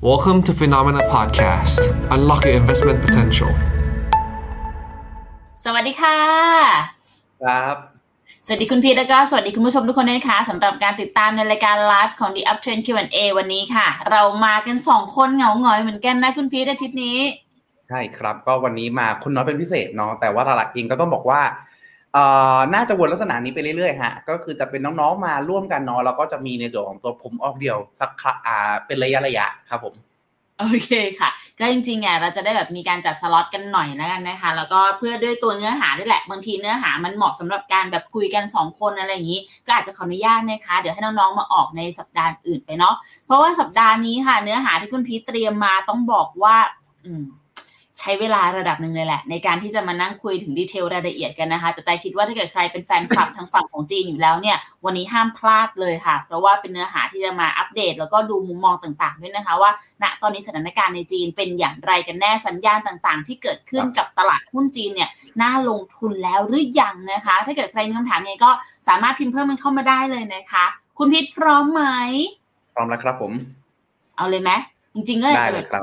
[0.00, 1.80] Welcome to Phenomena Podcast.
[2.14, 3.50] Unlock your investment potential.
[5.64, 6.18] สวัสดีค่ะ
[7.42, 7.76] ครับ
[8.46, 17.18] สวัสดีคุณพีทแล้วก็สวัสดีคุณผู้ชมทุกคนด้วยนะคะสำหรับการติดตามในรายการไลฟ์ของ The Uptrend Q&A วันนี้ค่ะ เรามากัน 2 คนเหงาหงอยเหมือนกันนะคุณพีทอาทิตย์นี้
[17.86, 21.56] ใช่ครับ ก็วันนี้มาคุณน้อยเป็นพิเศษเนาะแต่ว่าหลักๆเองก็ต้องบอกว่าเอ่อ
[22.74, 29.94] น่าจะวนลักษณะนี้ไปเรื่อยๆฮะก็คือจะเป็นน้องๆมาร่วมกันเนาะแล้วก็จะมีในส่วนของตัวผมออกเดียวสักครั้งอ่าเป็นระยะระยะๆครับผม
[30.60, 30.90] โอเค
[31.20, 42.94] ค่ะ ก็จริงๆอะเราจะได้แบบมีการจัดสล็อตกันหน่อยแล้วกันนะคะ แล้วก็เพื่อด้วยตัวเนื้อหาด้วยแหละ บางทีเนื้อหามันเหมาะสำหรับการแบบคุยกัน 2 คนอะไรอย่างนี้ ก็อาจจะขออนุญาตนะคะ เดี๋ยวให้น้องๆมาออกในสัปดาห์อื่นไปเนาะ
[43.26, 46.56] เพราะว่าสัปดาห์นี้ค่ะ เนื้อหาที่คุณพีทเตรียมมาต้องบอกว่า
[47.04, 47.24] อืม
[47.98, 59.70] ใช้เวลาระดับหนึ่งเลยแหละ ในการที่จะมานั่งคุยถึง detail รายละเอียดกันนะคะ แต่แต่คิดว่าถ้าเกิดใครเป็นแฟนคลับทางฝั่งของจีนอยู่แล้วเนี่ย วันนี้ห้ามพลาดเลยค่ะ เพราะว่าเป็นเนื้อหาที่จะมาอัปเดต แล้วก็ดูมุมมองต่างๆด้วยนะคะ ว่า
[60.02, 65.10] ณตอนนี้สถานการณ์ในจีนเป็นอย่างไรกันแน่สัญญาณต่างๆ ที่เกิดขึ้นกับตลาดหุ้นจีนเนี่ย
[65.42, 68.50] น่าลงทุนแล้วหรือยังนะคะ ถ้าเกิดใครมีคำถามยังไงก็
[68.88, 70.64] สามารถพิมพ์เพิ่มมันเข้ามาได้เลยนะคะ
[70.98, 71.82] คุณพิษพร้อมไหม
[72.74, 73.32] พร้อมแล้วครับผม
[74.16, 74.50] เอาเลยไหม
[74.94, 75.76] จริงๆก็อาจได้จะเลแบยบค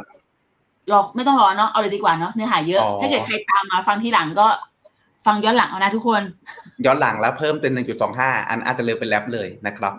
[0.91, 4.47] รับรอไม่ต้องรอเนาะเอาเลยดีกว่าเนาะเนื้อหาเยอะอ๋อถ้าเกิดใครตามมาฟังทีหลังก็
[5.25, 6.21] ฟังย้อนหลังเอานะทุกคน
[6.85, 7.71] ย้อนหลังแล้วเพิ่มเป็น
[8.11, 9.93] 1.25อันอาจจะเร็วเป็นแรปเลยนะครับ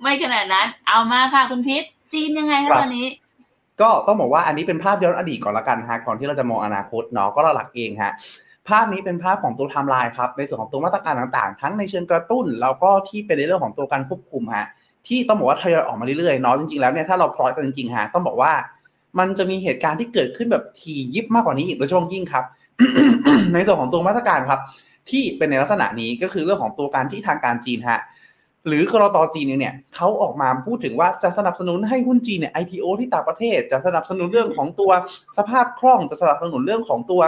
[0.00, 3.06] ไม่ขนาดนั้น เอามาค่ะคุณพิษจีนยังไงครัคะบตอนนี้
[3.80, 8.12] ก็ต้องบอกว่าอันนี้เป็นภาพย้อนอดีตก่อนละกันฮะก่อนที่เราจะมองอนาคตเนาะก็หลักๆเองฮะ
[8.68, 14.66] ภาพนี้เป็นภาพของตัวไทม์ไลน์ครับในส่วนของตัวมาตรการต่างๆ ทั้งในเชิงกระตุ้น แล้วก็ที่เป็นในเรื่องของตัวการควบคุมฮะ
[15.08, 18.52] ที่ต้องบอกว่าทยอยออกมาเรื่อยๆเนาะจริงๆแล้วเนี่ยถ้าเราพลอยกันจริงๆฮะต้องบอกว่า
[19.18, 22.44] มันจะมีเหตุการณ์ที่เกิดขึ้นแบบถี่ยิบมากกว่านี้อีกโดยเฉพาะยิ่งครับ
[23.52, 24.60] ในส่วนของตัวมาตรการครับ
[25.10, 28.00] ที่เป็นในลักษณะนี้ก็คือเรื่องของตัวการที่ทางการจีนฮะ
[28.66, 34.90] หรือกรตจีนเองเนี่ยเขาออกมาพูดถึงว่าจะสนับสนุนให้หุ้นจีนเนี่ย IPO ที่ต่างประเทศ จะสนับสนุนเรื่องของตัว
[35.38, 37.22] สภาพคล่องจะสนับสนุนเรื่องของตัว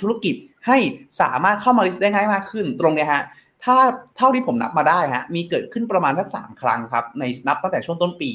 [0.00, 0.34] ธุรกิจ
[0.66, 0.78] ให้
[1.20, 3.22] สามารถเข้ามาลิสต์ได้ง่ายมากขึ้น ตรงเนี้ยฮะ
[3.64, 3.76] ถ้า
[4.16, 8.30] เท่าที่ผมนับมาได้ฮะมีเกิดขึ้นประมาณสักสามครั้งครับในนับตั้งแต่ช่วงต้นปี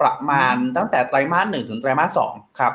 [0.00, 2.72] ประมาณตั้งแต่ไตรมาสหนึ่งถึงไตรมาสสองครับ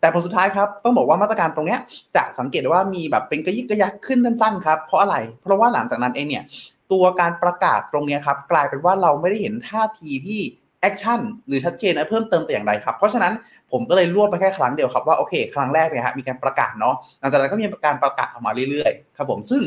[0.00, 1.80] แต่ผลสุดท้ายครับต้องบอกว่ามาตรการตรงเนี้ย
[2.16, 6.44] จะสังเกตได้ว่ามีแบบเป็นกระยิกกระยักขึ้นสั้นๆครับเพราะอะไร เพราะว่าหลังจากนั้นเองเนี่ย
[6.92, 10.40] ตัวการประกาศตรงเนี้ยครับกลายเป็นว่าเราไม่ได้เห็นท่าทีที่
[10.80, 13.32] แอคชั่นหรือชัดเจนนะเพิ่มเติมแต่อย่างใดครับเพราะฉะนั้น
[13.72, 19.62] ผมก็เลยรวบไปแค่ครั้งเดียวครับว่าโอเค ครั้งแรกเนี่ยฮะมีการประกาศเนาะหลังจากนั้นก็มีการประกาศออกมาเรื่อยๆครับผมซึ่ง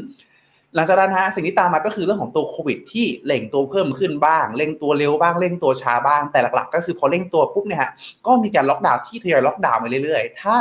[0.77, 7.91] หลังจากนั้นฮะสิ่งที่ตามมาก็คือเรื่องของตัวโควิดที่เร่งตัวเพิ่มขึ้นบ้างเร่งตัวเร็วบ้างเร่งตัวช้าบ้าง แต่หลักๆ ก็คือพอเร่งตัวปุ๊บเนี่ยฮะ
[8.25, 10.55] ก็มีการล็อกดาวน์ที่ทยอยล็อกดาวน์มาเรื่อยๆ ถ้า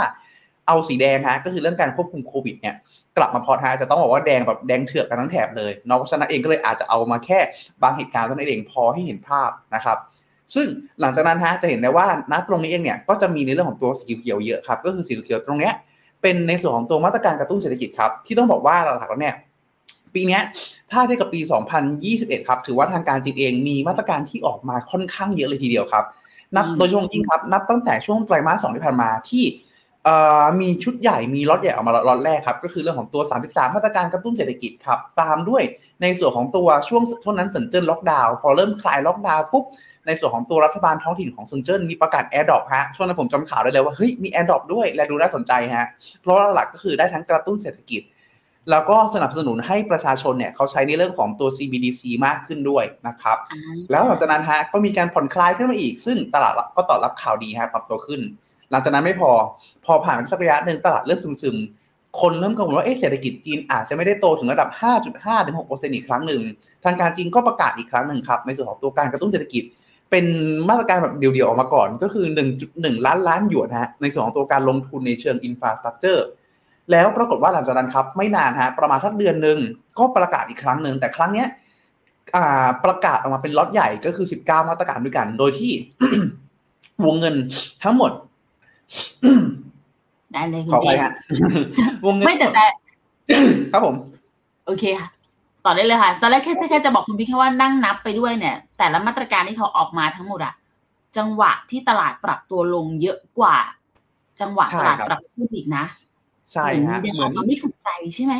[0.66, 2.74] เอาสีแดงฮะก็คือเรื่องการควบคุมโควิดเนี่ย
[3.16, 7.38] กลับมาพอท้าจะต้องบอกว่าแดงแบบแดงเถือกกันทั้งแถบเลยนาะเพราะฉะนั้นเองก็เลยอาจจะเอามาแค่
[7.82, 9.98] บางเหตุการณ์เท่านั้นเองพอให้เห็นภาพนะครับ
[10.54, 10.66] ซึ่ง
[11.00, 15.74] หลังจากนั้นฮะจะเห็นได้ว่าณตรงนี้เองเนี่ยก็จะมีในเรื่องของตัวสีเขียวเยอะครับก็คือสีเขียวตรงเนี้ย
[16.22, 19.34] เป็นในส่วนของตัวมาตรการกระตุ้นเศรษฐกิจครับที่ต้องบอกว่าหลักๆแล้วเนี่ย
[20.16, 20.42] ปีเนี้ย
[20.92, 21.40] ถ้าเทียบกับปี
[21.94, 26.04] 2021 ครับ ถือว่าทางการจีนเองมีมาตรการที่ออกมาค่อนข้างเยอะเลยทีเดียวครับ
[26.56, 29.44] นับอืมโดยเฉพาะยิ่งครับ นับตั้งแต่ช่วงไตรมาสสองที่ผ่านมาที่
[30.04, 35.62] เอ่อมีชุดใหญ่มีล็อตใหญ่ออกมาล็อตแรกครับก็คือเรื่องของตัว 33 มาตรการกระตุ้นเศรษฐกิจครับตามด้วย
[36.02, 39.64] ในส่วนของตัวช่วงช่วงนั้นเซินเจิ้นล็อกดาวน์พอเริ่มคลายล็อกดาวน์ปุ๊บ
[40.06, 45.88] ในส่วนของตัวรัฐบาลท้องถิ่นของเซินเจิ้นมีประกาศ airdrop ฮะช่วงนั้นผมจำข่าวได้เลยว่าเฮ้ยมี airdrop ด้วยและดูน่าสนใจฮะ
[46.20, 48.02] เพราะว่าหลักก็คือได้ทั้งกระตุ้นเศรษฐกิจ
[48.70, 53.60] แล้วก็สนับสนุนให้ประชาชนเนี่ยเขาใช้ในเรื่องของตัว CBDC มากขึ้นด้วยนะครับอ่า
[53.90, 58.20] แล้วหลังจากนั้นฮะก็มีการผ่อนคลายขึ้นมาอีก ซึ่งตลาดก็ตอบรับข่าวดีฮะปรับตัวขึ้น
[58.70, 59.30] หลังจากนั้นไม่พอ
[59.84, 64.68] พอผ่านไปสักระยะหนึ่งตลาดเริ่มซึมๆ คนเริ่มกังวลว่าเอ๊ะเศรษฐกิจจีนอาจจะไม่ได้โตถึงระดับ
[65.06, 66.42] 5.5ถึง6%อีกครั้งหนึ่ง
[66.84, 69.64] ทางการจีนก็ประกาศอีกครั้งหนึ่งครับในส่วนของตัวการกระตุ้นเศรษฐกิจ
[70.10, 70.26] เป็น
[70.68, 72.26] มาตรการแบบเดียวๆออกมาก่อนก็คือ
[72.66, 76.26] 1.1 ล้านล้านหยวนฮะในส่วนของตัวการลงทุนในเชิง infrastructure
[76.90, 79.58] แล้วปรากฏว่าหลังจากนั้นครับไม่นานฮะประมาณสักเดือนหนึ่ง
[79.98, 81.48] ก็ประกาศอีกครั้งหนึ่งแต่ครั้งเนี้ย
[82.36, 85.72] อ่าประกาศออกมาเป็นล็อตใหญ่ก็คือ 19 มาตรการด้วยกัน โดยที่
[87.04, 87.34] วงเงิน
[87.82, 88.12] ทั้งหมด
[90.32, 91.12] ได้เลยคุขอณไปพีทฮะ
[92.06, 92.66] วงเงินไม่แต่แต่
[93.72, 93.94] ครับผม
[94.66, 95.08] โอเคค่ะ
[95.64, 100.54] ต่อได้เลยค่ะ ตอนแรกแค่แค่จะบอกคุณพี่แค่ว่านั่งนับไปด้วยเนี่ย แต่ละมาตรการที่เขาออกมาทั้งหมดอะ
[101.16, 103.56] จังหวะที่ตลาดปรับตัวลงเยอะกว่า
[104.40, 105.84] จังหวะใช่ตลาดครับปรับขึ้นอีกนะ
[106.52, 108.34] ใช่ฮะเดี๋ยวเหมือออนกมาไม่ถูกใจใช่ไหม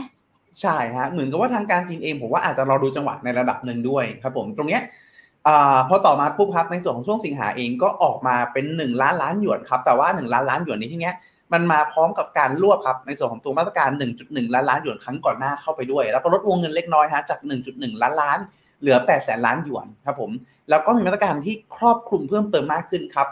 [0.60, 4.82] ใช่ฮะเหมือนกับว่าทางการจีนเองผมว่าอาจจะรอดูจังหวะในระดับหนึ่งด้วยครับผมตรงเนี้ย
[5.46, 11.14] อ่าพอต่อมาปุ๊บครับในส่วนของช่วงสิงหาเองก็ออกมาเป็น 1 ล้านล้านหยวนครับแต่ว่า 1 ล้านล้านหยวนในที่เนี้ย
[11.52, 13.88] มันมาพร้อมกับการรวบครับในส่วนของตัวมาตรการ
[14.22, 17.38] 1.1 ล้านล้านหยวนครั้งก่อนหน้าเข้าไปด้วย แล้วก็ลดวงเงินเล็กน้อยฮะจาก
[17.70, 18.38] 1.1 ล้านล้าน
[18.80, 20.30] เหลือ8แสนล้านหยวนครับผม
[20.70, 23.28] แล้วก็มีมาตรการที่ครอบคลุมเพิ่มเติมมากขึ้นครับ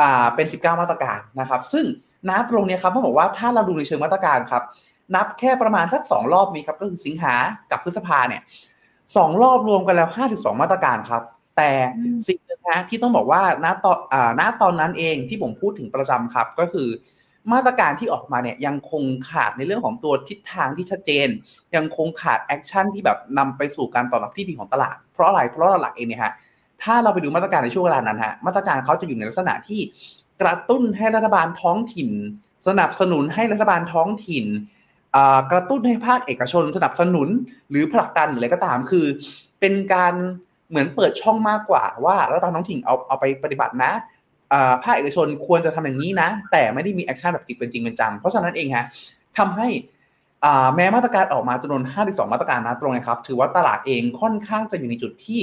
[0.00, 1.84] อ่าเป็น 19 มาตรการนะครับ ซึ่ง
[2.28, 4.62] นับตรงเนี้ยครับต้องบอกว่าถ้าเราดูในเชิงมาตรการครับ
[5.14, 7.34] นับแค่ประมาณสัก 2 รอบนี้ครับก็คือสิงหา
[7.70, 8.42] กับพฤษภาเนี่ย
[9.16, 11.22] สองรอบรวมกันแล้ว 52 มาตรการครับ
[11.56, 16.88] แต่อืมสิ่งหนึงนะที่ต้องบอกว่าณตอนอ่าณตอนนั้นเองที่ผมพูดถึงประจำครับ ก็คือ
[17.52, 21.28] มาตรการที่ออกมาเนี่ยยังคงขาดในเรื่องของตัวทิศทางที่ชัดเจน
[21.76, 26.32] ยังคงขาด action ที่แบบนำไปสู่การตอบรับที่ดีของตลาด เพราะอะไรเพราะหลักๆเองเนี่ยฮะ
[26.82, 29.80] ถ้าเราไปดูมาตรการในช่วงเวลานั้นฮะมาตรการเขาจะอยู่ในลักษณะที่
[30.42, 32.10] กระตุ้นให้รัฐบาลท้องถิ่น
[32.68, 34.44] สนับสนุนให้รัฐบาลท้องถิ่น
[35.52, 37.28] กระตุ้นให้ภาคเอกชนสนับสนุน
[37.70, 39.06] หรือผลักดันอะไรก็ตามคือ
[39.60, 40.14] เป็นการ
[40.68, 43.92] เหมือนเปิดช่องมากกว่าว่ารัฐบาลท้องถิ่นเอาเอาไปปฏิบัตินะ
[44.84, 48.86] ภาคเอกชนควรจะทำอย่างนี้นะ แต่ไม่ได้มี action แบบติดเป็นจริงเป็นจัง เพราะฉะนั้นเองฮะ
[49.38, 49.68] ทำให้
[50.74, 55.40] แม้มาตรการออกมาจำนวน 52 มาตรการนะตรงนะครับ ถือว่าตลาดเองค่อนข้างจะอยู่ในจุดที่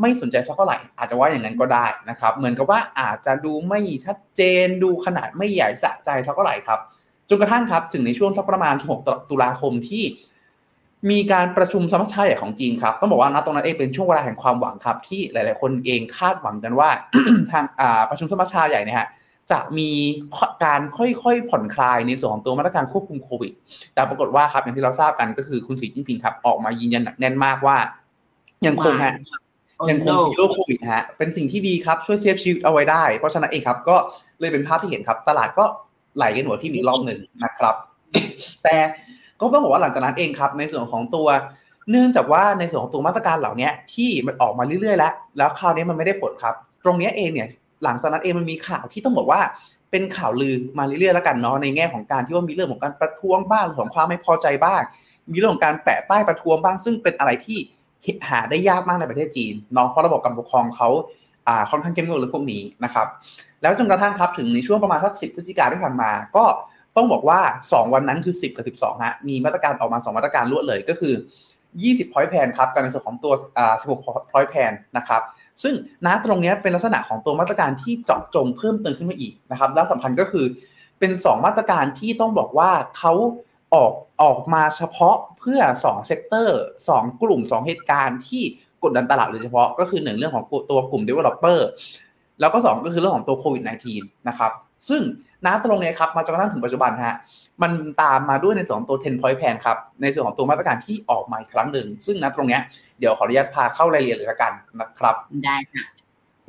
[0.00, 6.80] ไม่สนใจสักเท่าไหร่อาจจะว่าอย่างนั้นก็ได้นะครับ เหมือนกับว่าอาจจะดูไม่ชัดเจนดูขนาดไม่ใหญ่สะใจสักเท่าไหร่ครับ
[7.28, 10.04] จนกระทั่งครับถึงในช่วงสักประมาณ 16 ตุลาคมที่
[11.10, 16.88] มีการประชุมสมัชชาใหญ่ของจีนครับต้องบอกว่าณตรงนั้นเองเป็นช่วงเวลาแห่งความหวังครับ ที่หลาย ๆ คนเองคาดหวังกันว่า
[17.50, 17.64] ทาง
[18.10, 19.08] ประชุมสมัชชาใหญ่เนี่ยฮะ
[19.50, 19.90] จะมี
[20.64, 23.52] การค่อย ๆ ผ่อนคลายในส่วนของตัวมาตรการควบคุมโควิด
[23.94, 27.76] แต่ปรากฏว่าครับอย่างที่เราทราบกันก็คือคุณสีจิ้นผิงครับ ออกมายืนยันหนักแน่นมากว่า
[28.66, 29.14] ยังคงฮะ
[29.90, 33.96] ยังคง Zero COVID ฮะเป็นสิ่งที่ดีครับช่วย save ชีวิตเอาไว้ได้ เพราะฉะนั้นเองครับ ก็
[34.40, 35.64] เลยเป็นภาพที่เห็นครับ ตลาดก็
[36.16, 37.74] ไหลกันหัวทิ่มอีกรอบหนึ่งนะครับ
[38.64, 38.76] แต่
[39.40, 41.28] ก็ต้องบอกว่าหลังจากนั้นเองครับ ในส่วนของตัว
[41.90, 46.54] เนื่องจากว่าในส่วนของตัวมาตรการเหล่านี้ที่มันออกมาเรื่อยๆ แล้ว แล้วคราวนี้มันไม่ได้ผลครับ
[46.84, 47.48] ตรงนี้เองเนี่ย
[47.84, 49.40] หลังจากนั้นเองมันมีข่าวที่ต้องบอกว่า
[49.90, 54.80] เป็นข่าวลือมาเรื่อยๆแล้วกันเนาะในแง่ของการที่ว่ามีเรื่องของการประท้วงบ้างเรื่องของความไม่พอใจบ้าง
[55.32, 57.58] มีเรื่องของการแปะป้ายประท้วงบ้าง ซึ่งเป็นอะไรที่
[58.28, 60.88] หาได้ยากมากในประเทศจีนเนาะเพราะระบบการปกครองเขา
[61.48, 63.06] อ่าค่อนข้างเข้มงวดเรื่องพวกนี้นะครับ
[63.62, 66.44] แล้วจนกระทั่งครับถึงในช่วงประมาณสักสิบพฤศจิกาที่ผ่านมา ก็
[66.96, 71.14] ต้องบอกว่า 2 วันนั้นคือ 10 กับ 12ฮะมีมาตรการออกมา 2 มาตรการรวดเลยก็คือ
[71.82, 75.22] 20 point plan ครับการในส่วนของตัวอ่า16 point plan นะครับ
[75.62, 75.74] ซึ่ง
[76.06, 80.46] ณตรงนี้เป็นลักษณะของตัวมาตรการที่เจาะจงเพิ่มเติมขึ้นมาอีกนะครับและสำคัญก็คือ
[80.98, 83.12] เป็น 2 มาตรการที่ต้องบอกว่าเขา
[83.74, 83.92] ออก
[84.22, 86.60] ออกมาเฉพาะ เพื่อ2 sector
[86.90, 88.42] 2กลุ่ม 2 เหตุการณ์ที่
[88.84, 91.58] กดดันตลาดโดยเฉพาะ ก็คือหนึ่งเรื่องของตัวกลุ่ม developer
[92.40, 93.62] แล้วก็ 2 ก็คือเรื่องของตัวโควิด
[93.94, 94.52] -19 นะครับ
[94.88, 95.02] ซึ่ง
[95.46, 97.16] ณตรงเนี้ยครับมาจนกระทั่งถึงปัจจุบันฮะ
[97.62, 97.72] มัน
[98.02, 102.60] ตามมาด้วยในส่วนของตัว 10 point plan ครับในส่วนของตัวมาตรการที่ออกมาอีกครั้งหนึ่ง ซึ่งณตรงเนี้ย
[102.98, 105.14] เดี๋ยวขออนุญาตพาเข้ารายละเอียดเลยละกันนะครับ
[105.44, 105.84] ได้ค่ะ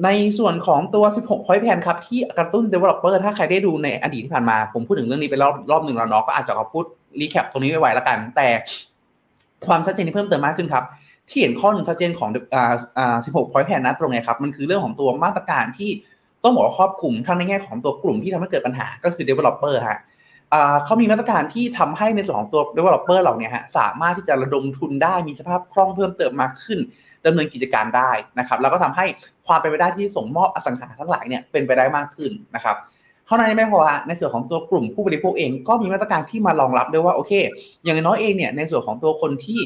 [0.06, 0.10] ใน
[0.40, 6.86] ส่วนของตัว 16 point plan ครับที่กระตุ้น developer ถ้าใครได้ดูในอดีตที่ผ่านมา ผมพูดถึงเรื่องนี้ไปรอบรอบหนึ่งแล้วเนาะก็อาจจะขอพูด
[7.20, 8.48] รีแคปตรงนี้ไว้ๆแล้วกัน แต่
[9.66, 10.84] ความชัดเจนที่เพิ่มเติมมากขึ้นครับ
[11.30, 15.90] ที่เห็นข้อหนึ่งชัดเจนของอ่าอ่า16 point plan นะตรงเนี้ครับ มันคือเรื่องของตัวมาตรการที่
[16.44, 20.00] ต้องบอกว่าครอบคลุมทั้งในแง่ของตัวกลุ่มที่ทำให้เกิดปัญหาก็คือ developer ฮะ
[20.54, 26.80] อ่าเขามีมาตรการที่ทำให้ในส่วนของตัว developer เหล่าเนี้ฮะสามารถที่จะระดมทุนได้มีสภาพคล่องเพิ่มเติมมากขึ้น
[27.26, 29.06] ดำเนินกิจการได้นะครับ แล้วก็ทำให้
[29.48, 32.76] ความเป็นไปได้ที่ส่งมอบอสังหาทั้งหลายเนี่ยเป็นไปได้มากขึ้นนะครับ
[33.32, 37.32] เท่านั้นยังไม่พอฮะในส่วนของตัวกลุ่มผู้บริโภคเองก็มีมาตรการที่มารองรับด้วยว่าโอเค
[37.84, 39.60] อย่างน้อยเองเนี่ยในส่วนของตัวคนที่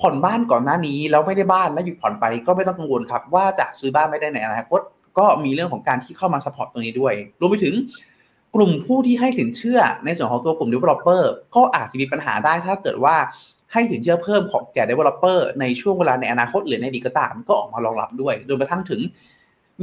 [0.00, 4.80] ผ่อนบ้านก่อนหน้านี้แล้วไม่ได้บ้านแล้วหยุดผ่อนไปก็ไม่ต้องกังวลครับ ว่าจะซื้อบ้านไม่ได้ในอนาคต
[5.18, 7.74] ก็มีเรื่องของการที่เข้ามา support ตรงนี้ด้วยรวมไปถึง
[8.54, 11.22] กลุ่มผู้ที่ให้สินเชื่อในส่วนของตัวกลุ่ม developer
[11.56, 13.16] ก็อาจจะมีปัญหาได้ถ้าเกิดว่า
[13.72, 19.00] ให้สินเชื่อเพิ่มของแก่ developer ในช่วงเวลาในอนาคตหรือในอดีตก็ตามก็ออกมารองรับด้วยโดยกระทั่งถึง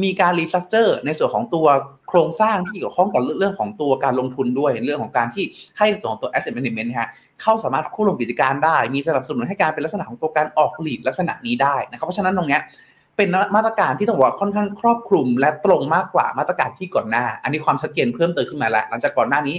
[0.03, 1.67] มีการรีสตรัคเจอร์ในส่วนของตัว
[2.10, 5.43] โครงสร้างที่เกี่ยวข้องกับเรื่องของตัวการลงทุนด้วยเรื่องของการที่
[5.77, 7.10] ให้ส่วนของตัว asset management นะฮะ
[7.41, 12.62] เข้าสามารถควบรวมกิจการได้ มีสนับสนุนให้การเป็นลักษณะของตัวการออกหลีดลักษณะนี้ได้นะครับเพราะฉะนั้นตรงเนี้ย
[13.17, 19.55] เป็นมาตรการที่ต้องบอกว่าค่อนข้างครอบคลุม และตรงมากกว่ามาตรการที่ก่อนหน้า อันนี้ความชัดเจนเพิ่มเติมขึ้นมาแล้วหลังจากก่อนหน้านี้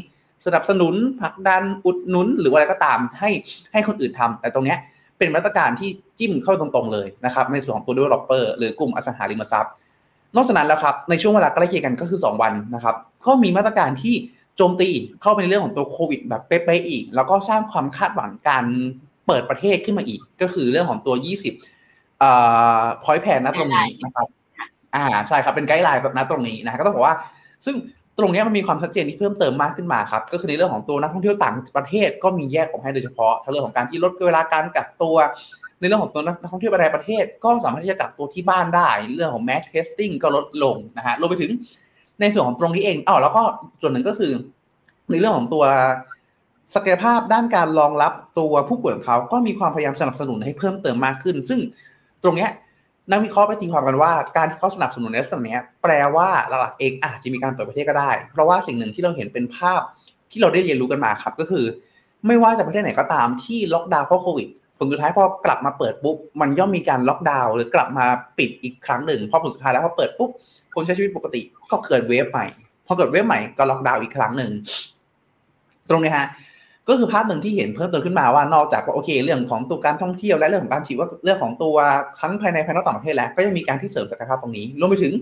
[0.47, 3.31] สนับสนุนผลักดันอุดหนุน หรือว่าอะไรก็ตามให้
[3.73, 4.79] ให้คนอื่นทำแต่ตรงเนี้ย
[5.19, 9.73] เป็นมาตรการที่จิ้มเข้าตรงๆเลยนะครับในส่วนของตัว developer หรือกลุ่มอสังหาริมทรัพย์
[10.37, 12.97] นอกจากนั้นแล้วครับในช่วงเวลาใกล้เคียงกันก็คือ 2 วันนะครับ
[13.27, 14.15] ก็มีมาตรการที่
[14.57, 14.89] โจมตี
[15.23, 18.65] เข้าไปในเรื่องของตัวโควิดแบบเป๊ะๆอีก แล้วก็สร้างความคาดหวังการ
[19.27, 21.15] เปิดประเทศขึ้นมาอีก ก็คือเรื่องของตัว
[21.67, 22.31] 20เอ่
[22.81, 24.27] อ point plan นะตรงนี้นะครับ
[24.95, 27.17] อ่าใช่ครับเป็น guideline นะตรงนี้นะก็ต้องบอกว่า
[27.65, 27.77] ซึ่ง
[28.19, 35.17] ตรงเนี้ยมันมีความชัดเจนที่เพิ่มเติมมากขึ้นมาครับก็คือในเรื่องของตัวนักท่องเที่ยวต่างประเทศก็มีแยกออกให้โดยเฉพาะทั้งเรื่องของการที่ลดเวลาการกักตัว
[35.83, 41.51] ในเรื่องของตัวนักท่องเที่ยวในประเทศ ก็สามารถที่จะกักตัวที่บ้านได้ เรื่องของ mass testing ก็ลดลงนะฮะรวมไปถึง
[42.21, 43.43] ในส่วนของตรงนี้เองอ้าวแล้วก็
[43.81, 44.33] ส่วนหนึ่งก็คือ
[45.11, 45.65] ในเรื่องของตัว
[46.75, 51.61] ศักยภาพด้านการรองรับตัวผู้ป่วยของเขาก็มีความพยายามสนับสนุนให้เพิ่มเติมมากขึ้น ซึ่ง
[52.23, 52.51] ตรงเนี้ย
[53.11, 59.81] นักวิเคราะห์ไปตีความกันว่าการที่เขาสนับสนุนในลักษณะนี้แปลว่าหลักๆเองอาจจะมีการเปิดประเทศก็ได้ เพราะว่าสิ่งหนึ่งที่เราเห็นเป็นภาพ
[60.31, 61.65] ที่เราได้เรียนรู้กันมาครับ ก็คือ
[62.27, 64.49] ไม่ว่าจะประเทศไหนก็ตามที่ล็อกดาวน์เพราะโควิด
[64.85, 68.07] ลสุดท้ายพอกลับมาเปิดปุ๊บมันย่อมมีการล็อกดาวน์หรือกลับมา
[68.39, 70.31] ปิดอีกครั้งหนึ่งพอผลสุดท้ายแล้วพอเปิดปุ๊บ
[70.75, 72.47] คนใช้ชีวิตปกติก็เกิดเวฟใหม่
[72.87, 74.51] พอเกิดเวฟใหม่ก็ล็อกดาวน์อีกครั้งหนึ่ง
[75.91, 76.27] ตรงนี้ฮะ
[76.89, 81.77] ก็คือภาพหนึ่งที่เห็นเพิ่มเติมขึ้นมาว่านอกจากว่าโอเค เรื่องของตัวการท่องเที่ยวและเรื่องของการฉีดว่าเรื่องของตัว
[82.21, 85.13] ทั้งภายในภายนอกต่างประเทศแล้วก็ยังมีการที่เสริมศักยภาพตรงนี้รวมไปถึง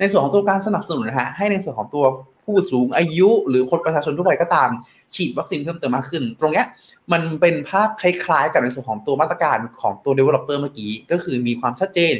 [0.00, 2.04] ในส่วนของตัวการสนับสนุนนะฮะให้ในส่วนของตัว
[2.44, 4.70] ผู้สูงอายุ หรือคนประชาชนทั่วไปก็ตาม
[5.14, 6.66] ฉีดวัคซีนเพิ่มเติมมากขึ้น ตรงเนี้ย
[7.12, 12.14] มันเป็นภาพคล้าย ๆ กับในส่วนของตัวมาตรการของตัว developer เมื่อกี้ ก็คือมีความชัดเจน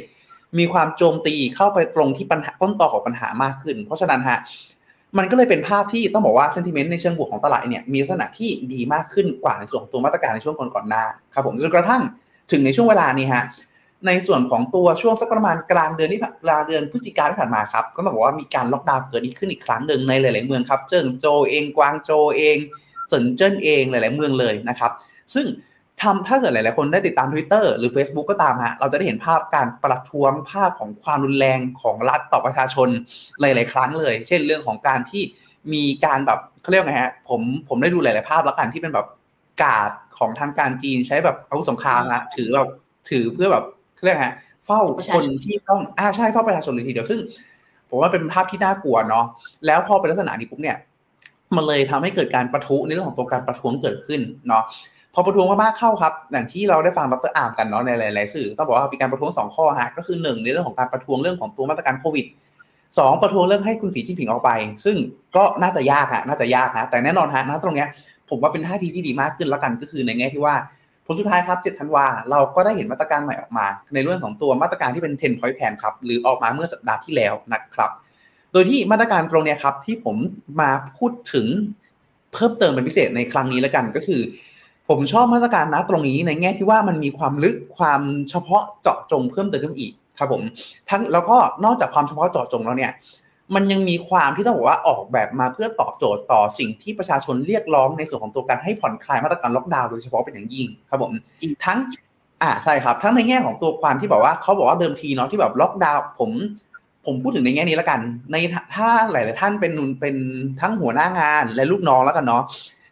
[0.58, 4.38] มีความโจมตีเข้าไปตรงที่ปัญหาต้นตอของปัญหามากขึ้น เพราะฉะนั้นฮะ
[5.18, 12.02] มันก็เลยเป็นภาพที่ต้องบอกว่า sentiment ในเชิงบวกของตลาดเนี่ยมีลักษณะที่ดีมากขึ้นกว่าในส่วนของตัวมาตรการในช่วงก่อนๆหน้าครับผมจนกระทั่ง
[12.52, 13.44] ถึงในช่วงเวลานี้ฮะ
[14.06, 22.56] ในส่วนของตัวช่วงสักประมาณกลางเดือนที่กลางเดือนพฤศจิกาที่ผ่านมาครับก็ต้องบอกว่ามีการล็อกดาวน์เกิดขึ้นอีกครั้งหนึ่งในหลาย ๆ เมืองครับ เจิ้งโจวเองกวางโจวเอง
[23.08, 24.92] เซินเจิ้นเองหลาย ๆ เมืองเลยนะครับ
[25.34, 25.46] ซึ่ง
[26.02, 32.88] ทำถ้าเกิดหลาย ๆ คนได้ติดตาม Twitter หรือ Facebook ก็ตามฮะเราจะได้เห็นภาพการประท้วงภาพของความรุนแรงของรัฐต่อประชาชน
[33.40, 35.22] หลาย ๆ ครั้งเลย เช่นเรื่องของการที่
[35.72, 39.06] มีการแบบเขาเรียกไงฮะผมผมได้ดูหลาย ๆ ภาพแล้วกันที่เป็นแบบ
[39.62, 42.68] กาดของทางการจีนใช้แบบอาวุธสงครามฮะถือแบบ
[43.10, 43.64] ถือเพื่อแบบ
[43.96, 44.34] เขาเรียกไงฮะ
[44.66, 44.80] เฝ้า
[45.14, 47.20] คนที่ต้องอ่าใช่เฝ้าประชาชนเลยทีเดียวซึ่ง
[47.90, 49.24] ผมว่าเป็นภาพที่น่ากลัวเนาะ
[49.66, 50.76] แล้วพอเป็นลักษณะนี้ปุ๊บเนี่ย
[51.56, 54.64] มันเลยทำให้เกิดการประทุในเรื่องของตัวการประท้วงเกิดขึ้นเนาะ
[55.14, 62.26] พอประท้วงมากๆเข้าครับอย่างที่เราได้ฟังดรอาร์มกันเนาะในหลาย ๆ สื่อต้องบอกว่ามีการประท้วงสองข้อฮะก็คือหนึ่งในเรื่องของการประท้วงเรื่องของตัวมาตรการโควิด
[62.98, 64.50] สองประท้วงเรื่องให้คุณสีจิ้นผิงออกไป
[64.84, 64.96] ซึ่ง
[65.36, 67.88] ก็น่าจะยากฮะน่าจะยากฮะแต่แน่นอนฮะนะตรงเนี้ย
[68.30, 70.54] ผมว่าเป็นท่าทีที่ดีมากขึ้นแล้วกันก็คือในแง่ที่ว่า
[71.06, 77.90] ผลสุดท้ายครับ7ธันวาเราก็ได้เห็นมาตรการใหม่ออกมา ในเรื่องของตัวมาตรการที่เป็น 10 point plan ครับ หรือออกมาเมื่อสัปดาห์ที่แล้วนะครับ
[78.52, 80.16] โดยที่มาตรการตรงนี้ครับที่ผม
[80.60, 81.46] มาพูดถึง
[82.32, 84.20] เพิ่มเติมเป็นพิเศษในครั้งนี้แล้วกันก็คือ
[84.88, 90.42] ผมชอบมาตรการนะตรงนี้ในแง่ที่ว่ามันมีความลึกความเฉพาะเจาะจงเพิ่มเติมขึ้นอีกครับผม
[90.90, 92.92] ทั้งแล้วก็นอกจากความเฉพาะเจาะจงแล้วเนี่ย
[93.54, 101.12] มันยังมีความที่ต้องบอกว่าออกแบบมาเพื่อตอบโจทย์ต่อสิ่งที่ประชาชนเรียกร้องในส่วนของตัวการให้ผ่อนคลายมาตรการล็อกดาวน์โดยเฉพาะเป็นอย่างยิ่งครับผม
[101.64, 101.78] ทั้ง
[102.42, 106.30] อ่าใช่ครับ ทั้งในแง่ของตัวความที่บอกว่าเขาบอกว่าเดิมทีเนาะที่แบบล็อกดาวน์ผม
[107.06, 108.00] ผมพูดถึงในแง่นี้แล้วกัน
[108.32, 108.36] ใน
[108.74, 110.16] ถ้าหลาย ๆ ท่านเป็นเป็น
[110.60, 112.42] ทั้งหัวหน้างานและลูกน้องแล้วกันเนาะ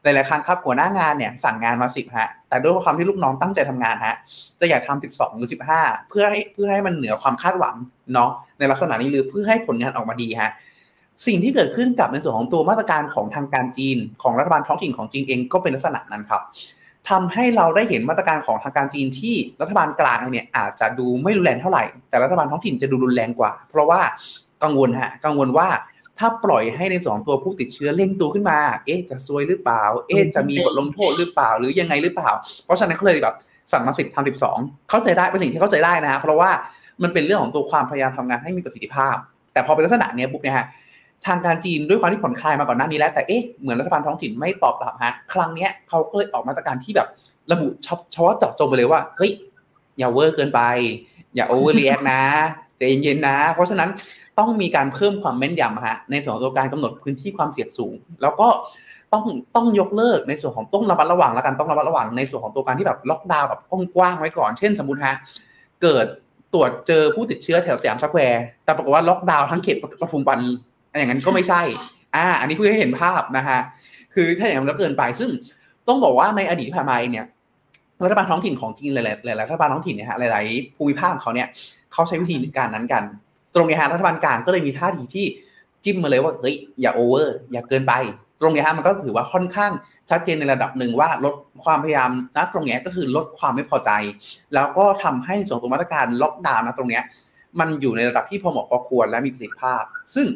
[0.04, 4.16] หลายๆครั้งครับหัวหน้างานเนี่ยสั่งงานมาสิบฮะแต่ด้วยความที่ลูกน้องตั้งใจทำงานฮะ
[4.60, 7.74] จะอยากทำสิบสองหรือสิบห้าเพื่อให้เพื่อให้มันเหนือความคาดหวัง
[8.14, 10.50] เนาะในลักษณะนี้หรือเพื่อให้ผลงานออกมาดีฮะ
[11.26, 16.42] สิ่งที่เกิดขึ้นกับในส่วนของตัวมาตรการของทางการจีน ของรัฐบาลท้องถิ่นของจีนเองก็เป็นลักษณะนั้นครับ
[17.10, 24.00] ทำให้เราได้เห็นมาตรการของทางการจีนที่รัฐบาลกลางเนี่ยอาจจะดูไม่รุนแรงเท่าไหร่ แต่รัฐบาลท้องถิ่นจะดูรุนแรงกว่า เพราะว่า
[24.62, 25.68] กังวลฮะกังวลว่า
[26.18, 32.30] ถ้าปล่อยให้ในส่วนของตัวผู้ติดเชื้อเร่งตัวขึ้นมา เอ๊ะจะซวยหรือเปล่า เอ๊ะจะมีบทลงโทษหรือเปล่าหรือยังไงหรือเปล่า
[32.64, 33.34] เพราะฉะนั้นเขาเลยแบบ
[33.72, 34.58] สั่งมาสิบทำสิบสอง
[34.90, 36.50] เข้าใจได้เป็นสิ่งที่เข้าใจได้นะเพราะว่า
[37.02, 39.16] มันเป็นเรื่องของตัวความพยายามทำงานให้มีประสิทธิภาพ
[39.52, 40.66] แต่พอเป็นลักษณะเนี้ยปุ๊บเนี่ยฮะ
[41.26, 47.08] ทางการจีนด้วยความที่ผ่อนคลายมาก่อนหน้านี้แล้วแต่เอ๊ะเหมือนรัฐบาลท้องถิ่นไม่ตอบรับฮะครั้งเนี้ยเขาก็เลยออกมาตรการที่แบบ
[47.50, 49.32] ระบุเฉพาะเจาะจงไปเลยว่าเฮ้ย
[49.98, 50.60] อย่า over เกินไป
[51.34, 52.20] อย่า overreact นะ
[52.76, 53.88] ใจเย็นๆนะ เพราะฉะนั้น
[54.38, 58.48] ต้องมีการเพิ่มความแม่นยำฮะในส่วนของตัวการกำหนดพื้นที่ความเสี่ยงสูง แล้วก็
[59.12, 59.24] ต้อง
[59.56, 63.60] ต้องยกเลิกในส่วนของต้องระมัดระวังแล้วกันต้องระมัดระวังในส่วนของตัวการที่แบบล็อกดาวน์แบบ
[63.94, 65.16] กว้างๆไว้ก่อนเช่นสมมติฮะ
[65.82, 66.06] เกิด
[66.54, 70.40] ตรวจเจอผู้ติดเชื้อแถวสยามสแควร์แต่ปรากฏว่าล็อกดาวน์ทั้งเขตปทุมวัน
[70.98, 71.62] อย่างนั้นก็ไม่ใช่
[72.14, 73.58] อ่าอันนี้เพื่อให้เห็นภาพนะฮะ
[74.14, 75.30] คือถ้าอย่างนั้นก็เกินไปซึ่ง
[75.88, 77.26] ต้องบอกว่าในอดีตผ่านมาเนี่ย
[78.04, 81.48] รัฐบาลท้องถิ่นของจีนหลายๆรัฐบาลท้องถิ่นเนี่ยฮะหลาย ๆ ภูมิภาคเขาเนี่ย
[81.92, 83.02] เขาใช้วิธีการนั้นกัน
[83.54, 85.26] ตรงนี้ฮะรัฐบาลกลางก็เลยมีท่าทีที่
[85.84, 87.92] จิ้มมาเลยว่าเฮ้ยอย่าโอเวอร์อย่าเกินไป
[88.40, 89.72] ตรงนี้ฮะมันก็ถือว่าค่อนข้าง
[90.10, 91.34] ชัดเจนในระดับหนึ่งว่าลด
[91.64, 93.90] ความพยายามนะตรงนี้ก็คือลดความไม่พอใจ
[94.54, 97.00] แล้วก็ทำให้ส่วนตัวมาตรการล็อกดาวน์นะตรงนี้
[97.60, 99.82] มันอยู่ในระดับที่พอเหมาะพอควรและมีประสิทธิภาพ
[100.14, 100.26] ซึ่ง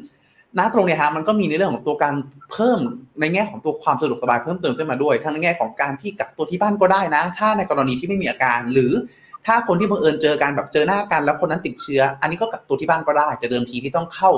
[0.59, 2.15] ณตรงนี้ฮะมันก็มีในเรื่องของตัวการ
[2.53, 2.79] เพิ่ม
[3.21, 8.93] ในแง่ของตัวความสะดวกสบายเพิ่มเติมขึ้นมาด้วย ทั้งในแง่ของการที่กักตัวที่บ้านก็ได้นะ ถ้าในกรณีที่ไม่มีอาการหรือ
[9.47, 14.31] ถ้าคนที่บังเอิญเจอกันแบบเจอหน้ากันแล้วคนนั้นติดเชื้อ อันนี้ก็กักตัวที่บ้านก็ได้จะเดิมทีที่ต้องเข้า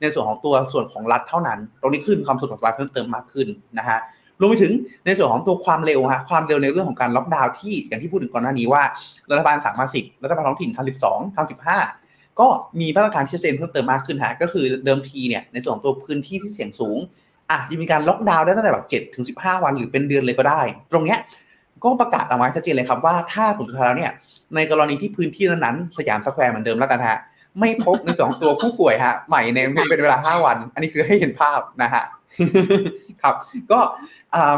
[0.00, 3.48] ในส่วนของตัวส่วนของรัฐเท่านั้น ตรงนี้ขึ้นความสะดวกสบายเพิ่มเติมมากขึ้น
[3.78, 3.98] นะฮะ
[4.40, 4.72] รวมไปถึง
[5.06, 8.82] ในส่วนของตัวความเร็วฮะความเร็วในเรื่องของการล็อกดาวน์ที่อย่างที่พูดถึงก่อนหน้านี้ว่า
[9.30, 11.78] รัฐบาลสั่งมาสิบรัฐบาลท้องถิ่นทำสิบสองทำสิบห้า
[12.40, 12.46] ก็
[12.80, 16.98] มีมาตรการที่ชัดเจนเพิ่มเติมมากขึ้นฮะก็คือเดิมทีเนี่ยในส่วนของตัวพื้นที่ที่เสี่ยงสูง
[17.50, 20.60] อาจจะมีการล็อกดาวน์ได้ตั้งแต่แบบเจ็ดถึงสิบห้าวันหรือเป็นเดือนเลยก็ได้
[20.92, 21.18] ตรงเนี้ย
[21.84, 24.12] ก็ประกาศเอาไว้ชัดเจนเลยครับว่าถ้าผลสุดท้ายแล้วเนี่ย
[24.54, 27.18] ในกรณีที่พื้นที่นั้นๆสยามสแควร์เหมือนเดิมแล้วกันฮะ
[27.60, 32.04] ไม่พบในสองตัวผู้ป่วยฮะใหม่ในเป็นเวลาห้าวัน อันนี้คือให้เห็นภาพนะฮะ
[33.22, 33.34] ครับ
[33.72, 33.78] ก็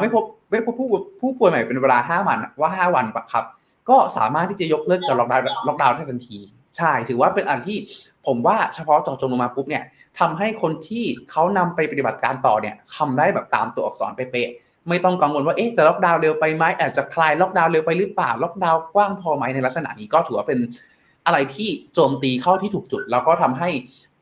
[0.01, 0.89] ไม่พบไม่พบผู้
[1.21, 3.45] ผู้ป่วยใหม่เป็นเวลาห้าวันว่าห้าวันครับ
[3.91, 6.39] ก็สามารถที่จะยกเลิกการล็อกดาวน์ล็อกดาวน์ได้ทันที
[6.77, 7.79] ใช่ถือว่าเป็นอันที่
[8.27, 9.85] ผมว่าเฉพาะจาะจงลงมาปุ๊บเนี่ย
[10.21, 14.49] ทำให้คนที่เขานำไปปฏิบัติการต่อเนี่ยทำได้แบบตามตัวอักษรเป๊ะ
[14.88, 20.59] ไม่ต้องกังวลว่าเอ๊ะจะล็อกดาวน์เร็วไปไหมอาจจะคลายล็อกดาวน์เร็วไปหรือเปล่าล็อกดาวน์กว้างพอไหมในลักษณะนี้ก็ถือว่าเป็น
[21.26, 23.68] อะไรที่โจมตีเข้าที่ถูกจุด แล้วก็ทำให้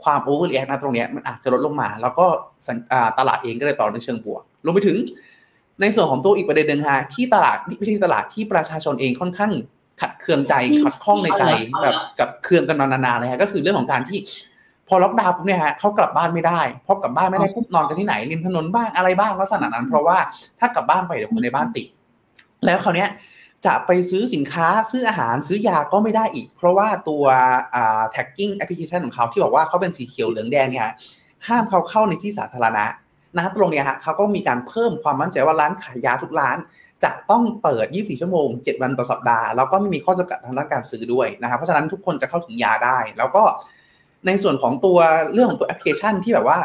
[0.05, 2.27] ความ overreact นะตรงนี้มันอาจจะลดลงมา แล้วก็
[3.19, 4.97] ตลาดเองก็เลยตอบในเชิงบวกรวมไปถึง
[5.81, 9.53] ในส่วนของตัวอีกประเด็นหนึ่งฮะที่ตลาดไม่ใช่ตลาดที่ประชาชนเองค่อนข้าง
[10.01, 10.55] ขัดเคืองใจ
[10.85, 11.45] ขัดข้องในใจ
[11.83, 14.19] แบบกับเคืองกันมานานๆเลยฮะก็คือเรื่องของการที่
[14.89, 20.17] พอล็อกดาวน์ปุ๊บเนี่ยฮะเขากลับบ้านไม่ได้พอกลับบ้านไม่ได้ปุ๊บนอนกันที่ไหนริมถนนบ้างอะไรบ้างลักษณะนั้น เพราะว่า
[20.59, 21.87] ถ้ากลับบ้านไปเดี๋ยวคนในบ้านติด
[22.67, 23.07] แล้วคราวนี้
[23.67, 27.25] จะไปซื้อสินค้าซื้ออาหารซื้อยาก็ไม่ได้อีก เพราะว่าตัว
[27.75, 30.89] อ่า tagging application ของเขาที่บอกว่าเขาเป็นสีเขียวเหลืองแดงเนี่ย
[31.49, 32.85] ห้ามเขาเข้าในที่สาธารณะ
[33.37, 36.57] นะตรงเนี้ยฮะเขาก็มีการเพิ่มความมั่นใจว่าร้านขายยาทุกร้าน
[37.05, 43.43] จะต้องเปิด 24 ชั่วโมง 7 วันต่อสัปดาห์ แล้วก็ไม่มีข้อจำกัดทางด้านการซื้อด้วยนะครับเพราะฉะนั้นทุกคนจะเข้าถึงยาได้ แล้วก็
[44.27, 44.99] ในส่วนของตัว
[45.33, 46.59] เรื่องของตัวแอปพลิเคชันที่แบบว่า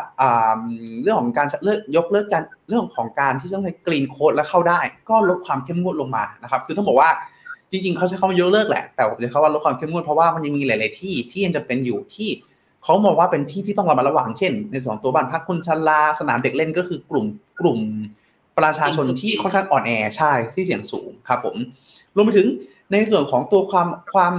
[1.04, 7.10] เรื่องของการเลิกยกเลิกการเรื่องของการที่ต้องใช้ green code แล้วเข้าได้ ก็ลดความเข้มงวดลงมานะครับคือต้องบอกว่า
[7.72, 12.30] จริงๆเขาใช้คำว่ายกเลิกแหละ แต่ผมจะเขาว่าลดความเข้มงวดเพราะว่ามันยังมีหลาย ๆ ที่ที่ยังจะเป็นอยู่ที่
[12.84, 17.26] เขามองว่าเป็นที่ที่ต้องระมัดระวังเช่น ในส่วนตัวบ้านพักคนชราสนามเด็กเล่นก็คือกลุ่ม
[17.60, 17.80] กลุ่ม
[18.58, 21.56] ประชาชนที่ค่อนข้างอ่อนแอใช่ที่เสี่ยงสูงครับผม
[22.16, 22.48] รวมไปถึง
[22.92, 24.36] ในส่วนของตัวความความ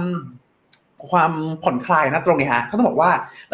[1.11, 1.31] ความ
[1.63, 3.11] ผ่อนคลายนะตรงนี้ฮะเขาต้องบอกว่า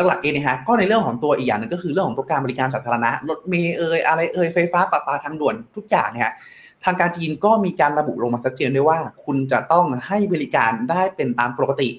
[0.08, 6.32] หลักๆเองนะฮะก็ในเรื่องของตัวอีกอย่างหนึ่งก็คือเรื่องของตัวการบริการสาธารณะรถเมล์เอ่ยอะไรเอ่ยไฟฟ้าประปาทางด่วนทุกอย่างเนี่ย
[6.86, 11.89] ทางการจีนก็มีการระบุลงมาชัดเจนด้วยว่า คุณจะต้องให้บริการได้เป็นตามปกติ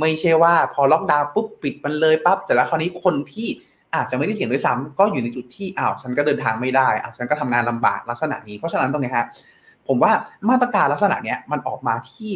[0.00, 3.48] ไม่ใช่ว่าพอล็อกดาวน์ปุ๊บปิดมันเลยปั๊บแต่ละคราวนี้คนที่
[3.94, 9.26] อาจจะไม่ได้เสี่ยงด้วยซ้ำก็อยู่ในจุดที่อ้าวฉันก็เดินทางไม่ได้อ้าวฉันก็ทำงานลำบากลักษณะนี้เพราะฉะนั้นตรงนี้ฮะ
[9.88, 10.12] ผมว่า
[10.50, 12.30] มาตรการลักษณะเนี้ยมันออกมาที่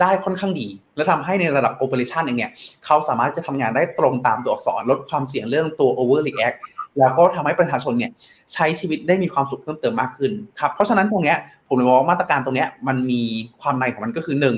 [0.00, 2.50] ได้ค่อนข้างดี และทำให้ในระดับโอเปอเรชันเองเนี่ย
[2.84, 6.58] เขาสามารถจะทำงานได้ตรงตามตัวอักษรลดความเสี่ยงเรื่องตัว overreact
[6.98, 8.10] แล้วก็ทำให้ประชาชนเนี่ย
[8.52, 11.38] ใช้ชีวิตได้มีความสุขเพิ่มเติมมากขึ้นครับเพราะฉะนั้นตรงเนี้ย
[11.68, 13.22] ผมเลยว่ามาตรการตรงเนี้ยมันมี
[13.62, 14.56] ความในของมันก็คือหนึ่ง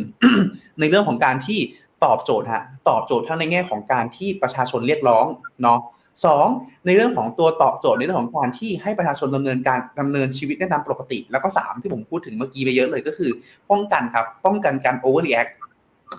[0.80, 1.58] ในเรื่องของการที่
[2.04, 5.26] ตอบโจทย์ฮะตอบโจทย์ทั้งในแง่ของการที่ประชาชนเรียกร้อง
[5.62, 5.78] เนาะ
[6.24, 6.46] สอง
[6.86, 13.30] ในเรื่องของตัวตอบโจทย์ในเรื่องของการที่ให้ประชาชนดำเนินการดำเนินชีวิตได้ตามปกติ แล้วก็สามที่ผมพูดถึงเมื่อกี้ไปเยอะเลยก็คือ
[13.70, 15.48] ป้องกันครับป้องกันการ overreact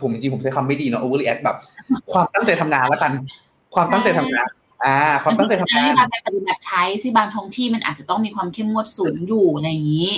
[0.01, 1.57] ผมจริงผมใช้คำไม่ดีเนาะ overreact แบบ
[2.11, 3.11] ความตั้งใจทำงานแล้วกัน
[3.75, 4.47] ความตั้งใจทำงาน
[4.83, 10.11] อ่าความตั้งใจทำงานบางปฏิบัติใช้ซึ่งบางท้องที่มันอาจจะต้องมีความเข้มงวดสูงอยู่อะไรอย่างนี้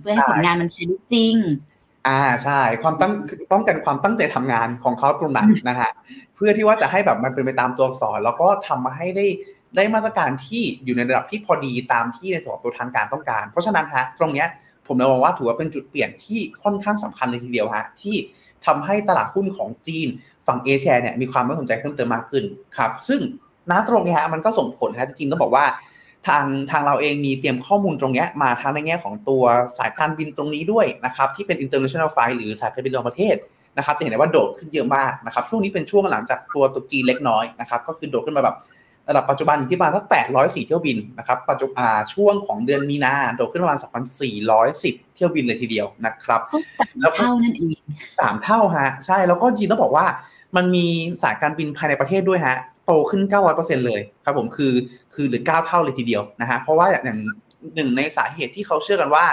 [0.00, 1.34] เพื่อให้ผลงานมันใช้จริง
[2.06, 3.12] อ่าใช่ความตั้ง
[3.52, 5.90] ป้องกันความตั้งใจทำงานของเขาตรงนั้นนะฮะ
[6.34, 9.26] เพื่อที่ว่าจะให้แบบมันเป็นไปตามตัวอักษร แล้วก็ทำมาให้ได้
[9.76, 14.48] ได้มาตรการที่อยู่ในระดับที่พอดีตามที่ในส่วนตัวทางการต้องการ เพราะฉะนั้นฮะตรงเนี้ย
[14.86, 18.16] ผมเลยมองว่าถือว่าเป็นจุดเปลี่ยนที่ค่อนข้างสำคัญเลยทีเดียวฮะที่
[18.66, 20.08] ทำให้ตลาดหุ้นของจีน
[20.46, 22.44] ฝั่งเอเชียเนี่ยมีความน่าสนใจเพิ่มเติมมากขึ้น
[22.76, 23.20] ครับซึ่ง
[23.70, 25.64] ณตรงนี้ฮะมันก็ส่งผลฮะจริงต้องบอกว่า
[26.28, 29.42] ทางทางเราเองมีเตรียมข้อมูลตรงนี้มาทางในแง่ของตัว
[29.78, 33.36] สายการบินตรงนี้ด้วยนะครับที่เป็น international flight หรือสายการบินระหว่างประเทศ
[33.76, 38.56] นะครับจะเห็นได้ว่าโดดขึ้นเยอะมากนะครับช่วงนี้เป็นช่วงหลังจากตัวตัวจีนเล็กน้อยนะครับก็คือโดดขึ้นมาแบบ
[39.08, 40.04] ระดับปัจจุบันอยู่ที่ประมาณสัก
[40.36, 43.78] 804 เที่ยวบินนะครับปัจจุบันช่วงของเดือนมีนาโดดขึ้นประมาณ
[44.46, 47.76] 2,410 เที่ยวบินเลยทีเดียวนะครับก็สามเท่านั่นเอง
[48.18, 50.06] สามเท่าฮะใช่แล้วก็จีนต้องบอกว่า
[50.56, 50.86] มันมี
[51.22, 53.22] สายการบินภายในประเทศด้วยฮะ โตขึ้น
[53.54, 54.72] 900%เลยครับผมคือ
[55.14, 57.18] คือหรือ 9 เท่าเลยทีเดียวนะฮะเพราะว่าอย่าง
[57.74, 59.24] หนึ่งในสาเหตุที่เขาเชื่อกันว่า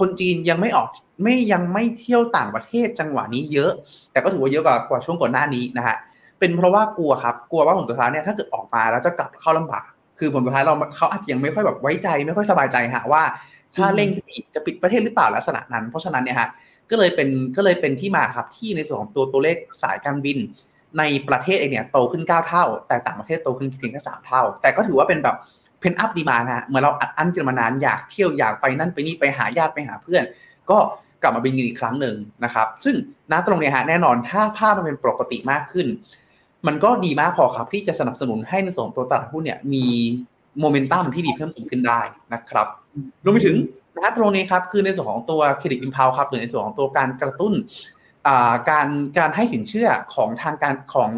[0.00, 0.88] คนจีนยังไม่ออก
[1.22, 3.70] ไม่ยังไม่เที่ยวต่างประเทศจังหวะนี้เยอะ
[4.12, 5.96] แต่ก็ถือว่าเยอะกว่ากว่าช่วงก่อนหน้านี้นะฮะ
[6.38, 9.84] เป็นเพราะว่ากลัวครับกลัวว่าผลสุดท้ายเนี่ยถ้าเกิดออกมาแล้วจะกลับเข้าลำบาก
[10.18, 13.22] คือผลสุดท้ายเราเขาอาจจะยังไม่ค่อยแบบไว้ใจไม่ค่อยสบายใจฮะว่า
[13.76, 16.48] ถ้าเร่งจะปิดจะปิดประเทศหรือเปล่าลักษณะนั้น เพราะฉะนั้นเนี่ยฮะ
[16.90, 20.38] ก็เลยเป็นก็เลยเป็นที่มาครับที่ในส่วนของตัวตัวเลขสายการบิน
[20.98, 25.36] ในประเทศเองเนี่ยโตขึ้น 9 เท่า แต่ต่างประเทศโตขึ้นเพียงแค่สเท่า แต่ก็ถือว่าเป็นแบบ
[25.80, 30.22] เพนอัพดีมานะเหมือนเราอัดอั้นกันมานานอยากเที่ยวอยากไปนั่นไปนี่ไปหาญาติไปหาเพื่อน
[30.70, 30.78] ก็
[31.22, 32.94] กลับมาบินกันอีกครั้งหนึ่งนะครับ ซึ่ง
[33.32, 35.86] ณตรงนี้ฮะแน่นอนถ้าภาพมันเป็นปกติมากขึ้น
[36.66, 39.86] มันก็ดีมากพอครับที่จะสนับสนุนให้ในส่วนตัวตลาดหุ้นเนี่ยมี
[40.60, 42.00] โมเมนตัมที่ดีเพิ่มขึ้นได้
[42.32, 42.66] นะครับ
[43.24, 43.56] รวมไปถึง
[43.96, 47.52] นะตรงนี้ครับคือในส่วนของตัว credit impulse ครับหรือในส่วนของตัวการกระตุ้น
[48.70, 51.10] การการให้สินเชื่อของทางการของ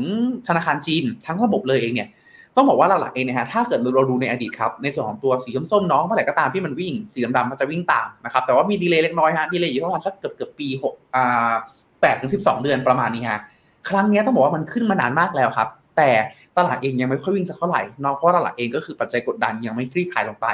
[0.48, 2.08] ธนาคารจีนทั้งระบบเลยเองเนี่ย
[2.56, 11.52] ต้องบอกว่าหลักๆเองนะฮะถ้าเกิดเราดูในอดีตครับในส่วนของตัวสีส้มๆน้องเมื่อไหร่ก็ตามที่มันวิ่งสีดำๆมันจะวิ่งตามนะครับแต่ว่ามี delay เล็กน้อยฮะ delay อยู่ประมาณสักเกือบเกือบปีหกอ่า
[12.00, 13.40] แปดถึงสิบสองเดือนประมาณนี้ฮะ
[13.88, 16.10] ครั้งนี้ต้องบอกว่ามันขึ้นมานานมากแล้วครับ แต่
[16.58, 20.46] ตลาดเองยังไม่ค่อยวิ่งสักเท่าไหร่นอกเพราะตลาดเองก็คือปัจจัยกดดันยังไม่คลี่คลายลงไป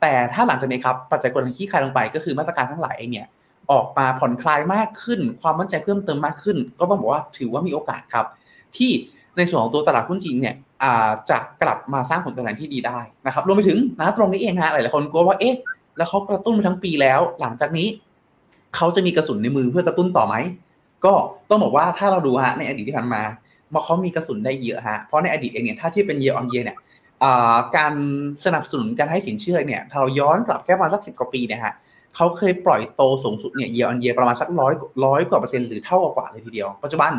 [0.00, 3.26] แต่ถ้าหลังจากนี้ครับปัจจัยกดดันคลี่คลายลงไป ก็คือมาตรการทั้งหลายเองเนี่ย
[3.72, 8.26] ออกมาผ่อนคลายมากขึ้น ความมั่นใจเพิ่มเติมมากขึ้น ก็ต้องบอกว่าถือว่ามีโอกาสครับ
[8.76, 8.90] ที่
[9.36, 10.54] ในส่วนของตัวตลาดหุ้นจริงเนี่ย
[11.30, 15.54] จะกลับมาสร้างผลตอบแทนที่ดีได้นะครับรวมไปถึงนะตรงนี้เองฮะหลายๆคนกลัวว่าเอ๊ะ
[15.96, 17.88] แล้วเขากระตุ้นมาทั้งปีแล้ว หลังจากนี้
[18.76, 20.34] เขาจะมีกระสุนในมือเพื่อกระตุ้นต่อไหม
[21.04, 21.12] ก็
[21.50, 23.22] ต้องบอกว่าถ้าเราดูฮะในอดีตที่ผ่านมา
[23.72, 26.76] ว่าเขามีกระสุนได้เยอะฮะเพราะในอดีตเองเนี่ยถ้าที่เป็นเยออนเยเนี่ย
[27.76, 27.94] การ
[28.44, 31.74] สนับสนุนการให้สินเชื่อเนี่ยถ้าเราย้อนกลับแค่ประมาณสักสิบกว่าปีเนี่ยฮะ
[32.18, 37.12] เขาเคยปล่อยโตสูงสุดเนี่ยเยียร์ออนเยียประมาณสักร้อยร้อยกว่าเปอร์เซ็นต์หรือเท่ากว่าเลยทีเดียว ปัจจุบัน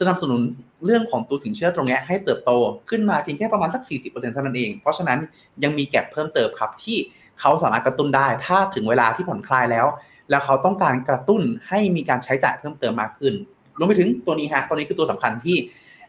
[0.00, 0.40] สนับสนุน
[0.84, 2.50] เรื่องของตัวสินเชื่อตรงนี้ให้เติบโต
[2.90, 5.18] ขึ้นมาเพียงแค่ประมาณสัก 40%เท่านั้นเอง เพราะฉะนั้น
[5.62, 6.96] ยังมีแก็บเพิ่มเติมครับที่
[7.40, 9.86] เขาสามารถกระตุ้นได้ ถ้าถึงเวลาที่ผ่อนคลายแล้ว
[10.30, 13.34] แล้วเขาต้องการกระตุ้นให้มีการใช้จ่ายเพิ่มเติมมากขึ้น
[13.78, 15.56] รวมไปถึงตัวนี้ฮะตัวนี้คือตัวสำคัญที่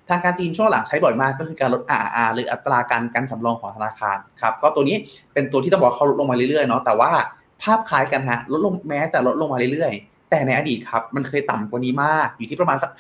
[0.10, 4.98] ทางการจีนช่วงหลังใช้บ่อยมากก็คือการลด RR หรืออัตราการการสำรองของธนาคารครับก็ตัวนี้
[5.34, 7.12] เป็นตัวที่ต้องบอกเขาลดลงมาเรื่อยๆเนาะแต่ว่า
[7.64, 12.92] ภาพคล้ายกันฮะลดลงแม้จะลดลงมาเรื่อยๆ แต่ในอดีตครับ มันเคยต่ำกว่านี้มาก อยู่ที่ประมาณสัก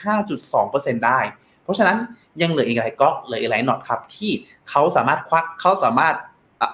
[0.50, 1.20] 5.2%ได้
[1.64, 1.98] เพราะฉะนั้น
[2.42, 4.32] ยังเหลืออีกหลายก๊อกเหลืออีกหลายน็อตครับ ที่
[4.70, 6.16] เขาสามารถควักเขาสามารถ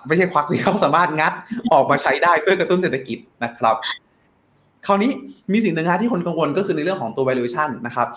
[0.07, 1.33] ไม่ใช่ควักสิเขาสามารถงัด
[1.71, 3.75] ออกมาใช้ได้เพื่อกระตุ้นเศรษฐกิจนะครับ
[4.85, 5.11] คราวนี้
[5.53, 8.07] มีสิ่งหนึ่งที่คนกังวลก็คือในเรื่องของตัว valuation นะครับ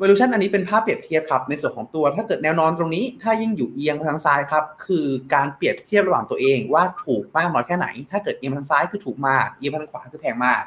[0.00, 10.62] valuation อันนี้เป็นภาพเปรียบเทียบครับในส่วนของตัว ถ้าเกิดแนวนอนตรงนี้ ถ้ายิ่งอยู่เอียงไปทางซ้ายครับ คือการเปรียบเทียบระหว่างตัวเองว่าถูกมากน้อยแค่ไหน ถ้าเกิดเอียงทางซ้ายคือถูกมากเอียงทางขวาคือแพงมาก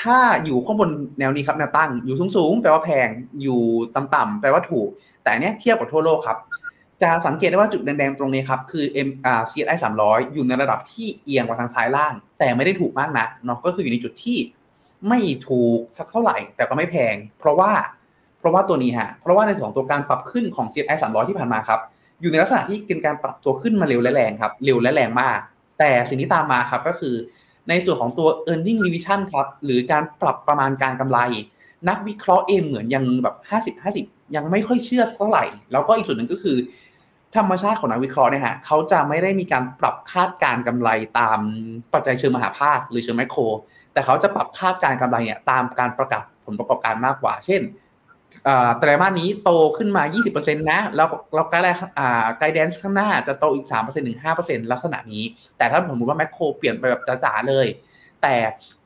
[0.00, 3.08] ถ้าอยู่ข้างบนแนวนี้ครับแนวตั้งอยู่สูงๆแปลว่าแพง
[3.42, 3.60] อยู่
[3.94, 4.88] ต่ำๆแปลว่าถูก
[5.22, 6.38] แต่เนี้ยเทียบกับทั่วโลกครับ
[7.02, 14.38] จะสังเกตได้ว่าจุดแดงๆตรงนี้ครับคือ M อ่า CSI 300 อยู่ในระดับที่เอียงกว่าทางซ้ายล่าง แต่ไม่ได้ถูกมากนักเนาะก็คืออยู่ในจุดที่
[15.08, 17.70] ไม่ถูกสักเท่าไหร่ แต่ก็ไม่แพง เพราะว่า
[18.38, 21.80] เพราะว่าตัวนี้ฮะเพราะว่าในส่วนของตัวการปรับขึ้นของ CSI 300 ที่ผ่านมาครับ
[22.20, 25.38] อยู่ในลักษณะที่เป็นการปรับตัวขึ้นมาเร็วและแรงครับเร็วและแรงมาก
[25.78, 27.14] แต่สิ่งที่ตามมาครับก็คือ
[27.68, 31.18] ในส่วนของตัว e a r n i n g revision ครับหรือการปรับประมาณการกำไร
[31.88, 36.56] นักวิเคราะห์เองเหมือนยังแบบ 50 50 ยังไม่ค่อยเชื่อเท่าไหร่ แล้วก็อีกส่วนหนึ่งก็คือ
[37.36, 41.38] ธรรมชาติของนักวิเคราะห์เนี่ยฮะเขาจะไม่ได้มีการปรับคาดการกำไรตาม
[41.92, 43.40] ปัจจัยเชิงมหาภาคหรือเชิงแมคโคร
[43.98, 47.60] แต่เขาจะปรับคาดการกำไรเนี่ยตามการประกาศผลประกอบการมากกว่า เช่น
[48.78, 55.24] ไตรมาสนี้โตขึ้นมา 20%นะ แล้วเรา guideline guidance ข้างหน้าจะโตอีก 3%ถึง 5%ลักษณะนี้
[55.58, 57.66] แต่ถ้าสมมติว่า macro เปลี่ยนไปแบบจ๋าๆเลย
[58.22, 58.34] แต่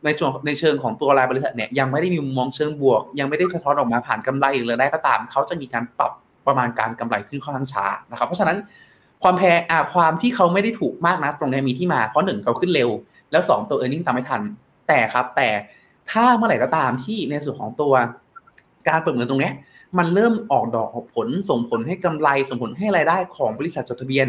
[0.05, 6.13] ในส่วนในเชิงของตัวรายบริษัทเนี่ยยังไม่ได้มีมุมมองเชิงบวก ยังไม่ได้สะท้อนออกมาผ่านกำไรหรือได้ก็ตาม เขาจะมีการปรับ
[6.47, 8.59] ประมาณการกำไรขึ้นค่อนข้างช้านะครับ เพราะฉะนั้น
[9.23, 12.91] ความแพงอ่ความที่เขาไม่ได้ถูกมากนะตรงนี้มีที่มา เพราะหนึ่งเขาขึ้นเร็ว
[13.31, 14.43] แล้ว 2 ตัว earning ตามไม่ทัน
[14.93, 15.49] แต่ครับ แต่
[16.11, 17.93] ถ้าเมื่อไหร่ก็ตามที่ในส่วนของตัว
[18.89, 19.51] การเปิดเงินตรงนี้
[19.99, 24.27] มันเริ่มออกดอกออกผลส่งผลให้กำไรส่งผลให้รายได้ของบริษัทจดทะเบียน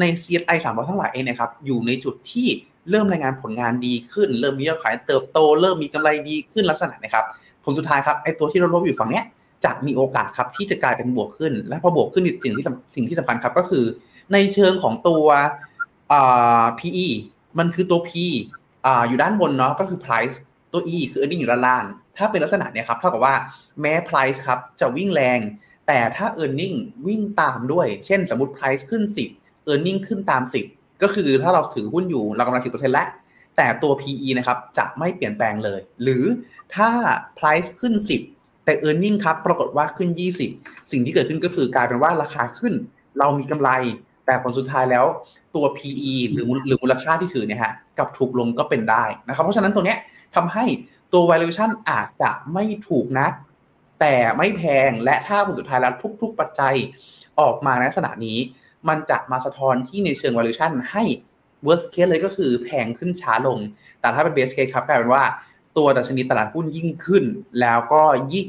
[0.00, 2.48] ใน CSI 300ทั้งหลายเองนะครับอยู่ในจุดที่
[2.90, 7.24] เริ่มรายงานผลงานดีขึ้น เริ่มมียอดขายเติบโต เริ่มมีกำไรดีขึ้นลักษณะนะครับ
[7.64, 9.24] ผลสุดท้ายครับไอ้ตัวที่เราลบอยู่ฝั่งเนี้ย
[9.64, 12.64] จะมีโอกาสครับที่จะกลายเป็นบวกขึ้น และพอบวกขึ้นสิ่งที่
[12.96, 13.84] สิ่งที่สำคัญครับก็คือ
[14.32, 15.24] ในเชิงของตัว
[16.78, 17.08] PE
[17.58, 18.10] มันคือตัว P
[19.08, 20.36] อยู่ด้านบนเนาะก็คือ price
[20.72, 21.84] ตัว E คือ earning อยู่ด้านล่าง
[22.16, 23.34] ถ้าเป็นลักษณะเนี้ยครับเท่ากับว่า
[23.80, 25.40] แม้ price ครับจะวิ่งแรง
[25.86, 29.02] แต่ถ้า earning วิ่งตามด้วย เช่นสมมติ price ขึ้น
[29.36, 30.42] 10 earning ขึ้นตาม
[30.72, 33.08] 10 ก็คือถ้าเราถือหุ้นอยู่เรากำลัง10%แล้ว
[33.56, 36.24] แต่ตัว PE นะครับจะไม่เปลี่ยนแปลงเลย หรือ
[36.76, 36.90] ถ้า
[37.38, 37.94] price ขึ้น
[38.30, 40.10] 10 แต่ earning ครับปรากฏว่าขึ้น
[40.50, 42.74] 20 สิ่งที่เกิดขึ้นก็คือกลายเป็นว่าราคาขึ้น
[43.18, 43.70] เรามีกำไร
[44.26, 45.04] แต่ผลสุดท้ายแล้ว
[45.54, 49.98] ตัว PE หรือหรือมูลค่าที่ถือเนี่ยฮะกับถูกลงก็เป็นได้นะครับเพราะฉะนั้นตัวเนี้ย
[50.34, 50.64] ทำให้
[51.12, 53.28] ตัว valuation อาจจะไม่ถูกนะ
[54.00, 56.74] แต่ไม่แพงและถ้าผลสุดท้ายแล้วทุก ๆ ปัจจัย
[57.40, 58.38] ออกมาในลักษณะนี้
[58.88, 61.02] มันจะมาสะท้อนที่ในเชิง valuation ให้
[61.66, 63.58] worst case เลยก็คือแพงขึ้นช้าลง
[64.00, 65.24] แต่ถ้าเป็น best case ครับกลายเป็นว่า
[65.76, 67.24] ตัวดัชนีตลาดหุ้นยิ่งขึ้น
[67.60, 68.02] แล้วก็
[68.34, 68.48] ยิ่ง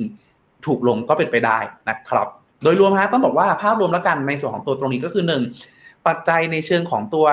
[0.65, 1.59] ถูกลงก็เป็นไปได้
[1.89, 2.27] นะครับ
[2.63, 5.43] โดยรวมฮะต้องบอกว่าภาพรวมแล้วกันในส่วนของตัวตรงนี้ก็คือหนึ่ง
[6.07, 7.25] ปัจจัยในเชิงของตัว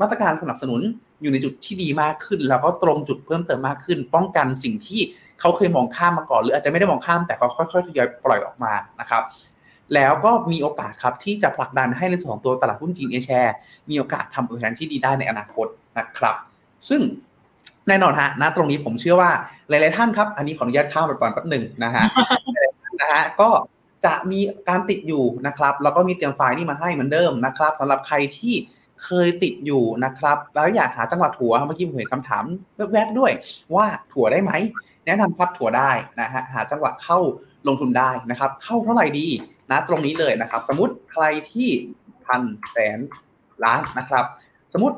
[0.00, 0.80] มาตรการสนับสนุน
[1.22, 5.00] อยู่ในจุดที่ดีมากขึ้น แล้วก็ตรงจุดเพิ่มเติมมากขึ้น ป้องกันสิ่งที่
[5.40, 9.22] เขาเคยมองข้ามมาก่อน หรืออาจจะไม่ได้มองข้ามแต่เขาค่อยๆทยอยปล่อยออกมานะครับ
[9.94, 13.54] แล้วก็มีโอกาสครับที่จะผลักดันให้ในส่วนของตัวตลาดหุ้นจีนเอแชร์
[13.90, 15.66] มีโอกาสทำผลงานที่ดีได้ในอนาคต
[15.98, 16.34] นะครับ
[16.88, 17.00] ซึ่ง
[17.88, 19.30] แน่นอนฮะณตรงนี้ผมเชื่อว่า
[19.68, 22.04] หลายๆท่านครับ อันนี้ขออนุญาตข้ามไปก่อนแป๊บหนึ่งนะฮะ
[23.02, 23.50] นะฮะก็
[24.04, 28.54] จะมีการติดอยู่นะครับแล้วก็มีเตรียมไฟล์นี่มาให้เหมือนเดิมนะครับสำหรับใครที่
[29.04, 32.44] เคยติดอยู่นะครับ แล้วอยากหาจังหวะถั่วเมื่อกี้ผมเห็นคำถาม
[32.92, 33.32] แวบๆด้วย
[33.74, 34.52] ว่าถั่วได้ไหม
[35.06, 37.18] แนะนำครับถั่วได้นะฮะหาจังหวะเข้า
[37.68, 39.26] ลงทุนได้นะครับ เข้าเท่าไหร่ดี
[39.70, 41.68] นะตรงนี้เลยนะครับ สมมติใครที่
[42.26, 42.98] พันแสน
[43.64, 44.24] ล้านนะครับ
[44.72, 44.96] สมมติ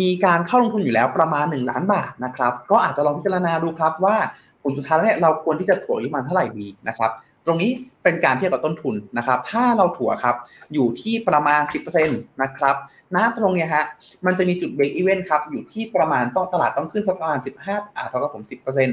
[0.00, 4.16] มีการเข้าลงทุนอยู่แล้วประมาณ 1 ล้านบาทนะครับ ก็อาจจะลองพิจารณาดูครับว่า
[4.62, 7.10] ผลสุดท้ายเนี่ยเราควรที่จะถัวประมาณเท่าไหร่ดีนะครับ
[7.46, 7.70] ตรงนี้
[8.02, 10.36] เป็นการเทียบกับต้นทุนนะครับ ถ้าเราถัวครับ
[10.74, 12.76] อยู่ที่ประมาณ 10%นะครับ
[13.16, 13.84] ณตรงเนี้ยฮะ
[14.26, 18.42] มันจะมีจุดเบรกอีเวนต์ครับอยู่ที่ประมาณต้องตลาดต้องขึ้นสักประมาณ 15อ่าเท่ากับผม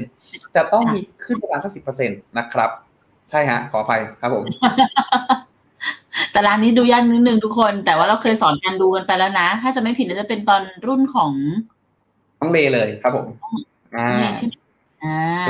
[0.02, 2.70] 10%แต่ต้องมีขึ้นประมาณสัก10%นะครับ
[3.30, 4.44] ใช่ฮะ ขออภัยครับผม
[6.32, 11.32] แต่ร้านนี้ดูยากนิดนึงทุกคน แต่ว่าเราเคยสอนการดูกันไปแล้วนะ ถ้าจะไม่ผิดน่าจะเป็นตอนรุ่นของ
[12.40, 13.26] ต้องเลเลยครับผม
[13.96, 14.63] อ่าเมย์ใช่ไหมอ่า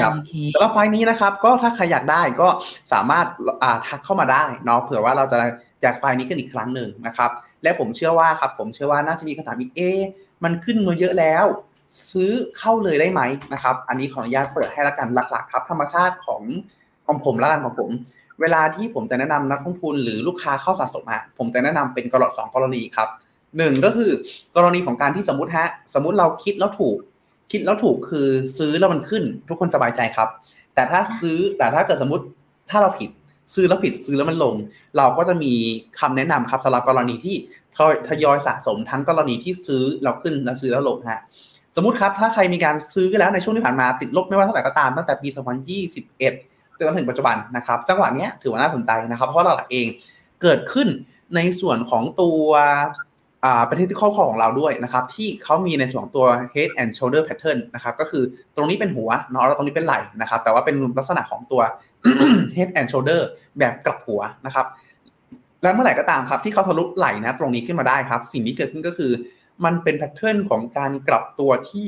[0.00, 2.48] ครับโอเคแล้วก็ไฟล์นี้นะครับ ก็ถ้าใครอยากได้ก็
[2.92, 3.26] สามารถ
[3.62, 5.38] อ่าทักเข้ามาได้เนาะเผื่อว่าเราจะ
[5.80, 7.30] แจกไฟล์นี้กันอีกครั้งหนึ่งนะครับ
[7.62, 10.00] และผมเชื่อว่าครับ ผมเชื่อว่าน่าจะมีคำถามอีกเอะ
[10.44, 11.44] มันขึ้นมาเยอะแล้ว
[12.10, 13.20] ซื้อเข้าเลยได้ไหม
[13.52, 16.42] นะครับ อันนี้ขออนุญาตเปิดให้ละกันหลักๆ ครับ ธรรมชาติของ
[17.06, 17.90] ของผมละกันของผม
[18.40, 23.08] เวลาที่ผมจะแนะนำนักลงทุนหรือลูกค้าเข้าสะสมฮะผมจะแนะนำเป็นกรณีสองกรณีครับ
[23.56, 24.10] หนึ่งก็คือ
[24.56, 26.96] กรณีของการที่สมมติฮะสมมติเราคิดแล้วถูก
[27.50, 28.28] คิดแล้วถูกคือ
[28.58, 30.28] ซื้อแล้วมันขึ้น ทุกคนสบายใจครับ
[30.74, 32.24] แต่ถ้าซื้อแต่ถ้าเกิดสมมติ
[32.70, 33.10] ถ้าเราผิด
[33.54, 34.54] ซื้อแล้วผิดซื้อแล้วมันลง
[34.96, 35.52] เราก็จะมี
[36.00, 37.36] คำแนะนำครับสำหรับกรณีที่
[38.08, 41.20] ทยอยสะสมทั้งกรณีที่ซื้อแล้วขึ้นแล้วซื้อแล้วลงฮะ
[41.76, 45.28] สมมติครับถ้าใครมีการซื้อแล้วในช่วงที่ผ่านมาติดลบไม่ว่าเท่าไหร่ก็ตามตั้งแต่ปี
[45.84, 49.86] 2021จนถึงปัจจุบันนะครับ จังหวะนี้ถือว่าน่าสนใจนะครับ เพราะเราเอง
[50.42, 50.88] เกิดขึ้น
[51.36, 52.46] ในส่วนของตัว
[53.44, 58.24] อ่าเป็นที่ข้อคอของเราด้วยนะครับที่เขามีในส่วนตัว head and shoulder pattern นะครับก็คือ
[58.56, 61.62] ตรงนี้เป็นหัวเนาะแล้วตรงนี้เป็นไหล่นะครับแต่ว่าเป็นลักษณะของตัว
[62.56, 63.20] head and shoulder
[63.58, 64.66] แบบกลับหัวนะครับ
[65.62, 69.10] และเมื่อไหร่ก็ตามครับที่เขาทะลุไหล่นะตรงนี้ขึ้นมาได้ครับ สิ่งที่เกิดขึ้นก็คือ
[69.64, 71.86] มันเป็นแพทเทิร์นของการกลับตัวที่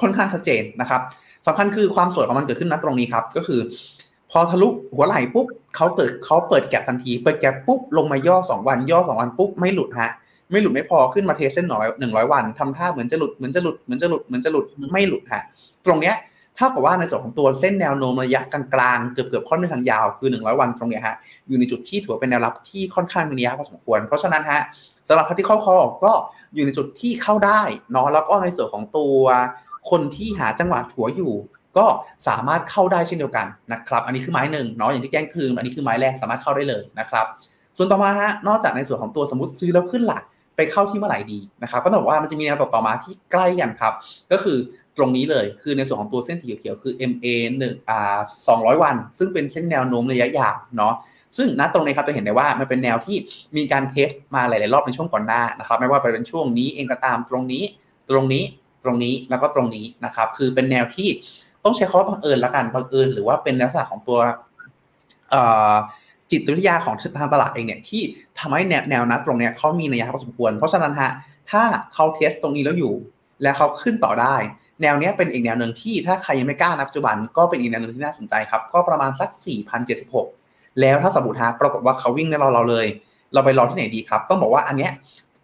[0.00, 1.02] ค่อนข้างชัดเจนนะครับ
[1.46, 3.60] สำคัญคือความสวยของมันเกิดขึ้นณตรงนี้ครับ ก็คือ
[4.30, 10.10] พอทะลุหัวไหล่ปุ๊บ เขาเปิดเขาเปิดแก็บทันที เปิดแก็บปุ๊บลงมาย่อสองวัน ย่อสองวันปุ๊บไม่หลุดฮะ
[10.50, 15.42] ไม่หลุดไม่พอขึ้นมาเทสเส้นหน่อยหนึ่งร้อยวันทำท่าเหมือนจะหลุดเหมือนจะหลุดเหมือนจะหลุดเหมือนจะหลุดไม่หลุดฮะ
[15.86, 16.16] ตรงเนี้ย
[16.58, 21.16] ถ้ากับว่าในส่วนของตัวเส้นแนวโน้มระยะกลางๆเกือบเกือบค่อนไปทางยาวคือ 100 วันตรงเนี้ยฮะ
[21.48, 24.60] อยู่ในจุดที่ถือเป็นแนวรับที่ค่อนข้างมีนัยพอสมควร เพราะฉะนั้นฮะ
[25.08, 26.12] สำหรับพัที่เข้าคอก็
[26.54, 29.18] อยู่ในจุดที่เข้าได้เนาะแล้วก็ในส่วนของตัว
[29.90, 31.32] คนที่หาจังหวะถัวอยู่
[31.78, 31.86] ก็
[32.28, 37.26] สามารถเข้าได้เช่นเดียวกันนะครับ อันนี้คือไม้หนึ่งเนาะอย่างที่แจ้งคืออันนี้คือไม้แรกสามารถเข้าได้เลยนะครับ
[37.76, 40.22] ส่วนต่อมาฮะนอกจากในส่วนของตัวสมมติซื้อแล้วขึ้นหลัก
[40.56, 43.92] ไปเข้าที่เมื่อไหร่ดีนะครับก็ต้องบอกว่ามันจะมีแนวต่อมาที่ใกล้กันครับ
[44.32, 44.58] ก็คือ
[44.96, 47.26] ตรงนี้เลยคือในส่วนของตัวเส้นสีเขียวคือ MA
[47.62, 50.94] 1อ่า200 วัน ซึ่งเป็นเส้นแนวโน้มระยะยาวเนาะ
[51.36, 53.16] ซึ่งณตรงนี้ครับจะเห็นได้ว่ามันเป็นแนวที่
[53.56, 57.62] มีการเทสมาหลาย ๆ รอบในช่วงก่อนหน้านะครับ ไม่ว่าไปเป็นช่วงนี้เองก็ตามตรงนี้
[58.10, 58.44] ตรงนี้
[58.84, 61.08] ตรงนี้แล้วก็ตรงนี้นะครับ คือเป็นแนวที่
[61.64, 64.18] ต้องใช้คำว่าบังเอิญละกันบังเอิญหรือว่าเป็นลักษณะของตัว
[66.30, 68.02] จิตวิทยาของทางตลาดเองเนี่ยที่
[68.38, 71.10] ทำให้แนวนัดตรงเนี้ยเขามีนัยยะพอสมควร เพราะฉะนั้นฮะ
[71.50, 71.62] ถ้า
[71.94, 72.94] เขาเทสตรงนี้แล้วอยู่
[73.42, 74.36] แล้วเขาขึ้นต่อได้
[74.82, 79.28] แนวเนี้ยเป็นอีกแนวหนึ่งที่ถ้าใครยังไม่กล้านะปัจจุบันก็เป็นอีกแนวหนึ่งที่น่าสนใจครับ ก็ประมาณสัก
[80.04, 82.86] 4,076 แล้วถ้าสมมติฮะปรากฏว่าเขาวิ่งในเราเราเลย
[83.34, 84.92] เราไปรอที่ไหนดีครับ ต้องบอกว่าอันเนี้ย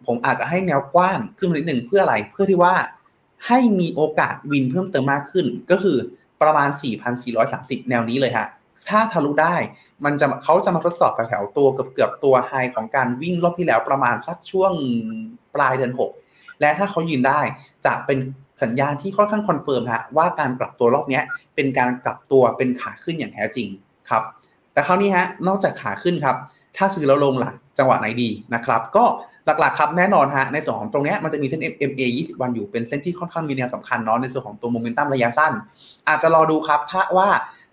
[0.05, 2.73] ผมอาจจะให้แนวกว้างขึ้นมานิดหนึ่งเพื่ออะไรเพื่อที่ว่า
[3.47, 5.97] ให้มีโอกาสวิ่งเพิ่มเติมมากขึ้น ก็คือ
[6.41, 6.69] ประมาณ
[7.29, 8.47] 4,430 แนวนี้เลยฮะ
[8.89, 9.55] ถ้าทะลุได้
[10.05, 14.73] มันจะเขาจะมาทดสอบแถวๆตัวเกือบเกือบตัว high ของการวิ่งรอบที่แล้วประมาณสักช่วง
[15.55, 15.93] ปลายเดือน
[16.25, 17.41] 6 และถ้าเขายืนได้
[17.85, 18.19] จะเป็น
[18.63, 21.21] สัญญาณที่ค่อนข้าง confirm ฮะว่าการกลับตัวรอบนี้
[21.55, 23.67] เป็นการกลับตัวเป็นขาขึ้นอย่างแท้จริง
[24.09, 24.23] ครับ
[24.73, 26.35] แต่คราวนี้ฮะนอกจากขาขึ้นครับ
[26.77, 29.05] ถ้าซื้อแล้วลงล่ะจังหวะไหนดีนะครับ ก็
[29.45, 35.53] หลักๆครับแน่นอนฮะในส่วนของตรงนี้มันจะมีเส้น MA 20 วันอยู่เป็นเส้นที่ค่อนข้างมีแนวสำคัญเนาะในส่วนของตัวโมเมนตัมระยะสั้น
[36.07, 37.29] อาจจะรอดูครับถ้าว่า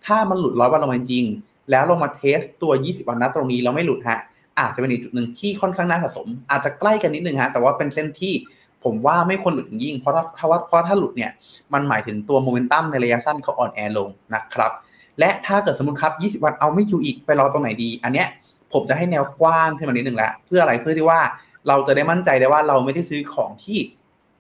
[0.07, 1.25] ถ้ามันหลุดร้อยวันลงมาจริง
[1.71, 4.19] แล้วลงมาเทสตัว 20 วันนะตรงนี้เราไม่หลุดฮะ
[4.59, 8.35] อาจจะเป็นอีกจุดหนึ่งที่ค่อนข้างน่าสะสม อาจจะใกล้กันนิดนึงฮะแต่ว่าเป็นเส้นที่
[8.85, 11.31] ผมว่าไม่ควรหลุดยิ่ง เพราะถ้าว่าเพราะถ้าหลุดเนี่ย
[11.73, 14.73] มันหมายถึงตัวโมเมนตัมในระยะสั้นเขาอ่อนแอลงนะครับ
[15.19, 18.29] และถ้าเกิดสมมติครับ 20 วันเอาไม่อยู่อีกไปรอตรงไหนดี อันเนี้ย
[18.73, 21.21] ผมจะให้แนวกว้างขึ้นมานิดนึงแล้วเพื่ออะไรเพื่อที่ว่า
[21.69, 23.79] เราจะได้มั่นใจได้ว่าเราไม่ได้ซื้อของที่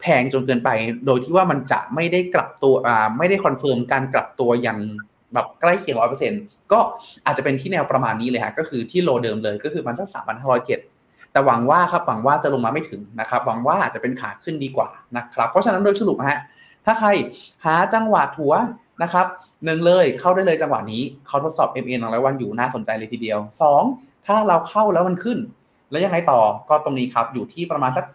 [0.01, 0.71] แพงจนเกินไป
[1.07, 4.79] โดยที่ว่ามันจะไม่ได้กลับตัวอ่าไม่ได้ confirm การกลับตัวอย่าง
[5.35, 6.41] แบบใกล้เคียงร้อยเปอร์เซ็นต์
[6.73, 6.81] ก็
[7.27, 10.81] อาจจะเป็นที่แนวประมาณนี้เลยฮะก็คือที่ low เดิมเลยก็คือมันสักสามพันห้าร้อยเจ็ด
[11.33, 16.41] แต่หวังว่าครับหวังว่าจะลงมาไม่ถึงนะครับหวังว่าอาจจะเป็นขาขึ้นดีกว่านะครับเพราะฉะนั้นโดยสรุปฮะ
[16.87, 17.09] ถ้าใคร
[17.65, 18.55] หาจังหวะถัว
[19.03, 19.27] นะครับ
[19.65, 23.83] หนึ่งเลยเข้าได้เลยจังหวะนี้เขาทดสอบ MA หนึ่งร้อยวันอยู่น่าสนใจเลยทีเดียวสอง
[24.27, 25.39] ถ้าเราเข้าแล้วมันขึ้น
[25.91, 28.07] แล้วยังไงต่อก็ตรงนี้ครับ อยู่ที่ประมาณสัก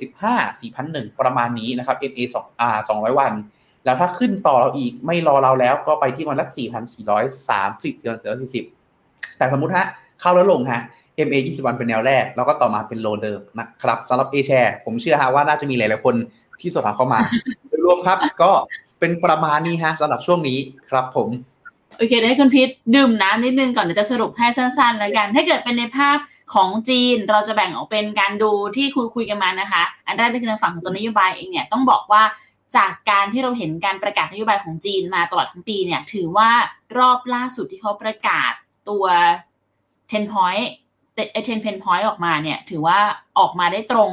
[0.00, 3.32] 4,075 4,001 ประมาณนี้นะครับ MA 2อ่า200 วัน
[3.84, 6.58] แล้วถ้าขึ้นต่อเราอีกไม่รอเราแล้วก็ไปที่มันสัก 4,430
[8.50, 9.86] 4,440 แต่สมมุติฮะ
[10.20, 10.80] เข้าแล้วลงฮะ
[11.26, 16.14] MA 20 วันเป็นแนวแรก แล้วก็ต่อมาเป็นโลเดิมนะครับสำหรับ A share ผมเชื่อฮะว่าน่าจะมีหลายๆคน
[16.60, 17.20] ที่สอบถามเข้ามา
[17.68, 18.50] โดยรวมครับ ก็
[19.00, 20.58] เป็นประมาณนี้ฮะสำหรับช่วงนี้
[20.90, 21.28] ครับผม
[21.96, 26.16] โอเคได้คุณพิษดื่มน้ำนิดนึงก่อนเดี๋ยวจะสรุปให้สั้นๆแล้วกัน ถ้าเกิดเป็นในภาพ
[26.54, 32.22] ของจีนเราจะแบ่งออกเป็นการดูที่คุยคุยกันมานะคะ อันแรกคือทางฝั่งของตัวนโยบายเองเนี่ยต้องบอกว่า
[32.76, 36.50] จากการที่เราเห็นการประกาศนโยบายของจีนมาตลอดทั้งปีเนี่ยถือว่า
[36.98, 38.52] รอบล่าสุดที่เขาประกาศ
[38.88, 39.04] ตัว
[40.10, 40.66] 10 point
[41.32, 42.98] เอ10 10 point ออกมาเนี่ยถือว่า
[43.38, 44.12] ออกมาได้ตรง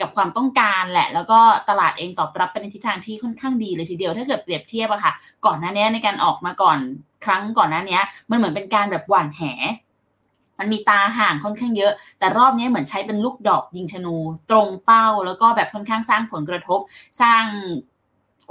[0.00, 5.12] กับความต้องการแหละ แล้วก็ตลาดเองตอบรับไปในทิศทางที่ค่อนข้างดีเลยทีเดียว ถ้าเกิดเปรียบเทียบอะค่ะ
[5.46, 6.78] ก่อนหน้านี้ในการออกมาก่อน
[7.24, 9.42] ครั้งก่อนหน้านี้มันเหมือนเป็นการแบบหว่านแห
[10.58, 14.16] มันมีตาห่างค่อนข้างเยอะ แต่รอบนี้เหมือนใช้เป็นลูกดอกยิงธนู
[14.50, 16.80] ตรงเป้าแล้วก็แบบค่อนข้างสร้างผลกระทบ
[17.20, 17.44] สร้าง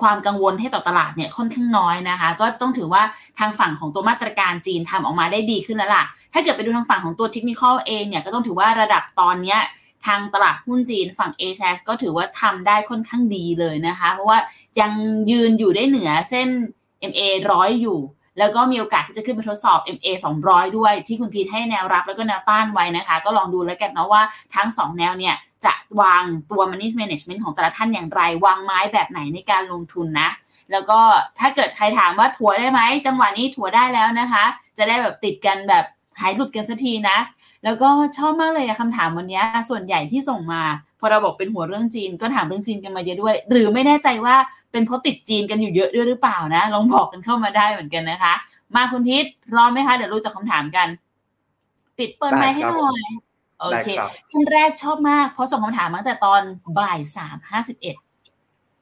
[0.01, 3.03] ความกังวลให้ต่อตลาดเนี่ยค่อนข้างน้อยนะคะ ก็ต้องถือว่า
[3.39, 9.59] ทางฝั่งของตัวมาตรการจีนทำออกมาได้ดีขึ้นแล้วล่ะ ถ้าเกิดไปดูทางฝั่งของตัวเทคนิคอลเองเนี่ยก็ต้องถือว่าระดับตอนเนี้ย
[10.05, 14.39] ทางตลาดหุ้นจีนฝั่ง A s h a r e ก็ถือว่าทำได้ค่อนข้างดีเลยนะคะ เพราะว่า
[14.79, 14.91] ยัง
[15.31, 16.47] ยืนอยู่ได้เหนือเส้น
[17.11, 17.99] MA ร้อยอยู่
[18.39, 20.07] แล้วก็มีโอกาสที่จะขึ้นไปทดสอบ MA
[20.43, 24.21] 200 ด้วย ที่คุณพีทให้แนวรับแล้วก็แนวต้านไว้นะคะ ก็ลองดูแล้วกันเนาะว่า
[24.55, 30.29] ทั้ง 2 แนวเนี่ยจะวางตัว money management ของแต่ละท่านอย่างไร วางไม้แบบไหนในการลงทุนนะ
[30.71, 30.99] แล้วก็
[31.39, 34.45] ถ้าเกิดใครถามว่าถัวได้ไหมจังหวะนี้ถัวได้แล้วนะคะ
[34.77, 35.85] จะได้แบบติดกันแบบ
[36.21, 37.17] หายหลุดกันสักทีนะ
[37.63, 40.61] แล้วก็ชอบมากเลยอะคำถามวันนี้ส่วนใหญ่ที่ส่งมา
[40.99, 44.35] พอเราบอกเป็นหัวเรื่องจีนก็ถามเรื่องจีนกันมาเยอะด้วย หรือไม่แน่ใจว่า
[44.71, 48.33] เป็นเพราะติดจีนกันอยู่เยอะด้วยหรือเปล่านะ ลองบอกกันเข้ามาได้เหมือนกันนะคะ
[48.75, 50.87] มาคุณพิษพร้อมไหมคะเดี๋ยวรู้จากคำถามกัน
[51.99, 53.01] ติดเปิดไมค์ให้หน่อย
[53.57, 56.41] โอได้เคครับท่านแรกชอบมาก เพราะส่งคำถามมาตั้งแต่ตอน
[56.79, 57.95] บ่ายสามห้าสิบเอ็ด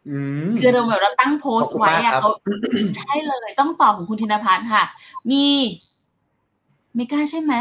[0.09, 0.17] อื
[0.47, 2.31] มคือเราแบบเราตั้งโพสขอบคุณต์ไว้มากอะครับเขา
[2.97, 4.83] ใช่เลยต้องตอบของคุณธินพัฒน์ค่ะ
[5.31, 5.45] มี
[6.95, 7.53] เมกาใช่ไหม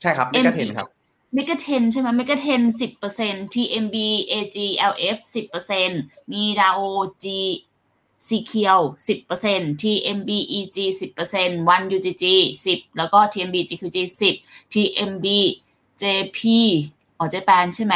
[0.00, 0.88] ใช่ครับไม่กระเทนครับ
[1.34, 3.96] เมกะเทนใช่ไหมเมกะเทนสิบเปอร์เซ็น TMB
[4.32, 4.56] AG
[4.92, 5.90] LF สิบเปอร์เซ็น
[6.32, 6.80] มีดาว
[7.24, 7.26] G
[8.28, 12.24] สีเขียวสิบเปอร์เซ็น TMB EG สิบเปอร์เซ็น One UGG
[12.66, 14.34] สิบแล้วก็ TMB GQG สิบ
[14.72, 15.26] TMB
[16.02, 16.40] JP
[17.18, 17.94] อ๋อเจแปนใช่ไหม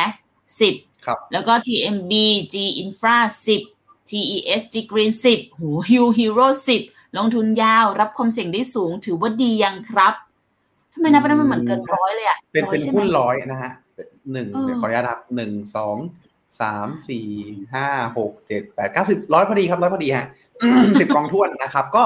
[0.61, 2.13] สิบครับแล้วก็ TMB
[2.53, 3.63] G Infra สิบ
[4.09, 5.63] TES G Green สิบโห
[6.01, 6.83] U Hero สิบ
[7.17, 10.15] ลงทุนยาวรับความเสี่ยงได้สูงถือว่าดียังครับ
[10.97, 13.73] ทำไมนับไปนับมาเหมือนเกินร้อยเลยอะเป็นเป็นใช่ไหมหุ้นร้อยนะฮะ
[14.33, 15.97] หนึ่งเออเดี๋ยวขออนุญาตนับหนึ่งสอง
[16.61, 17.29] สามสี่
[17.75, 20.27] ห้าหกเจ็ดแปดเก้าสิบร้อยพอดีครับร้อยพอดีฮะ
[21.01, 22.05] สิบกองท้วนนะครับ ก็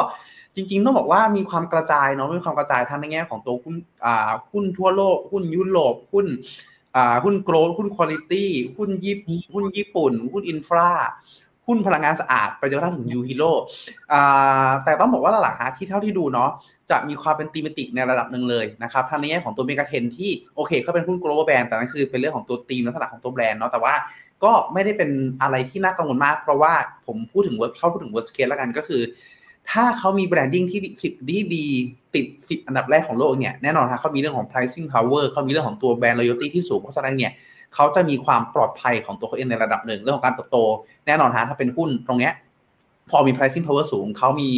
[0.55, 3.75] จริง ๆ ต้องบอกว่ามีความกระจายเนาะมีความกระจายทั้งในแง่ของตัวหุ้น
[4.05, 6.27] อ่าหุ้นทั่วโลกหุ้นยุโรปหุ้น
[6.97, 8.35] อ่าหุ้น growth หุ้นคุณภาพ
[8.77, 10.91] หุ้นญี่ปุ่นหุ้นญี่ปุ่น หุ้น infra
[11.71, 13.53] หุ้นพลังงานสะอาดไปจนกระทั่งถึง UHERO
[14.85, 16.51] แต่ต้องบอกว่าหลักๆฮะที่เท่าที่ดูเนาะ
[16.91, 23.95] จะมีความเป็น thematic ในระดับหนึ่งเลยนะครับทางในแง่ของตัว MEGA 10ที่โอเคเขาเป็นหุ้น global brand แต่นั่นคือเป็นเรื่องของตัวตีมลักษณะของตัวแบรนด์เนาะแต่ว่า
[24.45, 25.11] ก็ไม่ได้เป็น
[25.43, 26.73] อะไรที่น่ากังวลมาก เพราะว่า
[27.07, 29.03] ผมพูดถึงเวิร์เข้าพูดถึง worst case แล้วกันก็คือ
[29.71, 31.67] ถ้าเขามี branding ที่สิบดีดี
[32.15, 37.33] ติดสิบอันดับแรกของโลกเนี่ยแน่นอนฮะเขามีเรื่องของ pricing power เขามีเรื่องของตัวแบรนด์ loyalty ที่สูงเพราะฉะนั้นเนี่ย
[37.75, 40.59] เขาจะมีความปลอดภัยของตัวเขาเองในระดับหนึ่งเรื่องของการเติบโต
[41.07, 42.33] แน่นอนฮะถ้าเป็นหุ้นตรงเนี้ย
[43.11, 44.51] พอมี pricing power สูงเขามี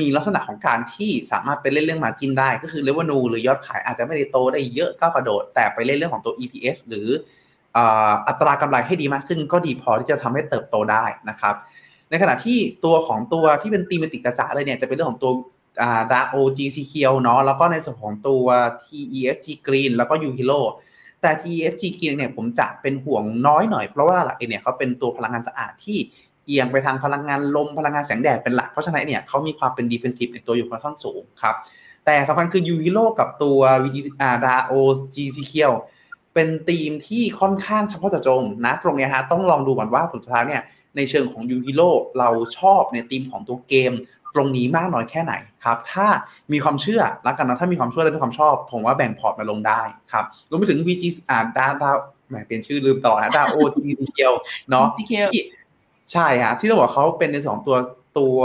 [0.00, 7.08] มีลักษณะของการที่สามารถไปเล่นเรื่อง margin ได้ ก็คือ revenue หรือยอดขายอาจจะไม่ได้โตได้เยอะก้าวกระโดด แต่ไปเล่นเรื่องของตัว EPS หรือ
[8.28, 11.54] อัตรากำไรให้ดีมากขึ้น ก็ดีพอที่จะทำให้เติบโตได้นะครับ
[12.10, 15.32] ในขณะที่ตัวของตัวที่เป็นตีมติกจ๋าเลยเนี่ยจะเป็นเรื่องของตัว
[15.82, 16.92] อ่า DAO GC
[17.22, 18.44] เนาะแล้วก็ในส่วนของตัว
[18.82, 20.60] TESG Green แล้วก็ U Hero
[21.20, 25.98] แต่ TESG Green เนี่ยผมจะเป็นห่วงน้อยหน่อยเพราะว่าหลักๆเองเนี่ยเขาเป็นตัวพลังงานสะอาดที่
[26.46, 31.54] เอียงไปทางพลังงานลมพลังงานแสงแดดเป็นหลักเพราะฉะนั้นเนี่ยเขามีความเป็นดิเฟนซีฟในตัวอยู่ค่อนข้างสูงครับ
[32.06, 34.74] แต่สำคัญคือยูฮิโ o กับตัว VG อ่า DAO
[35.14, 35.72] GC เคียว
[36.34, 40.62] เป็นทีมที่ค่อนข้างเฉพาะเจาะจงนะตรงนี้ฮะต้องลองดูก่อนว่าผลสุดท้ายเนี่ย
[40.96, 43.92] ในเชิงของยูฮิโ o เราชอบในทีมของตัวเกม
[44.34, 46.06] ตรงนี้มากน้อยแค่ไหนครับ ถ้า
[46.52, 51.90] มีความเชื่อแล้วกันนะถ้ามีความเชื่อและมีความชอบ ผมว่าแบ่งพอร์ตมาลงได้ครับรวมไปถึง VG อ่าดาดา
[52.28, 54.32] แหมเป็นชื่อลืมต่อนะ DAO GC เคียว
[54.70, 55.44] เนาะ GC ที่
[56.12, 57.76] ใช่ฮะที่เราบอกเขาเป็นในสองตัว
[58.18, 58.36] ตัว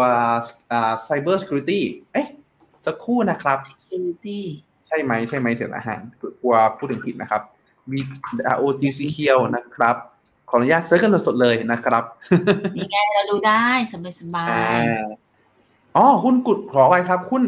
[0.71, 1.81] อ่า cyber security
[2.13, 2.27] เอ๊ะ
[2.85, 4.39] สักครู่นะครับ security
[4.85, 5.97] ใช่ไหมใช่ไหมเดี๋ยวนะฮะ
[6.41, 7.41] กลัวพูดถึงผิดนะครับ
[7.91, 7.93] V
[8.61, 9.95] O T C เคียวนะครับ
[10.49, 12.03] ขออนุญาตเซิร์ชกันสดๆเลยนะครับ
[12.75, 14.43] นี่ไงเราดูได้สบายสบา
[15.97, 17.43] อ๋อหุ้นกุดขอไปครับหุ้น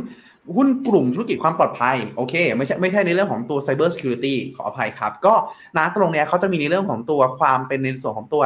[0.56, 5.34] หุ้นกลุ่มธุรกิจความปลอดภัยโอเค ไม่ใช่ไม่ใช่ในเรื่องของตัว Cyber Security ขออภัยครับ ก็
[5.78, 8.44] นะตรงเนี้ยเขาจะมีในเรื่องของตัวความเป็นในส่วนของตัว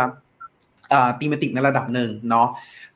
[1.19, 2.47] thematic ในระดับหนึ่งเนาะ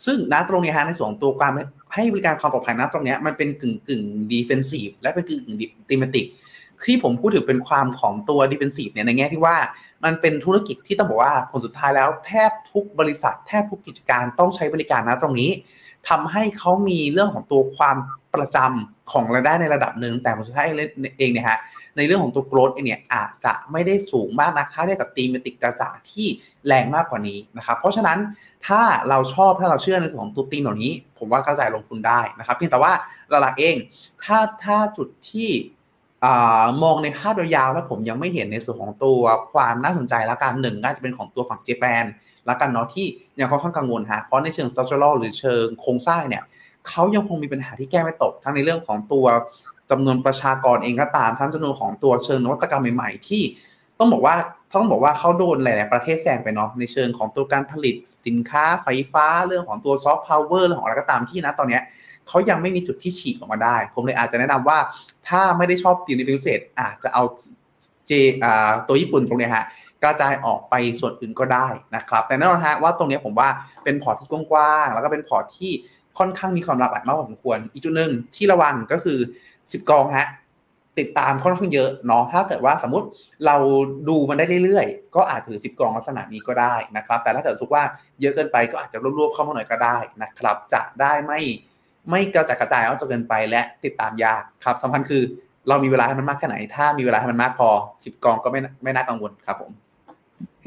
[0.05, 1.51] ซึ่งนะตรงนี้ฮะในส่วนของตัวการ
[1.93, 5.57] ให้บริการความปลอดภัยนะตรงนี้มันเป็นกึ่งกึ่ง defensive และเป็นกึ่งกึ่ง
[5.89, 6.25] thematic
[6.85, 9.57] ที่ผมพูดถึงเป็นความของตัว defensive เนี่ยในแง่ที่ว่า
[10.03, 15.51] มันเป็นธุรกิจที่ต้องบอกว่าผลสุดท้ายแล้วแทบทุกบริษัทแทบทุกกิจการต้องใช้บริการนะตรงนี้
[16.09, 17.97] ทำให้เขามีเรื่องของตัวความ
[18.35, 20.67] ประจำของรายได้ในระดับหนึ่งแต่สุดท้าย
[21.17, 21.59] เองเนี่ยฮะ
[21.97, 26.27] ในเรื่องของตัว growth เองเนี่ยอาจจะไม่ได้สูงมากนักถ้าเทียบกับ thematic จ๋าที่
[26.67, 28.19] แรงมากกว่านี้นะครับเพราะฉะนั้น
[28.67, 32.91] ถ้าเราชอบถ้าเราเชื่อในส่วนของตัวตีมเหล่านี้ ผมว่ากระจายลงทุนได้นะครับเพียงแต่ว่า
[33.29, 33.75] หลักเอง
[34.23, 35.49] ถ้าถ้าจุดที่
[36.83, 39.19] มองในภาพยาวๆแล้วผมยังไม่เห็นในส่วนของตัว
[39.53, 42.05] ความน่าสนใจและการหนึ่งน่าจะเป็นของตัวฝั่งเจแปน
[42.49, 43.05] ล้วกันเนาะที่
[43.39, 46.43] ยังค่อนข้างกังวลฮะเพราะในเชิงสต r ั c ร u หรือเชิงโครงสร้างเนี่ย
[46.89, 49.25] เขายังคงมีปัญหาที่แก้ไม่ตก ทั้งในเรื่องของตัว
[49.91, 53.43] จำนวนประชากรเองก็ตามทั้งจำนวนของตัวเชิงนวัตกรรมใหม่ๆ ที่
[53.99, 54.35] ต้องบอกว่า
[54.75, 61.79] ต้องบอกว่าเขาโดนหลาย ๆ ประเทศแซงไปเนาะในเชิงของตัวการผลิตสินค้าไฟฟ้าเรื่องของตัวซอฟต์พาวเวอร์เรื่องของอะไรก็ตามที่นะตอนนี้
[62.27, 64.77] เขายังไม่มีจุดที่ฉีกออกมาได้ ผมเลยอาจจะแนะนำว่า
[65.29, 67.23] ถ้าไม่ได้ชอบตีนในพิเศษอาจจะเอา
[68.07, 68.11] เจ
[68.87, 69.65] ตัวญี่ปุ่นตรงนี้ฮะ
[70.05, 73.49] กระจายออกไปส่วนอื่นก็ได้นะครับ แต่แน่นอนฮะว่าตรงนี้ผมว่า
[73.83, 75.71] เป็นพอร์ตที่กว้างๆแล้วก็เป็นพอร์ตที่
[76.19, 79.17] ค่อนข้างมีความหลากหลายมากพอสมควร อีกจุดหนึ่งที่ระวังก็คือ
[79.53, 80.29] 10 กองฮะ
[80.99, 83.07] ติดตามค่อนข้างเยอะเนาะถ้าเกิดว่าสมมติ
[83.45, 83.55] เรา
[84.09, 87.83] ดูมันได้เรื่อยๆ ก็อาจถือ 10 กองลักษณะนี้ก็ได้นะครับ แต่ถ้าเกิดทุกว่า
[88.21, 91.39] เยอะเกินไปก็อาจจะรวบๆเข้ามาหน่อยก็ได้นะครับ จะได้ไม่
[92.09, 95.23] ไม่กระจายกระจายเอาจนเกินไปและติดตามยากครับสำคัญคือ
[95.69, 99.71] เรามีเวลาให้มันมากแค่ไหน ถ้ามีเวลาให้มันมากพอ 10 กองก็ไม่ไม่น่ากังวลครับผม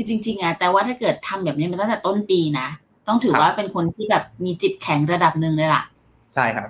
[0.00, 2.68] คือจริง ๆอะแต่ว่าถ้าเกิดทำแบบนี้มาตั้งแต่ต้นปีนะ
[3.08, 5.82] ต้องถือว่าเป็นคนที่แบบมีจิตแข็งระดับหนึ่งเลยล่ะ
[6.34, 6.68] ใช่ครับ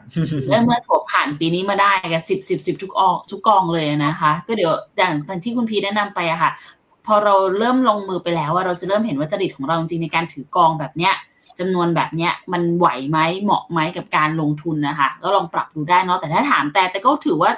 [0.48, 6.50] เมื่อเมื่อถบผ่านปีนี้มาได้กับสิบสิบสิบทุกออกทุกกองเลยนะคะ ก็เดี๋ยวอย่างที่คุณพีแนะนำไปอะค่ะ
[7.06, 11.14] พอเราเริ่มลงมือไปแล้วว่าเราจะเริ่มเห็นว่าจริตของเราจริงในการถือกองแบบเนี้ย
[11.58, 17.50] จำนวนแบบเนี้ยมันไหวไหมเหมาะไหมกับการลงทุนนะคะก็ลองปรับดูได้เนาะแต่ถ้าถามแต่แต่ก็ถือว่า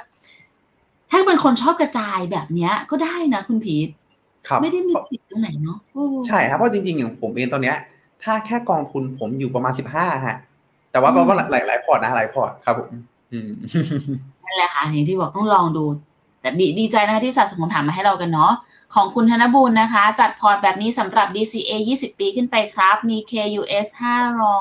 [1.10, 3.88] ถ้าเป็นคนชอบกระจายแบบเนี้ยก็ได้นะคุณพีท
[4.62, 5.78] ไม่ได้มีผิดตรงไหนเนาะ
[6.26, 7.76] ใช่ครับเพราะจริงๆอย่างผมเองตอนเนี้ย
[8.22, 10.36] ถ้าแค่กองทุนผมอยู่ประมาณสิบห้าฮะ
[10.90, 12.90] แต่ว่าก็หลายหลายพอร์ตนะหลายพอร์ตครับผม
[14.44, 15.84] นั่นแหละค่ะอย่างที่บอกต้องลองดู
[16.40, 18.52] แต่ดีดีใจนะคะที่สะสมคำถามมาให้เรากันเนาะ
[18.94, 23.86] ของคุณธนบุญนะคะ จัดพอร์ตแบบนี้สำหรับ DCA 20 ปีขึ้นไปครับ มี KUS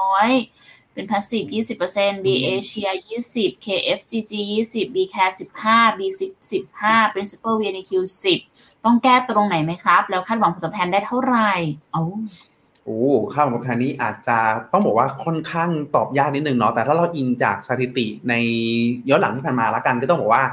[0.09, 1.47] 500 เป็น passive
[1.89, 2.91] 20% B Asia
[3.25, 5.33] 20 KFGG 20 B Care
[5.65, 7.91] 15 B 10 15 Principal VNQ
[8.33, 11.51] 10 ต้องแก้ตรงไหนไหมครับ แล้วคาดหวังผลตอบแทนได้เท่าไหร่
[11.91, 12.01] เอา
[12.85, 12.99] โอ้
[13.33, 14.37] ค่าผลตอบแทนนี้อาจจะ
[14.71, 18.33] ต้องบอกว่าค่อนข้างตอบยากนิดนึงเนาะแต่ถ้าเราอิงจากสถิติใน
[19.09, 20.43] ย้อนหลังที่ผ่านมาแล้วกันก็ต้องบอกว่า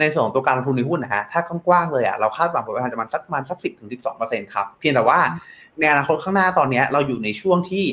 [0.00, 5.18] ในส่วนของตัวการลงทุนในหุ้นนะฮะถ้ากว้างเลยอะเราคาดหวังผลตอบแทนจะมาสักประมาณสักสิบถึงสิบสองเปอร์เซ็นต์ครับ เพียงแต่ว่า
[5.78, 7.84] ในอนาคตข้างหน้าตอนนี้เราอยู่ในช่วงที่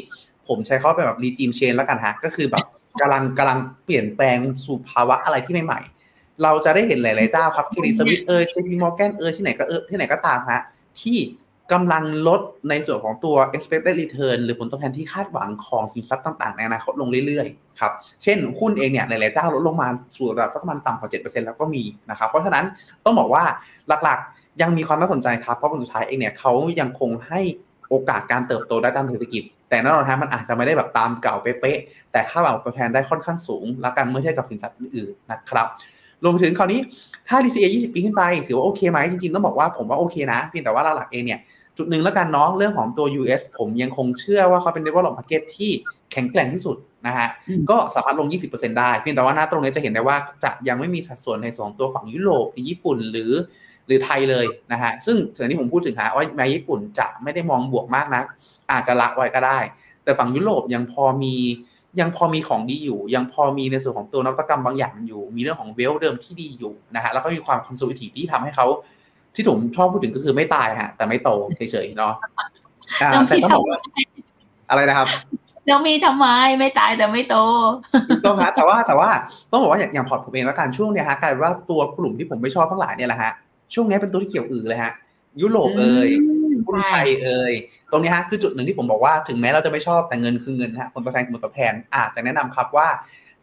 [0.48, 2.66] ผมใช้เขาเป็นแบบรีจิมเชนแล้วกันฮะก็คือแบบ
[3.02, 5.93] กำลังกำลังเปลี่ยนแปลงสู่ภาวะอะไรที่ใหม่ๆ
[6.44, 10.62] เราจะได้เห็นหลาย ๆ เจ้าครับเครดิตสวิตเออเจพีมอร์แกนเออที่ไหนก็เออที่ไหนก็ตามฮะ
[11.02, 11.18] ที่
[11.74, 17.92] กำลังลดในส่วนของตัว expected return หรือผลตอบแทนที่คาดหวังของสินทรัพย์ต่าง ๆ ในอนาคตลงเรื่อย ๆ ครับ
[18.24, 22.66] เช่นหุ้นเองเนี่ยหลาย ๆ เจ้าลดลงมาสู่ระดับสักประมาณต่ำกว่า7%แล้วก็มีนะครับ เพราะฉะนั้น
[23.06, 23.44] ต้องบอกว่า
[24.04, 27.42] หลัก ๆ ยังมีความน่าสนใจครับ เพราะผลสุดท้ายเองเนี่ยเขายังคงให้
[27.90, 35.68] โอกาสการเติบโตด้านเศรษฐกิจ แต่แน่นอนฮะมันอาจจะไม่ได้แบบตามเก่าเป๊ะ ๆ แต่ค่าหวังผลตอบแทนได้ค่อนข้างสูง แล้วกันเมื่อเทียบกับสินทรัพย์อื่น ๆ นะครับ
[36.24, 36.80] รวมไปถึงคราวนี้
[37.30, 41.40] ถ้า DCA 20 ปีขึ้นไปถือว่าโอเคไหมจริงๆ ต้องบอกว่าผมว่าโอเคนะเพียงแต่ว่าหลักๆเองเนี่ย
[41.78, 45.72] จุดหนึ่งแล้วกันน้องเรื่องของตัว US ผมยังคงเชื่อว่าเขาเป็น develop market ที่
[46.12, 47.28] แข็งแกร่งที่สุดนะฮะ
[47.70, 53.32] ก็สามารถลง 20%ได้ เพียงแต่ว่าหน้าตรงนี้จะเห็นได้ว่าจะยังไม่มีสัดส่วนในส่วนตัวฝั่งยุโรปญี่ปุ่นหรือ
[53.88, 58.24] หรือไทยเลยนะฮะซึ่งถึงที่ผมพูดถึงฮะว่าแม้ญี่ปุ่นจะไม่ได้มองบวกมากนะ
[58.72, 59.60] อาจจะละไว้ก็ได้
[60.04, 61.36] แต่ฝั่งยุโรปยังพอมี
[62.00, 68.66] ยังพอมีของดีอยู่ ยังพอมีในส่วนของตัวนวัตกรรมบางอย่างอยู่ มีเรื่องของเวลเดิมที่ดีอยู่นะฮะแล้วก็มีความคอนโซลิทีที่ทำให้เขา
[69.36, 72.14] ที่ผมชอบพูดถึงก็คือไม่ตายฮะแต่ไม่โตเฉยๆเนาะ
[73.28, 73.80] แต่ต้องบอกว่า
[74.70, 75.08] อะไรนะครับ
[75.68, 76.26] แล้วมีทำไม
[76.60, 77.36] ไม่ตายแต่ไม่โต
[78.26, 79.10] ต้องฮะแต่ว่าแต่ว่า
[79.52, 83.32] ต้องบอกว่าอย่างอย่างพอร์ตผมเองแล้วกันช่วงเนี้ยฮะกลายว่าตัวกลุ่มที่ผมไม่ชอบทั้งหลายเนี่ยแหละฮะ
[83.74, 84.92] ช่วงนี้เป็นตัวที่เกี่ยวอือเลยฮะ
[85.42, 86.10] ยุโรปเอ่ย
[86.68, 87.54] หุ้นไทยเอ่ย
[87.92, 92.88] ตรงนี้ฮะคือจุดหนึ่งที่ผมบอกว่าถึงแม้เราจะไม่ชอบแต่เงินคือเงินฮะผลตอบแทนผลตอบแทนอาจจะแนะนำครับว่า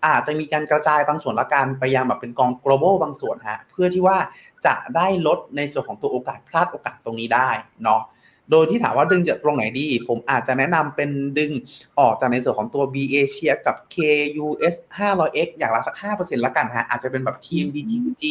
[0.06, 4.18] อาจจะมีการกระจายบางส่วนละกันไปยังแบบเป็นกอง global บางส่วนฮะเพื่อที่ว่า
[4.66, 7.50] จะได้ลดในส่วนของตัวโอกาสพลาดโอกาสตรงนี้ได้
[7.84, 8.02] เนาะ
[8.50, 11.50] โดยที่ถามว่าดึงจากตรงไหนดี ผมอาจจะแนะนำเป็นดึง
[11.98, 18.22] ออกจากในส่วนของตัว B Asia กับ KUS 500X อย่างละสัก 5%ละกันฮะอาจจะเป็นแบบ TMDGG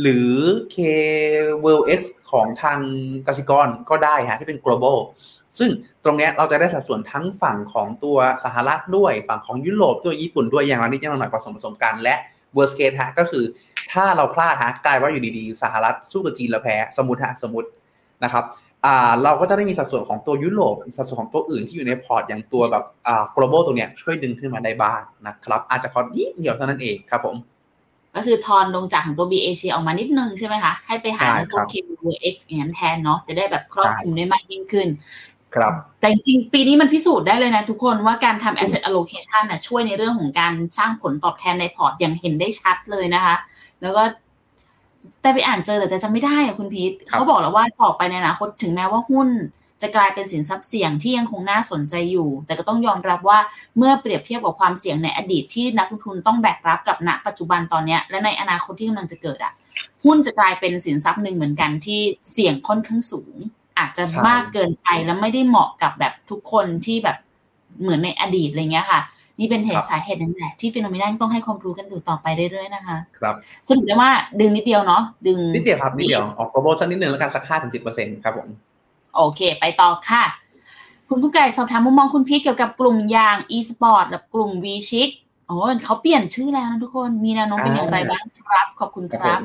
[0.00, 0.30] หรือ
[0.74, 0.76] K
[1.64, 2.80] World X ของทาง
[3.26, 4.98] กสิกรก็ได้ฮะที่เป็น global
[5.58, 5.70] ซึ่ง
[6.04, 12.14] ตรงนี้เราจะได้สัดส่วนทั้งฝั่งของตัวสหรัฐด้วยฝั่งของยุโรปตัวยญี่ปุ่นด้วยอย่างละนิดอย่างละหน่อยผสมผสมกันและ
[12.56, 13.44] worst case ฮะก็คือ
[13.92, 17.68] ถ้าเราพลาดฮะกลายว่าอยู่ดีๆ สหรัฐสู้กับจีนแล้วแพ้สมมติฮะสมมติ
[18.24, 18.44] นะครับ
[18.86, 27.36] อ่าเราก็จะได้มีสัดส่วนของตัวยุโรปสัดส่วนของตัวอื่นที่อยู่ในพอร์ตอย่างตัวแบบอ่า global ตัวเนี้ยช่วยดึงขึ้นมาได้บ้างนะครับอาจจะพอนิดเดียวเท่านั้นเองครับผม
[28.16, 31.74] ก็คือทอนลงจากของตัว B A ออกมานิดนึงใช่ไหมคะ ให้ไปหาใช่ตัวครับ K
[32.10, 34.88] W X อย่างนั้นแทนเนาะจะได้แบบครอบคลุมได้มากยิ่งขึ้น
[35.54, 43.36] ครับ แต่จริงๆปีนี้มันพิสูจน์ได้เลยนะทุกคนว่าการทำ asset allocation น่ะช่วยในเรื่องของการสร้างผลตอบแทนในพอร์ตอย่างเห็นได้ชัดเลยนะคะ
[43.82, 44.02] แล้วก็
[45.20, 49.28] แต่ไปอ่านเจอแต่แต่จำไม่ได้อะคุณพีทครับเขาบอกแล้วว่าต่อไปในอนาคตถึงแม้ว่าหุ้น
[49.82, 53.38] จะกลายเป็นสินทรัพย์เสี่ยงที่ยังคงน่าสนใจอยู่ แต่ก็ต้องยอมรับว่า
[53.78, 59.52] เมื่อเปรียบเทียบกับความเสี่ยงในอดีตที่นักลงทุนต้องแบกรับกับณปัจจุบันตอนเนี้ยและในอนาคตที่กำลังจะเกิดอะ
[60.04, 62.00] หุ้นจะกลายเป็นสินทรัพย์หนึ่งเหมือนกันที่
[62.32, 63.34] เสี่ยงค่อนข้างสูง
[63.78, 67.16] อาจจะใช่มากเกินไปแล้วไม่ได้เหมาะกับแบบทุกคนที่แบบ
[67.80, 69.00] เหมือนในอดีตอะไรเงี้ยค่ะ
[69.40, 73.34] นี่เป็นเหตุสาเหตุนั่นแหละที่ฟิโนเมนาต้องให้ความรู้กันอยู่ต่อไปเรื่อยๆนะคะ ครับ
[73.68, 74.10] สรุปได้ว่า
[74.40, 78.48] ดึงนิดเดียวเนาะดึงนิดเดียวครับนิดเดียวออก global สักนิดนึงแล้วกันสักห้าถึงสิบเปอร์เซ็นต์ครับผม
[79.16, 80.24] โอเค ไปต่อค่ะ
[81.08, 85.08] คุณผู้ไก่สอบถามมุมมองคุณพีทเกี่ยวกับกลุ่มยาง e-sport กับกลุ่ม v c h i c
[85.46, 89.38] โอ้เขาเปลี่ยนชื่อแล้วนะทุกคน มีแนวโน้มเป็นอย่างไรบ้างครับ ขอบคุณครับ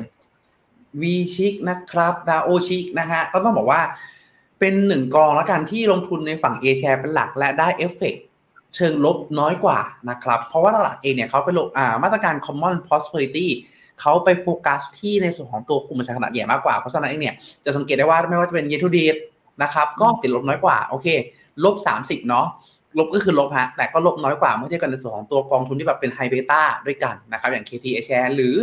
[1.00, 3.80] วีชิกนะครับดาโอชิกนะฮะ ก็ต้องบอกว่า
[4.60, 8.14] เป็นหนึ่งกองแล้วกันที่ลงทุนในฝั่ง A share เป็นหลักและได้เอฟเฟก
[8.74, 9.78] เชิงลบน้อยกว่า
[10.10, 13.46] นะครับ เพราะว่าหลักเองเนี่ยเขาไปลงอ่ามาตรการ common prosperity
[14.00, 19.18] เขาไปโฟกัสที่ในส่วนของตัวกลุ่มประชาขนาดใหญ่มากกว่า เพราะฉะนั้นเองเนี่ยจะสังเกตได้ว่าไม่ว่าจะเป็น year to date
[19.62, 21.06] นะครับ ก็ติดลบน้อยกว่า โอเค
[21.64, 22.46] ลบ 30 เนาะ
[22.98, 28.54] ลบก็คือลบฮะ แต่ก็ลบน้อยกว่าเมื่อเทียบกันในส่วนของตัวกองทุนที่แบบเป็น high beta ด้วยกันนะครับ อย่าง KT A share หรือ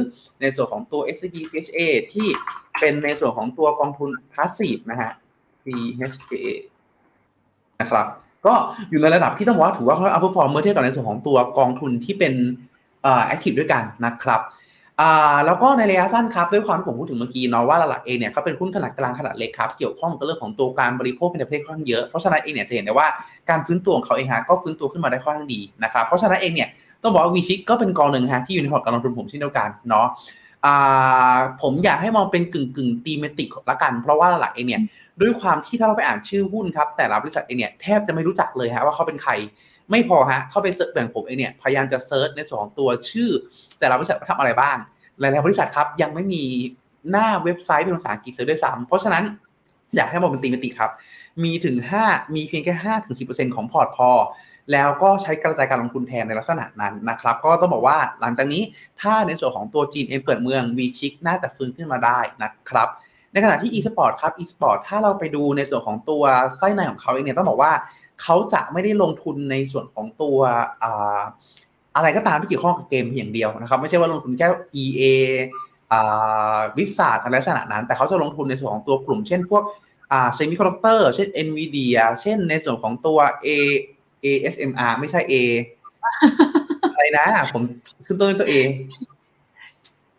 [0.41, 1.79] ในส่วนของตัว SCB CHA
[2.13, 2.27] ที่
[2.79, 5.11] เป็นในส่วนของตัวกองทุน passive นะฮะ
[5.63, 6.45] CHA
[7.81, 8.07] นะครับ
[8.45, 8.53] ก็
[8.89, 12.33] อยู่ในระดับที่ต้องบอกว่าถือว่าเขา outperform เมื่อเทียบกับในส่วนของตัวกองทุนที่เป็น
[13.03, 14.41] เอ่อ active ด้วยกันนะครับ
[14.99, 23.07] อ่าแล้วก็ในระยะสั้นครับด้วยความที่ผมพูดถึงเมื่อกี้เนาะว่าหลักๆเองเนี่ยเขาเป็นหุ้นขนาดกลางขนาดเล็กครับเกี่ยวข้องกับเรื่องของตัวการบริโภคเป็นประเทศค่อนข้างเยอะเพราะฉะนั้นเองเนี่ยจะเห็นได้ว่า
[23.49, 26.69] การฟื้นตัวของเขาเองฮะก็ฟื้นตัวขึ้นมาได้ค่อนข้างดีนะครับเพราะฉะนั้นเองเนี่ย
[27.03, 30.07] ต้องบอกว่า WE-CHIG ก็เป็นกองหนึ่งฮะที่อยู่ในพอร์ตการลงทุนผมเช่นเดียวกันเนาะ
[31.61, 34.81] ผมอยากให้มองเป็นกึ่งกึ่ง thematic ละกัน เพราะว่าหลักๆเองเนี่ย
[35.21, 39.31] ด้วยความที่ถ้าเราไปอ่านชื่อหุ้นครับ แต่ละบริษัทเองเนี่ยแทบจะไม่รู้จักเลยฮะว่าเขาเป็นใคร
[39.91, 43.29] ไม่พอฮะเข้าไป search แบ่งผมเองเนี่ยพยายามจะ search ในส่วนของตัวชื่อ
[43.79, 44.77] แต่ละบริษัทว่าทำอะไรบ้าง
[45.19, 46.43] หลายๆบริษัทครับยังไม่มี
[47.11, 49.23] หน้าเว็บไซต์เป็นภาษาอังกฤษเลยด้วยซ้ำเพราะฉะนั้น
[49.95, 50.91] อยากให้มองเป็นตีมติครับ
[51.43, 54.09] มีถึง 5 มีเพียงแค่5ถึง10%ของพอร์ตพอ
[54.71, 58.61] แล้วก็ใช้กระจายการลงทุนแทนในลักษณะนั้นนะครับ ก็ต้องบอกว่าหลังจากนี้
[59.01, 62.89] ถ้าในส่วนของตัวจีนเองเปิดเมือง v ชิกน่าจะฟื้นขึ้นมาได้นะครับ
[63.31, 66.23] ในขณะที่ e-sport ครับ e-sport ถ้าเราไปดูในส่วนของตัว
[66.57, 67.71] ไส้ในของเขาเองเนี่ยต้องบอกว่า
[68.21, 70.37] เขาจะไม่ได้ลงทุนในส่วนของตัว
[71.95, 74.47] อะไรก็ตามที่เกี่ยวข้องกับเกมเพียงอย่างเดียวนะครับ ไม่ใช่ว่าลงทุนแค่
[74.83, 75.01] EA
[75.91, 79.63] อ่าวิสาอะไรลักษณะนั้น แต่เขาจะลงทุนในส่วนของตัวกลุ่ม เช่นพวก
[80.11, 83.47] เซมิคอนดักเตอร์เช่น NVIDIA เช่นในส่วนของตัว A
[84.25, 85.33] ASML ไม่ใช่ A
[86.93, 87.61] อะไรนะ ผม
[88.05, 88.53] ขึ้นต้นด้วยตัว A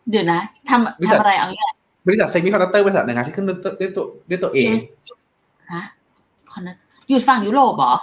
[0.09, 1.71] เดี๋ยวนะทำบริษัททำอะไรเอาเนี่ย
[2.07, 4.57] บริษัท semiconductor บริษัทหนึ่งนะที่ขึ้นด้วยตัวด้วยตัวด้วยตัว A
[5.73, 5.83] ฮะ
[6.51, 6.69] คอน
[7.09, 7.95] อยู่ฝั่งยุโรปเหรอ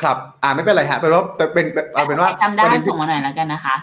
[0.00, 3.76] ครับ อ่าไม่เป็นไรฮะเป็นว่าเป็นเป็นเอาเป็นว่าจำได้ประเด็นที่ส่งมาหน่อยแล้วกันนะคะ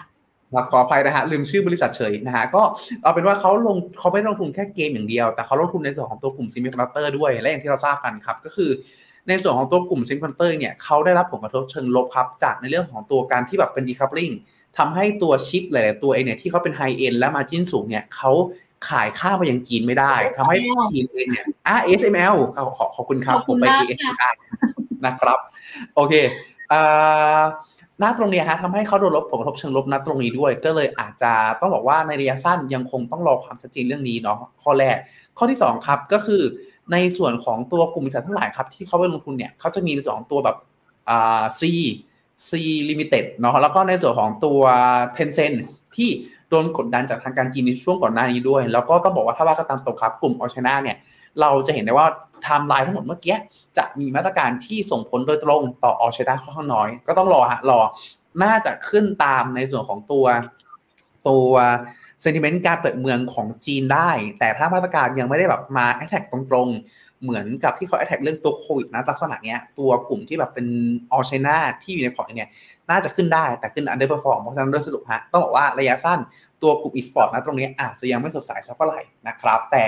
[0.54, 2.62] ครับขออภัยนะฮะลืมชื่อบริษัทเฉยนะฮะก็
[3.02, 8.70] เอาเป็นว่าเขาลงเขาไม่ได้ลงทุนแค่เกมอย่างเดียว แต่เขาลงทุนในส่วนของตัวกลุ่ม semiconductor ด้วย และอย่างที่เราทราบกันครับ ก็คือ
[9.28, 14.30] ในส่วนของตัวกลุ่ม semiconductor เนี่ยเขาได้รับผลกระทบเชิงลบครับจากในเรื่องของตัวการที่แบบเป็น decoupling
[14.78, 18.30] ทำให้ตัวชิปหลาย ๆ ตัวเองเนี่ยที่เขาเป็น high-end และ margin สูงเนี่ยเขา
[18.88, 20.56] ขายข้ามไปยังจีนไม่ได้ทำให้
[20.90, 24.34] จีนเองเนี่ยอ่า SML ขอขอขอบคุณครับขอบผคุมณไปมากที่ SML
[25.06, 25.38] นะครับ
[25.94, 26.14] โอเค
[26.72, 27.42] อ่า
[28.00, 34.96] หน้าตรงเนี้ยฮะทำให้เขาโดนลบผลกระทบเชิงลบณตรงนี้ด้วย ก็เลยอาจจะต้องบอกว่าในระยะสั้นยังคงต้องรอความชัดเจนเรื่องนี้เนาะข้อแรก
[35.38, 36.42] ข้อที่สองครับก็คือ
[36.92, 40.56] ในส่วนของตัวกลุ่มบริษัททั้งหลายครับ ที่เขาไปลงทุนเนี่ยเขาจะมีสองตัวแบบ
[41.08, 41.62] อ่า C
[42.48, 42.50] C
[42.88, 44.60] Limited เนาะแล้วก็ในส่วนของตัว
[45.16, 45.56] Tencent
[45.96, 46.08] ที่
[46.48, 50.96] โดนกดดันจากทางการจีนในช่วงก่อนหน้านี้ด้วย แล้วก็ต้องบอกว่าถ้าว่าก็ตามตรงครับกลุ่ม All China เนี่ย
[51.40, 52.06] เราจะเห็นได้ว่า
[52.42, 53.36] ไทม์ไลน์ทั้งหมดเมื่อกี้
[53.78, 57.80] จะมีมาตรการที่ส่งผลโดยตรงต่อ All China ค่อนข้างน้อย ก็ต้องรอฮะรอ
[58.42, 60.24] น่าจะขึ้นตามในส่วนของตัว
[61.28, 61.52] ตัว
[62.24, 70.66] sentiment การเปิดเมืองของจีนได้ แต่ถ้ามาตรการยังไม่ได้แบบมาแอ t แทกตรงๆ เหมือนกับที่เขาแอ t แทกเรื่องตัวโควิดนะลักษณะเนี้ยตัวกลุ่มที่แบบเป็น
[71.12, 72.50] All China ที่อยู่ในพอร์ตเนี่ย
[72.90, 76.18] น่าจะขึ้นได้แต่ขึ้น underperform เพราะฉะนั้นโดยสรุปฮะต้องบอกว่าระยะสั้น
[76.62, 79.84] ตัวกลุ่มอีสปอร์ตนะตรงนี้อาจจะยังไม่สดใสสักเท่าไหร่นะครับ แต่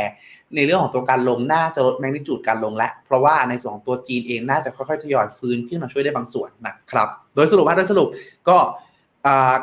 [0.55, 8.09] ในเรื่องของตัวการลงน่าจะลด magnitude การลงแล้วเพราะว่าในส่วนของตัวจีนเองน่าจะค่อยๆทยอยฟื้นขึ้นมาช่วยได้บางส่วนนะครับ โดยสรุปว่าโดยสรุป
[8.49, 8.57] ก็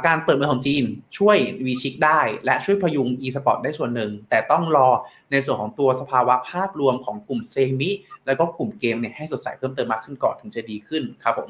[0.05, 0.83] การเปิดเมืองของจีน
[1.17, 4.89] ช่วย WE-CHIG ได้ และช่วยพยุง e-sport ได้ส่วนหนึ่ง แต่ต้องรอ
[5.31, 7.89] ในส่วนของตัวสภาวะภาพรวมของกลุ่ม semi
[8.25, 11.49] แล้วก็กลุ่มเกมเนี่ยให้สดใสเพิ่มเติมมากขึ้นก่อนถึงจะดีขึ้นครับผม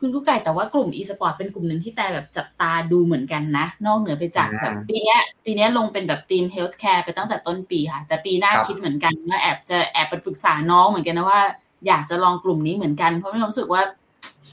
[0.00, 11.42] คุณกุ๊กไก่แต่ว่ากลุ่ม e-sport เป็นกลุ่มหนึ่งที่แต่แบบจับตาดูเหมือนกันนะ นอกเหนือไปจากแบบปีนี้ปีนี้ลงเป็นแบบทีม healthcare ไปตั้งแต่ต้นปีค่ะ แต่ปีหน้าคิดเหมือนกันว่าแอบจะแอบไปปรึกษาน้องเหมือนกันนะว่า
[11.86, 13.82] อยากจะลองกลุ่มนี้เหมือนกันเพราะมีความรู้สึกว่า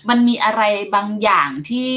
[0.09, 0.61] มันมีอะไร
[0.95, 1.87] บางอย่างที่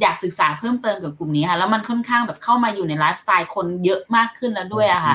[0.00, 5.14] อยากศึกษาเพิ่มเติมกับกลุ่มนี้ค่ะ แล้วมันค่อนข้างแบบเข้ามาอยู่ในไลฟ์สไตล์คนเยอะมากขึ้นแล้วด้วยอะค่ะ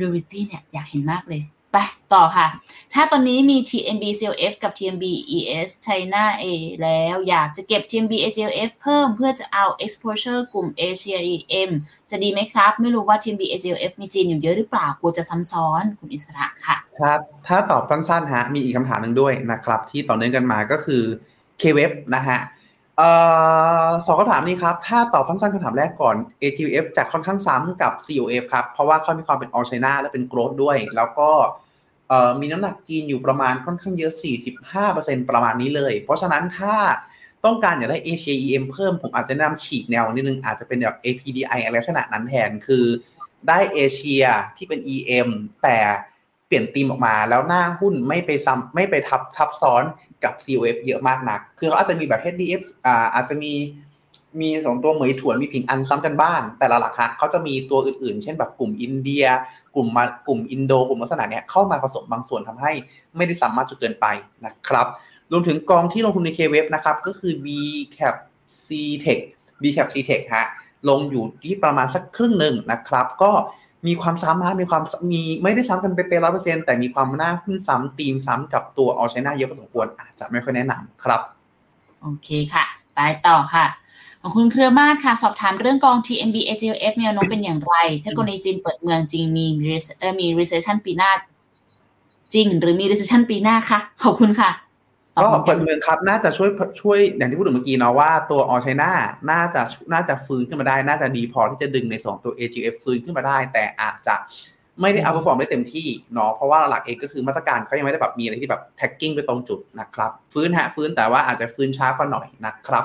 [0.00, 1.42] Reality เนี่ยอยากเห็นมากเลย
[1.72, 1.76] ไป
[2.14, 2.48] ต่อค่ะ
[2.94, 5.04] ถ้าตอนนี้มี TMB CLF กับ TMB
[5.36, 6.44] ES China A
[6.82, 11.70] แล้วอยากจะเก็บ TMB ACLF เพิ่มเพื่อจะเอา exposure กลุ่ม Asia EM
[12.10, 17.12] จะดีไหมครับ ไม่รู้ว่า TMB ACLF มีจีนอยู่เยอะหรือเปล่ากลัวจะซ้ำซ้อนคุณอิสระค่ะถ้า
[17.46, 21.02] ถ้าตอบสั้นๆฮะมีอีกคำถามหนึ่งด้วยนะครับ ที่ต่อเนื่องกันมาก็คือ
[21.60, 22.55] K-Web นะฮะเอ่อ
[24.06, 31.30] สองคำถามนี้ครับ ถ้าตอบสั้นๆคำถามแรกก่อน ATF จะค่อนข้างซ้ำกับ COF ครับ เพราะว่าเขามีความเป็น all China และเป็น growth ด้วย แล้วก็
[32.40, 34.12] มีน้ำหนักจีนอยู่ประมาณค่อนข้างเยอะ
[34.70, 36.76] 45%ประมาณนี้เลย เพราะฉะนั้นถ้า
[37.44, 42.84] ต้องการอยากได้ Asia EM เพิ่ม ผมอาจจะแนะนำฉีกแนวนิดนึง อาจจะเป็นแบบ APDI อะไรลักษณะนั้นแทน คือ
[43.48, 44.24] ได้เอเชีย
[44.56, 45.28] ที่เป็น EM
[45.62, 45.78] แต่
[46.46, 49.82] เปลี่ยนธีมออกมาแล้วหน้าหุ้นไม่ไปซ้ำไม่ไปทับทับซ้อน
[50.24, 53.52] กับ COF เยอะมากนัก คือเขาอาจจะมีแบบ HDF อ่าอาจจะมี
[54.40, 59.24] มีสองตัวเหมยถวนมีผิงอันซ้ำกันบ้าง แต่ละหลักฮะเขาจะมีตัวอื่นๆ เช่นแบบกลุ่มอินเดีย
[59.74, 62.72] กลุ่มมากลุ่มอินโด กลุ่มลักษณะเนี้ยเข้ามาผสมบางส่วนทำให้
[63.16, 64.06] ไม่ได้สามารถจนเกินไป
[64.46, 64.86] นะครับ
[65.32, 67.46] รวมถึงกองที่ลงทุนใน k w e นะครับก็คือ B
[67.96, 68.14] Cap
[68.64, 68.68] C
[69.04, 69.20] Tech
[69.62, 70.46] B Cap C Tech ฮะ
[70.88, 73.32] ลงอยู่ที่ประมาณสักครึ่งหนึ่งนะครับ ก็
[73.86, 81.20] มีความซ้ำฮะมีความมีไม่ได้ซ้ำกันไปเป็นร้อยเปอร์เซ็นต์แต่มีความน่าขึ้นซ้ำตีมซ้ำกับตัวออชไนเยอะพอสมควรอาจจะไม่ค่อยแนะนำครับ
[82.02, 82.64] โอเคค่ะ
[82.94, 83.66] ไปต่อค่ะ
[84.20, 89.46] ของคุณเครือมาศค่ะ สอบถามเรื่องกอง TMB AGF แนวโน้มเป็นอย่างไร ถ้ากรณีจีนเปิดเมืองจริงมี
[90.20, 91.10] มี recession ปีหน้า
[92.34, 94.50] จริง หรือมี recession ปีหน้าคะขอบคุณค่ะ
[95.22, 96.50] ก็เปิดเมืองครับน่าจะช่วย
[96.80, 98.92] ช่วยอย่างที่พูดถึงเมื่อกี้เนาะว่าตัว All China
[99.30, 99.62] น่าจะ
[99.92, 104.14] น่าจะฟื้นขึ้นมาได้ น่าจะดีพอที่จะดึงในสองตัว AGF ฟื้นขึ้นมาได้ แต่อาจจะ
[104.80, 112.84] ไม่ได้ outperform ได้เต็มที่เนาะเพราะว่าหลักเองก็คือมาตรการเขายังไม่ได้แบบมีอะไรที่แบบ tackling ไปตรงจุดนะครับ ฟื้นฮะฟื้นแต่ว่าอาจจะฟื้นช้ากว่าหน่อยนะครับ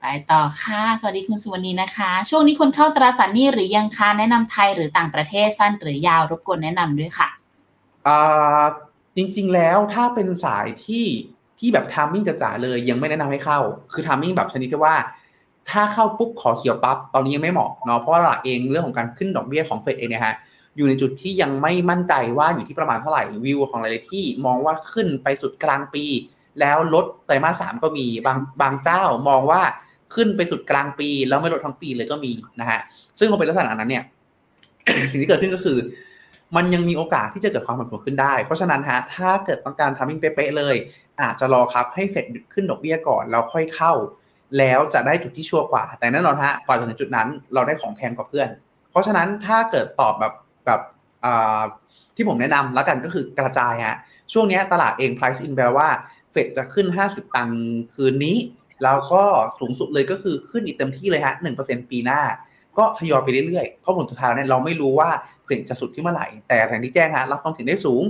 [0.00, 7.28] ไปต่อค่ะ สวัสดีคุณสุวรรณีนะคะ ช่วงนี้คนเข้าตราสารหนี้หรือยังคะแนะนำไทยหรือต่างประเทศสั้นหรือยาวรบกวนแนะนำด้วยค่ะ
[8.06, 8.64] อ่า
[9.16, 11.04] จริง ๆ แล้วถ้าเป็นสายที่
[11.58, 13.58] ที่แบบทามมิ่งจะจ๋าเลยยังไม่แนะนำให้เข้า
[13.92, 14.96] คือทามมิ่งแบบชนิดที่ว่า
[15.70, 20.34] ถ้าเข้าปุ๊บขอเขียวปั๊บตอนนี้ยังไม่เหมาะเนาะเพราะว่าหลักเองเรื่องของการขึ้นดอกเบี้ยของเฟดเองเนี่ยฮะ
[20.76, 26.04] อยู่ในจุดที่ยังไม่มั่นใจว่าอยู่ที่ประมาณเท่าไหร่วิวของหลายๆที่มองว่าขึ้นไปสุดกลางปี
[26.60, 29.60] แล้วลดไตรมาสสามก็มีบางบางเจ้ามองว่า
[30.14, 32.80] ขึ้นไปสุดกลางปี แล้วไม่ลดทั้งปีเลยก็มีนะฮะ
[33.18, 34.04] ซึ่งพอเป็นลักษณะนั้นเนี่ย
[35.10, 35.78] สิ่งที่เกิดขึ้นก็คือ
[36.56, 40.76] มันยังมีโอกาสที่จะเกิดความผันผวนขึ้นได้ เพราะฉะนั้นฮะถ้าเกิดต้องการทำมิ่งเป๊ะเลย
[41.20, 43.92] อาจจะรอครับให้เฟดขึ้นดอกเบี้ยก่อนแล้วค่อยเข้า
[44.58, 48.48] แล้วจะได้จุดที่ชัวร์กว่า แต่แน่นอนฮะกว่าจะถึงจุดนั้นเราได้ของแพงกว่าเพื่อน
[48.90, 50.34] เพราะฉะนั้นถ้าเกิดตอบแบบ
[50.66, 50.80] แบบ
[52.16, 53.98] ที่ผมแนะนำแล้วกันก็คือกระจายฮะ
[54.32, 55.88] ช่วงนี้ตลาดเอง price in แปลว่า
[56.30, 57.60] เฟดจะขึ้น 50 ตังค์
[57.94, 58.36] คืนนี้
[58.82, 59.22] แล้วก็
[59.58, 62.20] สูงสุดเลยก็คือขึ้นอีกเต็มที่เลยฮะ1%ปีหน้า
[62.78, 65.10] ก็ทยอยไปเรื่อยๆ เพราะผลสุดท้ายเนี่ยเราไม่รู้ว่า
[65.44, 68.02] เฟดจะสุดที่เมื่อไหร่ แต่อย่างที่แจ้งฮะรับความเสี่ยงได้สูง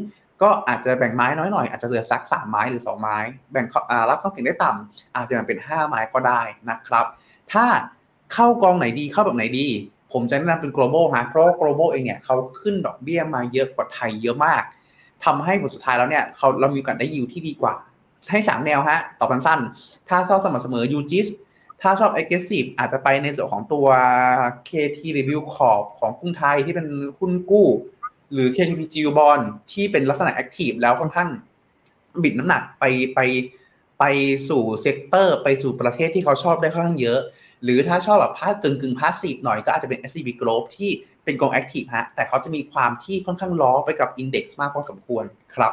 [0.43, 3.16] ก็อาจจะแบ่งไม้น้อยหน่อยอาจจะเหลือสักสามไม้หรือสองไม้
[3.53, 3.66] แบ่ง
[4.11, 7.07] รับความเสี่ยงได้ต่ำอาจจะแบ่งเป็นห้าไม้ก็ได้นะครับ
[7.53, 7.64] ถ้า
[8.32, 9.66] เข้ากองไหนดีเข้าแบบไหนดี
[10.12, 14.62] ผมจะแนะนำเป็น global ฮะเพราะ global เองเนี่ยเขาขึ้นดอกเบี้ยมาเยอะกว่าไทยเยอะมาก
[15.24, 17.74] ทำให้ผลสุดท้ายแล้วเนี่ยเขาเรามีโอกาสได้ยิวที่ดีกว่า
[18.30, 21.26] ให้สามแนวฮะตอบสั้นๆถ้าชอบสม่ำเสมอ u g i s
[21.82, 23.87] ถ้าชอบ aggressive อาจจะไปในส่วนของตัว
[24.69, 26.87] KT-WCORP ของกรุงไทยที่เป็น
[27.18, 27.68] หุ้นกู้
[28.33, 29.41] หรือ KTP g บอล
[29.72, 31.29] ที่เป็นลักษณะ active แล้วค่อนข้าง
[32.22, 33.20] บิดน้ำหนักไปไป
[33.99, 34.05] ไป
[34.49, 37.20] สู่ sector ไปสู่ประเทศที่เขาชอบได้ค่อนข้างเยอะ
[37.64, 40.91] หรือถ้าชอบแบบพาสกึ่งกึ่งพาสซีฟหน่อยก็อาจจะเป็น SCB Globe ที่
[41.24, 45.24] เป็นกอง active ฮะ แต่เขาจะมีความที่ค่อนข้างล้อไปกับ index มากพอสมควร
[45.57, 45.72] ครับ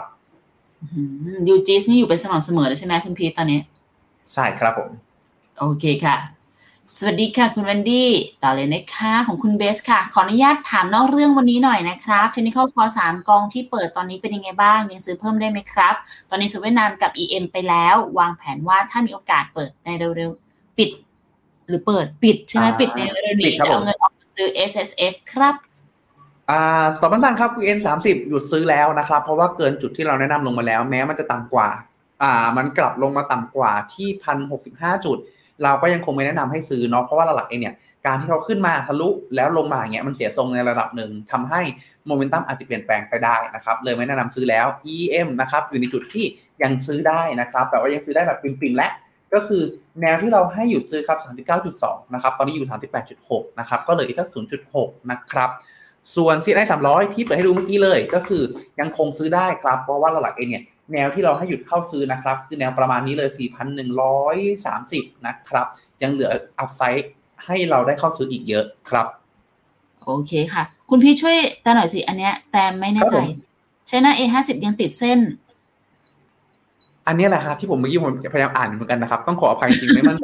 [1.47, 3.59] ยูจิสนี่อยู่เป็นสม่ำเสมอเลยใช่ไหมคุณพีทตอนนี้
[4.33, 4.89] ใช่ครับผม
[5.59, 6.15] โอเคค่ะ
[6.97, 8.09] สวัสดีค่ะคุณวันดี้
[8.43, 15.95] ต่อเลยนะคะของคุณเบสค่ะ ขออนุญาตถามนอกเรื่องวันนี้หน่อยนะครับเทคนิคพอสามกองที่เปิดตอนนี้เป็นยังไงบ้าง ยังซื้อเพิ่มได้ไหมครับ
[16.29, 20.89] ตอนนี้ซื้อเวียดนามกับ EM ไปแล้ว วางแผนว่าถ้ามีโอกาสเปิดในเร็วๆ ปิด
[21.67, 25.55] หรือเปิดปิดใช่ไหมอ่าปิดในเร็วๆปินี้ดครับจะเอาผมเงินออกมาซื้อ S S F ครับ
[26.49, 31.69] อ่าสองพันตันครับ VN สามสิบหยุดซื้อแล้วนะครับ เพราะว่าเกินจุดที่เราแนะนำลงมาแล้ว แม้มันจะต่ำกว่า
[32.23, 35.19] อ่า มันกลับลงมาต่ำกว่าที่พันหกสิบห้าจุด
[35.63, 37.75] เราก็ยังคงไม่แนะนำให้ซื้อเนาะเพราะว่าหลักๆเองเนี่ย
[38.05, 41.61] การที่เขาขึ้นมาทะลุแล้วลงมาอย่างเงี้ยมันเสียทรงในระดับหนึ่งทำให้
[42.07, 46.25] โมเมนตัมอาจจะเปลี่ยนแปลงไปได้นะครับเลยไม่แนะนำซื้อแล้ว EM นะครับอยู่ในจุดที่
[46.63, 48.89] ยังซื้อได้นะครับแต่ว่ายังซื้อได้แบบปิ่มๆและ
[49.33, 49.63] ก็คือ
[50.01, 51.17] แนวที่เราให้หยุดซื้อครับ
[51.65, 52.69] 39.2 นะครับ ตอนนี้อยู่
[53.13, 54.27] 38.6 นะครับ ก็เหลืออีกสัก
[54.69, 55.49] 0.6 นะครับ
[56.15, 58.43] ส่วน CNI 300 ที่เปิดให้ดูเมื่อกี้เลย ก็คือ
[58.79, 63.29] ยังคงซื้อได้ครับ เพราะว่าหลักเองเนี่ย แนวที่เราให้หยุดเข้าซื้อนะครับ คือแนวประมาณนี้เลย
[64.07, 65.67] 4,130 นะครับ
[66.01, 66.29] ยังเหลือ
[66.59, 67.11] อัพไซด์
[67.45, 69.07] ให้เราได้เข้าซื้ออีกเยอะครับ
[70.05, 73.29] โอเคค่ะ คุณพี่ช่วยแต่หน่อยสิ อันเนี้ย แต่ไม่แน่ใจครับผม
[73.87, 75.19] ใช่นะ A ห้าสิบยังติดเส้น
[77.07, 80.23] อันนี้แหละครับที่ผมเมื่อกี้ผมพยายามอ่านเหมือนกันนะครับ ต้องขออภัยจริงไม่มั่นใจ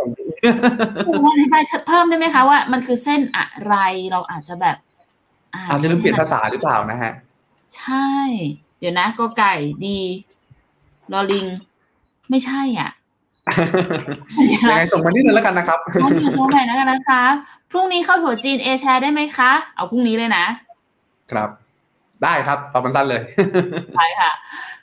[1.08, 3.76] คุณว่าอธิบายเพิ่มได้ไหมคะว่ามันคือเส้นอะไร
[4.12, 4.78] เราอาจจะแบบ
[5.54, 7.14] นอาจจะลืมเปลี่ยนภาษาหรือเปล่านะฮะ
[7.78, 8.10] ใช่
[8.80, 9.56] เดี๋ยวนะก็ไก่
[9.86, 10.00] ดี
[11.14, 11.46] ลอลิง
[12.30, 12.90] ไม่ใช่อะ
[14.54, 17.22] ยังไงส่งมานิดนึงแล้วกันนะครับต้องอยู่ตรงไหนนะคะนะคะ
[17.72, 20.46] พรุ่งนี้เข้าถั่วจีนเอแชร์ได้ไหมคะ เอาพรุ่งนี้เลยนะ
[21.32, 21.50] ครับ
[22.24, 23.22] ได้ครับ ตอบสั้นๆเลย
[23.96, 24.32] ใช่ค่ะ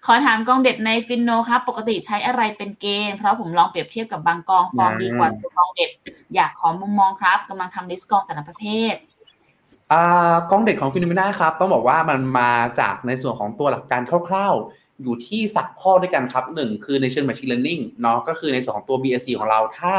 [0.07, 5.91] ขอถามกองเด็ดใน Finno ครับ ปกติใช้อะไรเป็นเกณฑ์เพราะผมลองเปรียบเทียบกับบางกองฟอร์มดีกว่าตัวกองเด็ด
[6.35, 8.95] อยากขอมุมมองครับกำลังทำ list กองแต่ละประเภท
[9.93, 12.51] อ่ากองเด็ดของ Finnomena ครับ ต้องบอกว่ามันมา
[12.81, 19.95] จากในส่วนของตัวหลักการคร่าวๆ อยู่ที่สามข้อด้วยกันครับหนึ่งคือในเชิง Machine Learning เนาะก็คือในส่วนของตัว BSC ของเราถ้า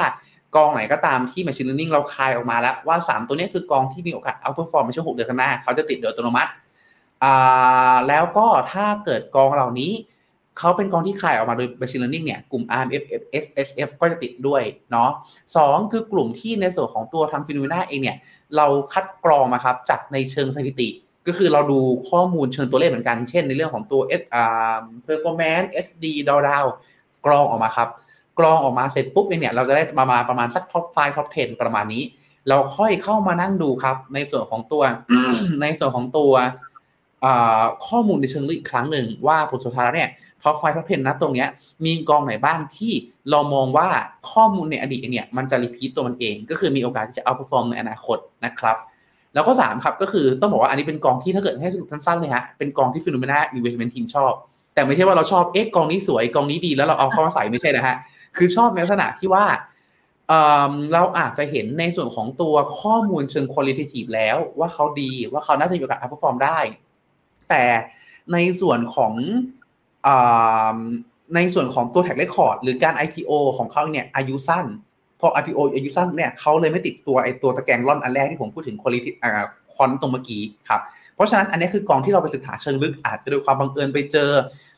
[0.55, 6.51] กองไหนก็ตามที่ Machine Learning เราคายออกมาแล้วว่า 3 ตัวนี้คือกองที่มีโอกาส outperform ในช่วง6เดือนข้างหน้า เขาจะติดโดยอัตโนมัติ
[7.23, 9.91] อ่าแล้วก็ถ้าเกิดกองเหล่านี้
[10.57, 13.03] เขาเป็นกองที่คายออกมาโดย Machine Learning เนี่ยกลุ่ม RMF
[13.43, 15.09] SSF ก็จะติดด้วยเนาะ
[15.55, 18.17] สองคือกลุ่มที่ในส่วนของตัวทาง Finnomena เองเนี่ย
[18.55, 20.89] เราคัดกรองมาครับจากในเชิงสถิติ
[21.28, 26.65] ก็คือเราดูข้อมูลเชิงตัวเลขเหมือนกัน เช่นในเรื่องของตัว S อ่า performance SD ดาวดาว
[27.25, 27.89] กรองออกมาครับ
[28.39, 32.03] กรองออกมาเสร็จปุ๊บเองเนี่ยเราจะได้ประมาณประมาณสัก top 5 top 10 ประมาณนี้
[32.49, 34.84] เราค่อยเข้ามานั่งดูครับ ในส่วนของตัว
[35.61, 36.34] ในส่วนของตัว
[37.88, 40.11] ข้อมูลในเชิงลึกอีกครั้งหนึ่งว่าผลสุดท้ายแล้วเนี่ย
[40.43, 41.49] top five top 10นะตรงเนี้ย
[41.86, 42.93] มีกองไหนบ้างที่
[43.30, 43.88] เรามองว่า
[44.32, 48.78] ข้อมูลในอดีตเนี่ยมันจะ repeat ตัวมันเอง ก็คือมีโอกาสที่จะ outperform ในอนาคตนะครับ
[49.34, 54.34] แล้วก็สามครับก็คือต้องบอกว่าอันนี้เป็นกองที่ถ้าเกิดให้สรุปสั้นๆเลยฮะเป็นกองที่ Finnomena investment team ชอบ
[54.73, 57.95] แต่ไม่ใช่ว่าเราชอบเอ๊ะกองนี้สวยกองนี้ดีแล้วเราเอาเข้ามาใส่ไม่ใช่นะฮะ
[58.38, 59.45] คือชอบในลักษณะที่ว่า
[60.28, 60.39] เอ่
[60.71, 66.59] อเราอาจจะเห็นในส่วนของตัวข้อมูลเชิงคุณลิท i v e แล้ว ว่าเขาดีว่าเขาน่าจะมีโอกาส outperform ได้
[67.49, 67.63] แต่
[68.34, 69.13] ในส่วนของ
[70.03, 70.09] เอ
[70.75, 70.78] อ
[71.36, 74.65] ในส่วนของตัว track record หรือการ IPO ของเขาเนี่ยอายุสั้น
[75.20, 79.32] พอ IPO อายุสั้นเนี่ยเขาเลยไม่ติดตัวไอตัวตะแกรงร่อนอันแรกที่ผมพูดถึง quali อ่า
[79.73, 80.82] quant ตรงเมื่อกี้ครับ
[81.15, 84.32] เพราะฉะนั้นอันนี้คือกองที่เราไปศึกษาเชิงลึกอาจจะโดยความบังเอิญไปเจอ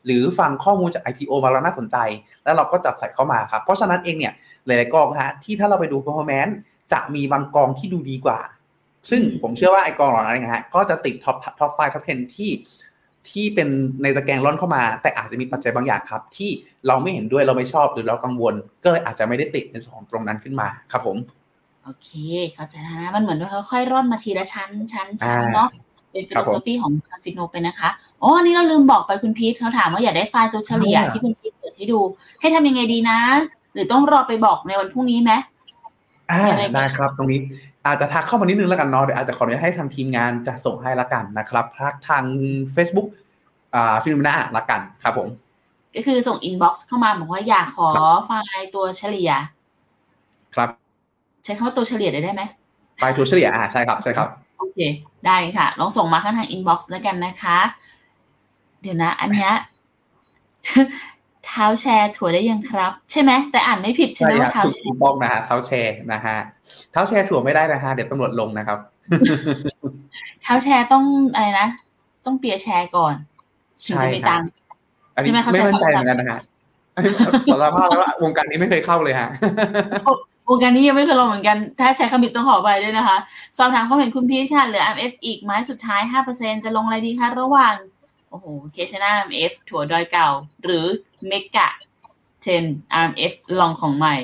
[0.05, 1.97] หรือฟังข้อมูลจาก IPO มาแล้วน่าสนใจ
[2.43, 4.33] แล้วเราก็จับใส่เข้ามาครับเพราะฉะนั้นเองเนี่ย
[4.65, 6.53] หลายๆกองฮะที่ถ้าเราไปดู performance
[6.93, 8.39] จะมีบางกองที่ดูดีกว่า
[9.09, 12.49] ซึ่งผมเชื่อว่าไอกองเหล่านั้นนะฮะก็จะติด top top five top 10ที่ที่
[13.55, 13.69] เป็น
[14.03, 16.49] ในตะแกรงร่อนเข้ามา แต่อาจจะมีปัจจัยบางอย่างครับ ที่
[16.87, 18.53] เราไม่เห็นด้วยเราไม่ชอบหรือเรากังวล
[18.83, 21.17] ก็เลยอาจจะไม่ได้ติดในส่วนของตรงนั้นขึ้นมาครับผม
[21.83, 22.09] โอเค
[22.53, 25.69] เข้าใจแล้วนะ มันเหมือนว่าค่อยๆร่อนมาทีละชั้นชั้นชั้นอ่าเนาะ
[26.11, 27.89] เป็นฟิครัโลบผมโซฟีของทางฟิโนไปนะคะ
[28.21, 31.99] อ๋ออันนี้เราลืมบอกไปคุณพีทเขาถามว่าอยากได้ไฟล์ตัวเฉลี่ยอ่าที่คุณพีทเปิดให้ดู
[32.41, 33.19] ให้ทำยังไงดีนะ
[33.73, 35.31] หรือต้องรอไปบอกในวันพรุ่งนี้ไหม
[36.31, 37.39] อ่ามีอะไรได้ครับตรงนี้
[37.87, 42.23] อาจจะทักเข้ามานิดนึงแล้วกันเนาะเดี๋ยวอาจจะขออนุญาตให้ทางทีมงานจะส่งให้ละกันนะครับทักทาง
[42.75, 43.07] Facebook
[43.75, 45.27] อ่าฟิลมนาละกันครับผม
[45.95, 47.89] ก็คือส่งอินบ็อกซ์เข้ามาบอกว่าอยากขอ
[48.25, 49.31] ไฟล์ตัวเฉลี่ย
[50.55, 50.69] ครับ
[51.43, 52.43] ใช้คำว่าถัวเฉลี่ยได้ได้ไหม
[53.01, 54.27] ไปถัวเฉลี่ยอ่าใช่ครับใช่ครับ
[54.57, 54.77] โอเค
[55.25, 57.59] ได้ค่ะ ลองส่งมาข้างทาง inbox แล้วกันนะคะ
[58.81, 59.53] เดี๋ยวนะ อันเนี้ย
[61.45, 66.37] ท้าวแชร์ถัวได้ยังครับ ใช่ไหมแต่อ่านไม่ผิดใช่ใช่ไหมครัว่าท้าวแชร์ถูร์กต้องนะฮะเท้าแชร์นะฮะ
[66.91, 68.79] เท้าแชร์ถั่วไม่ได้นะฮะเดี๋ยวตำรวจลงนะครับ
[70.43, 71.67] เท้าแชร์ต้องอะไรนะ
[72.25, 73.15] ต้องเปียร์แชร์ก่อน
[73.85, 74.47] ถึงจะมีตังค์
[75.15, 76.39] อันนี้ใช่ไหมเขาไม่ใช้มั่นใจคำเหมือนกันนะฮะ
[77.51, 79.29] สารภาพแล้วว่าวงการนี้ไม่เคยเข้าเลยฮะ
[80.49, 83.17] วงการนี้ยังไม่เคยลองเหมือนกัน ถ้าใช้คำผิดต้องขอไปด้วยนะคะ
[83.57, 86.01] สอบถามความเห็นคุณพีทค่ะ เหลือ RMF อีกไม้สุดท้าย
[86.33, 87.75] 5%จะลงอะไรดีคะ ระหว่าง
[88.29, 90.29] โอ้โหเคชนา MF ถั่วดอยเก่า
[90.63, 90.85] หรือ
[91.27, 91.69] เมกะ
[92.45, 94.15] 10 RMF ลองของใหม่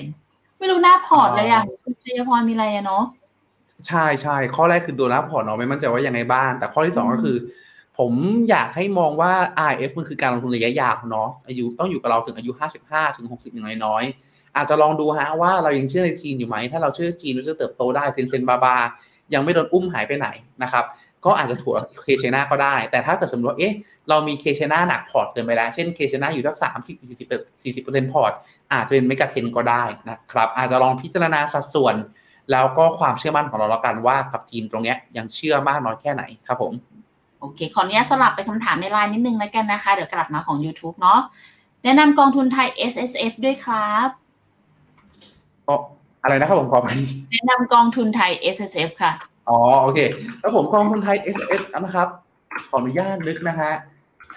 [0.58, 3.04] เมไม่รู้หน้าพอร์ตเลยอะคุณชัยพรมีอะไรอะเนาะ
[3.88, 7.38] ใช่ใช่ข้อแรกคือตัวหน้าพอร์ตเนาะไม่มั่นใจว่ายังไงบ้าง แต่ข้อที่สองอืมก็คือ
[7.98, 8.12] ผม
[8.50, 9.32] อยากให้มองว่า
[9.72, 12.52] RMF มันคือการลงทุนระยะยาวเนาะอายุต้องอยู่กับเราถึงอายุ
[12.86, 18.76] 55 ถึง 60อย่างน้อยๆอาจจะลองดูฮะว่าเรายังเชื่อในจีนอยู่ไหม ถ้าเราเชื่อจีนเราจะเติบโตได้ Tencent Baba
[19.34, 20.28] ยังไม่โดนอุ้มหายไปไหน
[20.64, 20.86] นะครับ
[21.26, 23.74] ก็อาจจะถัว K-CHINA ก็ได้ แต่ถ้าเกิดสมมติว่าเอ๊ะ
[24.10, 27.30] เรามี K-CHINA หนักพอร์ตเกินไปแล้ว เช่น K-CHINA อยู่สักสามสิบสี่สิบ
[27.64, 28.34] สี่สิบเปอร์เซ็นต์พอร์ต
[28.74, 31.96] อาจจะเป็น MEGA 10ก็ได้นะครับ อาจจะลองพิจารณาสัดส่วน
[32.52, 36.74] แล้วก็ความเชื่อมั่นของเราแล้วกันว่ากับจีนตรงเนี้ยยังเชื่อมากน้อยแค่ไหนครับผม
[37.40, 41.20] โอเค ขออนุญาตสลับไปคำถามในไลน์นิดนึงแล้วกันนะคะ เดี๋ยวกลับมาของ YouTube เนาะ
[41.84, 44.10] แนะนำกองทุนไทย S S F ด้วยครับ
[45.68, 45.76] ก็
[46.24, 46.88] อะไรนะครับผมขอไป
[47.32, 49.12] แนะนำกองทุนไทย S S F ค่ะ
[49.50, 50.00] อ๋อ โอเค
[50.40, 52.08] แล้วผมกองทุนไทย S S นะครับ
[52.70, 53.72] ขออนุญาตนึกนะฮะ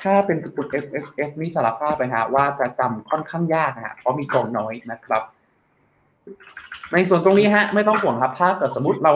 [0.02, 5.22] ถ้าเป็นตระกูล F F F นี่สารภาพไปฮะว่าจะจำค่อนข้างยากฮะเพราะมีกองน้อยนะครับ
[6.92, 9.12] ในส่วนตรงนี้ฮะ ไม่ต้องห่วงครับ ถ้าเกิดสมมติเรา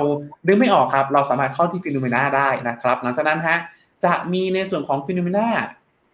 [0.46, 3.56] ดึงไม่ออกครับ เราสามารถเข้าที่ฟิโนเมนาได้นะครับ หลังจากนั้นฮะ
[4.04, 5.48] จะมีในส่วนของฟิโนเมนา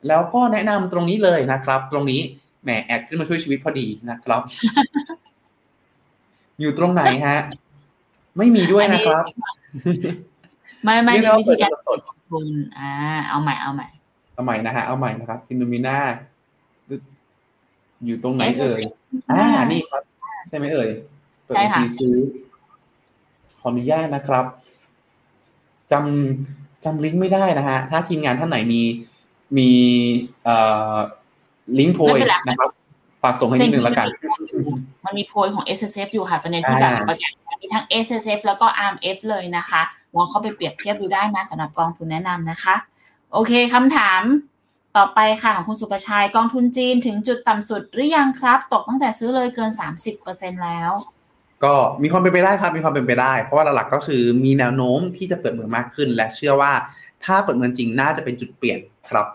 [0.09, 2.21] แล้วก็แนะนำตรงนี้เลยนะครับ ตรงนี้
[2.63, 4.43] แหมแอดขึ้นมาช่วยชีวิตพอดีนะครับ
[6.61, 7.39] อยู่ตรงไหนฮะ
[8.39, 9.25] ไม่มีด้วยนะครับ
[10.85, 12.47] ไม่ไม่เรีมียกวิธีการเปิดสดกองทุน
[12.79, 12.91] อ่า
[13.29, 13.87] เอาใหม่เอาใหม่
[14.39, 15.99] เอาใหม่นะฮะ เอาใหม่นะครับฟิโนเมนา
[18.05, 18.95] อยู่ตรงไหน S เอ่ S ย F
[19.31, 20.03] อ่า นี่ครับ
[20.49, 20.89] ใช่ไหมเอ่ย
[21.45, 22.17] เปิดใช่บัญค่ะชีซื้อ
[23.61, 24.45] ขออนุญาตนะครับ
[25.93, 28.83] จำจำลิงก์ไม่ได้นะฮะ ถ้าทีมงานท่านไหนมี
[29.59, 29.71] มี
[30.45, 30.57] เอ่
[30.95, 30.97] อ
[31.79, 32.19] ลิงก์โพย
[32.49, 32.71] นะครับ
[33.23, 34.09] ฝากส่งให้นิดนึงแล้วกัน
[35.05, 39.83] มันมีโพยของ S S F อยู่ค่ะตอนนี้ที่แบบอ่าประกาศมีทั้ง S S F แล้วก็ R M F เลยนะคะ
[40.15, 42.77] ลองเข้าไปเปรียบเทียบดูได้นะสำหรับกองทุนแนะนำนะคะ
[43.33, 44.23] โอเคคำถาม
[44.97, 49.71] ต่อไปค่ะของคุณสุประชัยกองทุนจีนถึงจุดต่ำสุดหรือยังครับ ตกตั้งแต่ซื้อเลยเกิน
[50.17, 50.91] 30%แล้ว
[51.65, 56.73] ก็มีความเป็นไปได้ครับมีความเป็นไปได้ เพราะว่าหลักๆก็คือมีแนวโน้มที่จะเปิดเมืองมากขึ้น และเชื่อว่า
[57.25, 58.79] ถ้าเปิดเมืองจริงน่าจะเป็นจุดเปลี่ยน
[59.11, 59.27] ครับ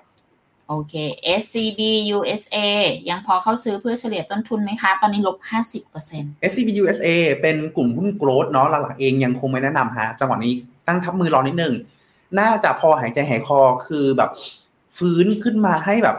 [0.70, 0.94] โอเค
[1.42, 1.82] SCB
[2.18, 2.58] USA
[3.10, 5.38] ยังพอเข้าซื้อเพื่อเฉลี่ยต้นทุนไหมคะ ตอนนี้ลบ
[5.92, 7.08] 50% SCB USA
[7.42, 10.54] เป็นกลุ่มหุ้นโกรดเนาะหลักๆเองยังคงไม่แนะนำฮะ จังหวะนี้
[10.88, 11.74] ตั้งทับมือรอนิดนึง
[12.40, 14.32] น่าจะพอหายใจหายคอคือแบบ
[14.98, 16.18] ฟื้นขึ้นมาให้แบบ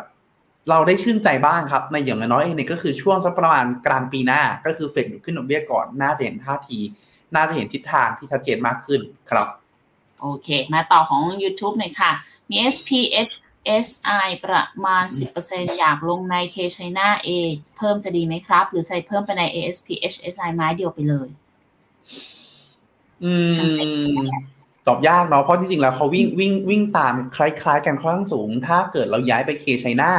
[0.71, 6.79] เราได้ชื่นใจบ้างครับ ในอย่างน้อยๆเองเนี่ยก็คือช่วงสักประมาณกลางปีหน้า ก็คือเฟดอยู่ขึ้นดอกเบี้ยก่อนน่าจะเห็นท่าที
[7.35, 9.01] น่าจะเห็นทิศทางที่ชัดเจนมากขึ้น
[9.31, 9.47] ครับ
[10.21, 12.11] โอเค มาต่อของ YouTube หน่อยค่ะ
[12.49, 13.33] มี SPH
[13.87, 15.05] SI ประมาณ
[15.43, 17.29] 10%อยากลงใน K China A
[17.77, 21.29] เพิ่มจะดีไหมครับ หรือใส่เพิ่มไปใน ASPH SI ไม้เดียวไปเลย
[23.25, 24.21] อืทั้งเซ็ตม
[24.89, 30.13] ตอบยากเนาะเพราะจริงๆแล้วเขาวิ่งวิ่งวิ่งตามคล้าย ๆ กันค่อนข้างสูง ถ้าเกิดเราย้ายไปเคชัยนา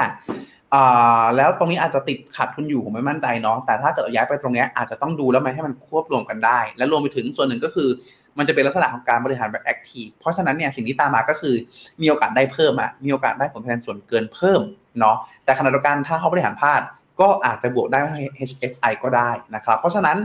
[0.73, 7.89] อ่าแล้วตรงนี้อาจจะติดขัดทุนอยู่ผมไม่มั่นใจเนาะแต่ถ้าเกิดเราย้ายไปตรงเนี้ยอาจจะต้องดูแล้วมันให้มันควบรวมกันได้ และรวมไปถึงส่วนหนึ่งก็คือ
[8.37, 11.55] มันจะเป็นลักษณะของการบริหารแบบแอคทีฟเพราะฉะนั้นเนี่ยสิ่งที่ตามมาก็คือ
[12.01, 14.61] มีโอกาสได้เพิ่มอะมีโอกาสได้ผลตอบแทนส่วนเกินเพิ่ม
[14.99, 16.81] เนาะแต่ขณะเดียวกันถ้าเขาบริหารพลาด
[17.19, 18.17] ก็อาจจะบวกได้ทั้ง
[18.49, 20.17] HSI ก็ได้นะครับ เพราะฉะนั้น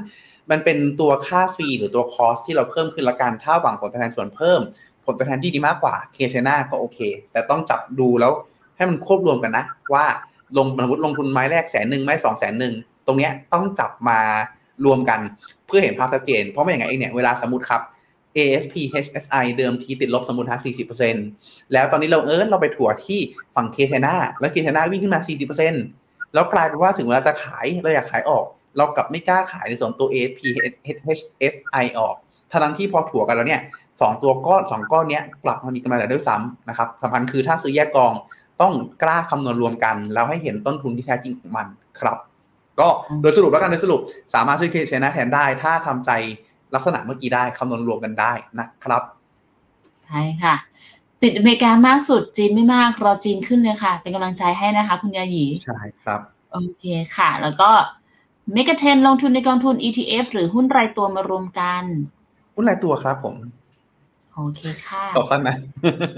[0.51, 4.61] มันเป็นตัวค่าฟรีหรือตัวคอสที่เราเพิ่มขึ้นละกันถ้าหวังผลตอบแทนส่วนเพิ่ม
[5.05, 6.99] ผลตอบแทนที่ดีมากกว่าเคเซนาก็โอเค
[7.33, 8.33] แต่ต้องจับดูแล้ว
[8.77, 10.07] ให้มันควบรวมกันนะ ว่า
[10.57, 12.75] ลงสมมติลงทุนไม้แรกแสนหนึ่งไม้สองแสนหนึ่ง
[13.07, 14.21] ตรงเนี้ยต้องจับมา
[14.85, 15.21] รวมกัน
[15.67, 17.83] เพื่อเห็นภาพชัดเจน เพราะไม่อย่างนั้นเองเนี่ยเวลาสมมติครับ
[18.37, 18.75] ASP
[19.05, 20.59] HSI เดิมทีติดลบสมมติฮะ
[21.15, 23.21] 40%แล้วตอนนี้เราเอิร์เราไปถัวที่
[23.55, 25.21] ฝั่งเคเซนาแล้วเคเซนาวิ่งขึ้นมา
[25.77, 28.45] 40%แล้วกลายเป็นว่าถึงเวลาจะขายเราอยากขายออก
[28.77, 30.41] เรากลับไม่กล้าขายในส่วนตัว ASP
[30.97, 32.15] HSI ออก
[32.53, 33.63] ทั้งที่พอถัวกันแล้วเนี่ย
[34.01, 38.13] สองตัวก้อนสองก้อนเนี้ยกลับมามีกำไรด้วยซ้ำนะครับสำคัญคือถ้าซื้อแยกกอง
[38.61, 41.67] ต้องกล้าคำนวณรวมกัน แล้วให้เห็นต้นทุนที่แท้จริงของมัน
[42.01, 42.19] ครับ
[42.81, 42.89] ก็
[43.23, 44.01] โดยสรุปแล้วกันโดยสรุป
[44.35, 46.11] สามารถซื้อเคชนะแทนได้ ถ้าทำใจ
[46.75, 49.03] ลักษณะเมื่อกี้ได้คำนวณรวมกันได้นะครับ
[50.07, 50.55] ใช่ค่ะ
[51.23, 56.21] ติดอเมริกามากสุดจีนไม่มากรอจีนขึ้นเลยค่ะ เป็นกำลังใจให้นะคะ คุณยาหยีใช่ครับ
[56.53, 56.85] โอเค
[57.17, 57.71] ค่ะ แล้วก็
[58.55, 61.83] เมกะเทนลงทุนในกองทุน ETF หรือหุ้นรายตัวมารวมกัน
[62.55, 63.37] หุ้นรายตัวครับผม
[64.35, 65.57] โอเคค่ะตอบสั้นนะ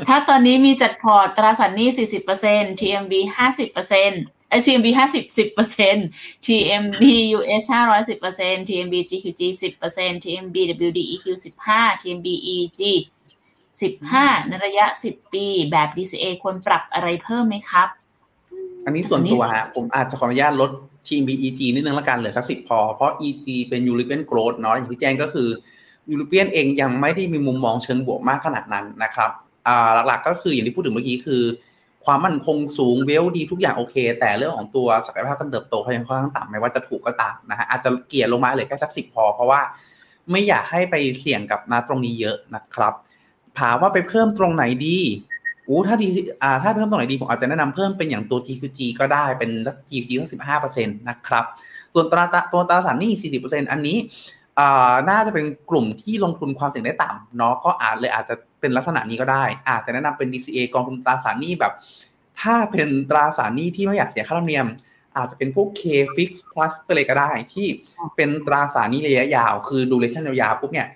[0.09, 1.89] ถ้าตอนนี้มีจัดพอร์ตตราสารหนี้
[2.35, 3.13] 40% TMB
[3.67, 7.05] 50%เอ้ย TMB 50 10% TMB
[7.39, 10.57] US 500 10% TMB GQG 10% TMB
[10.89, 11.25] WDEQ
[11.67, 12.83] 15 TMB EG
[13.81, 17.89] 15 ในระยะ 10 ปี แบบ DCA ควรปรับอะไรเพิ่มไหมครับ
[18.85, 20.71] อันนี้ส่วนตัวฮะผมอาจจะขออนุญาตลด
[21.09, 25.49] ทีม BEG นิดนึงละกันเหลือสักสิบพอ เพราะ EG เป็น European Growth เนาะอย่างที่แจ้งก็คือ
[26.13, 29.31] European เองยังไม่ได้มีมุมมองเชิงบวกมากขนาดนั้นนะครับ
[29.67, 31.43] อ่าหลักๆก็คืออย่างที่พูดถึงเมื่อกี้คือ
[32.05, 39.61] ความมั่นคงสูงเวลดีทุกอย่างโอเค แต่เรื่องของตัวศักยภาพการเติบโตเขายังค่อนข้างต่ำไม่ว่าจะถูกก็ตามนะฮะอาจจะเกี่ยลงมาเหลือแค่สักสิบพอ เพราะว่า
[40.31, 42.95] ไม่อยากให้ไปเสี่ยงกับนาตรงนี้เยอะนะครับ
[43.61, 44.99] ถามว่าไปเพิ่มตรงไหนดี
[45.69, 46.09] อู้ถ้าดี
[46.43, 49.51] อ่าถ้าเพิ่มตรงไหนดี ผมอาจจะแนะนำเพิ่มเป็นอย่างตัว GQG ก็ได้เป็น
[49.91, 51.45] GQG ตั้งสิบห้าเปอร์เซ็นต์นะครับ
[51.95, 53.97] ส่วนตราตัวตราสารหนี้สี่สิบเปอร์เซ็นต์อันนี้
[54.59, 61.73] อ่าน่าจะเป็นกลุ่มที่ลงทุนความเสี่ยงได้ต่ำเนาะก็อาจเลยอาจจะเป็นลักษณะนี้ก็ได้ อาจจะแนะนำเป็น DCA กองทุนตราสารหนี้แบบ
[62.41, 64.67] ถ้าเป็นตราสารหนี้ที่ไม่อยากเสียค่าธรรมเนียม
[65.17, 65.83] อาจจะเป็นพวก K
[66.17, 67.67] fix plus ไปเลยก็ได้ที่
[68.17, 70.89] เป็นตราสารหนี้ระยะยาว คือดูเลชั่นยาวๆปุ๊บเนี่ย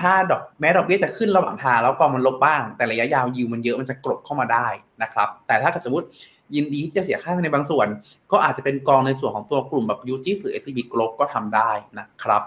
[0.00, 4.68] ถ้าดอกแม้ดอกเบี้ยจะขึ้นระหว่างทางแล้วกองมันลบบ้าง แต่ระยะยาวยิวมันเยอะมันจะกรบเข้ามาได้
[5.02, 6.06] นะครับ แต่ถ้าสมมติ
[6.54, 7.86] ยินดีที่จะเสียค่าในบางส่วน
[8.32, 12.42] ก็อาจจะเป็นกองในส่วนของตัวกลุ่มแบบยูจิหรือ SCB Group ก็ทำได้นะครับ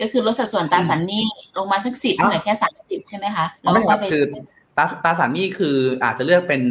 [0.00, 1.24] ก็คือลดสัดส่วนตราสารหนี้
[1.56, 4.24] ลงมาสักสิบเหลือแค่สามสิบใช่ไหมคะแล้วไม่คก็รับไปคือ
[4.76, 6.62] ตราตราสารหนี้คืออาจจะเลือกเป็น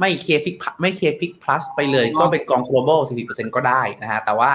[0.00, 4.50] ไม่เคฟิกไม่เคฟิก plus ไปเลยก็เป็นกอง global 40%ก็ได้นะฮะแต่ว่า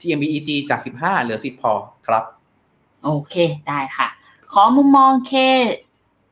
[0.00, 1.72] TMBEG จาก 15 เหลือ 10 พอ
[2.08, 2.24] ครับ
[3.04, 3.34] โอเค
[3.68, 4.08] ได้ค่ะ
[4.52, 5.32] ขอมุมมองเค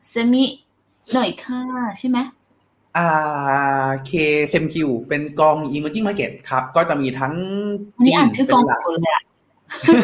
[0.08, 0.44] เซมิ
[1.12, 1.60] หน่อยค่ะ
[1.98, 2.18] ใช่ไหม
[2.96, 4.10] อ่า K
[4.50, 4.76] SMQ
[5.08, 7.34] เป็นกอง emerging market ครับ ก็จะมีทั้ง
[8.04, 9.22] นี่อ่านชื่อกองเป็นหลักถูกเลยอะ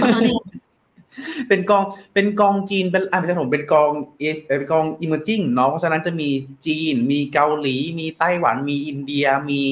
[0.00, 0.32] ขอโทษดี
[1.48, 1.82] เป็นกอง
[2.14, 4.22] เป็นกองจีนเป็นอ่าเป็นผมเป็นกองเอ
[4.58, 6.28] เป็นกอง emerging เนาะเพราะฉะนั้นจะมี
[6.66, 9.62] จีน มีเกาหลี มีไต้หวัน มีอินเดีย มี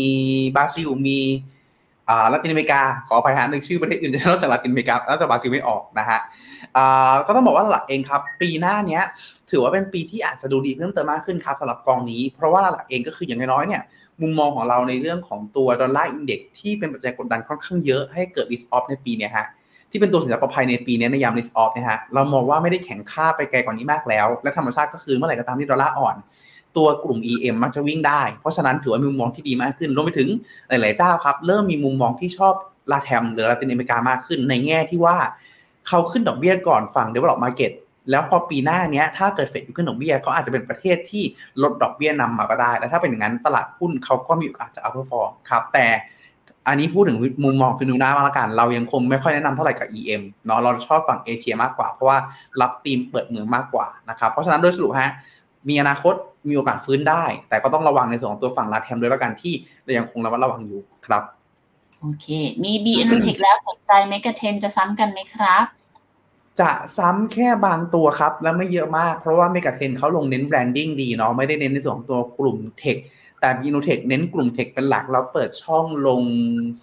[0.57, 1.21] บราซิล มี
[2.09, 6.46] อ่าละตินอเมริกา ขออภัยฮะนึกชื่อประเทศอื่นนอกจากละตินอเมริกานอกจากบราซิลไม่ออกนะฮะอ่า
[7.27, 9.03] ก็ต้องบอกว่าหลักเองครับ ปีหน้าเนี้ย
[9.51, 13.83] ถือว่าเป็นปีที่อาจจะดูดีเพิ่มเติมมากขึ้นครับสำหรับกองนี้ เพราะว่าหลักเองก็คืออย่างน้อยๆเนี่ย
[14.23, 19.47] มุมมองของเราในเรื่องของตัวดอลลาร์อินเด็กที่เป็นปัจจัยกดดันค่อนข้างเยอะให้เกิด risk off ในปีเนี้ยฮะ
[19.91, 26.17] ที่เป็นตัวสินทรัพย์ประภัยในปีนี้ในยาม risk off เนี่ยฮะเรามองว่าไม่ได้แข็งค่าไปไกลกว่านี้มากแล้ว และธรรมชาติก็คือเมื่อไหร่ก็ตามที่ดอลลาร์อ่อน
[26.77, 30.29] ตัวกลุ่ม EM มักจะวิ่งได้ เพราะฉะนั้นถือว่ามีมุมมองที่ดีมากขึ้นรวมไปถึง
[30.69, 32.55] หลาย ๆ เจ้าครับ เริ่มมีมุมมองที่ชอบ
[32.93, 35.17] ลาแทมหรือลาตินอเมริกามากขึ้น ในแง่ที่ว่า
[35.89, 37.73] เขาขึ้นดอกเบี้ยก่อนฝั่ง develop market
[38.11, 41.23] แล้วพอปีหน้าเนี้ยถ้าเกิดเฟดขึ้นดอกเบี้ยเขาอาจจะเป็นประเทศที่
[41.63, 45.87] ลดดอกเบี้ยนำมาก็ได้ และถ้าเป็นอย่างนั้นตลาดหุ้นเขาก็มีโอกาสจะ outperform ครับ แต่
[46.69, 52.19] อันนี้พูดถึงมุมมอง FINNOMENA ละกัน เรายังคงไม่ค่อยแนะนำเท่าไหร่กับ EM เนาะเราชอบฝั่งเอเชียมากกว่า เพราะว่า
[52.61, 55.13] รับธีมเปิดเมืองมากกว่านะครับ เพราะฉะนั้นโดยสรุปฮะ
[55.69, 56.15] มีอนาคต
[56.49, 61.23] มีโอกาสฟื้นได้ แต่ก็ต้องระวังในส่วนของตัวฝั่ง LATAM ด้วยแล้วกันที่เรายังคงระมัดระวังอยู่ครับ
[62.01, 62.27] โอเค
[62.63, 65.65] มี B-INNOTECH แล้วสนใจ MEGA 10จะซ้ำกันไหมครับ
[66.61, 72.97] จะซ้ำแค่บางตัวครับ และไม่เยอะมาก เพราะว่าเมก a เทนเขาลงเน้น branding ดีเนาะไม่ได้เน้นในส่วนของตัวกลุ่ม tech
[73.41, 76.23] แต่บีโนเทคเน้นกลุ่มเทคเป็นหลักแล้วเปิดช่องลง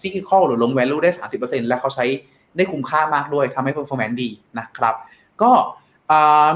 [0.00, 1.10] ซิคิคอลหรือลง value ได้
[1.40, 2.04] 30%และเขาใช้
[2.56, 4.94] ได้คุ้มค่ามากด้วยทำให้ performance ดีนะครับ
[5.42, 5.52] ก็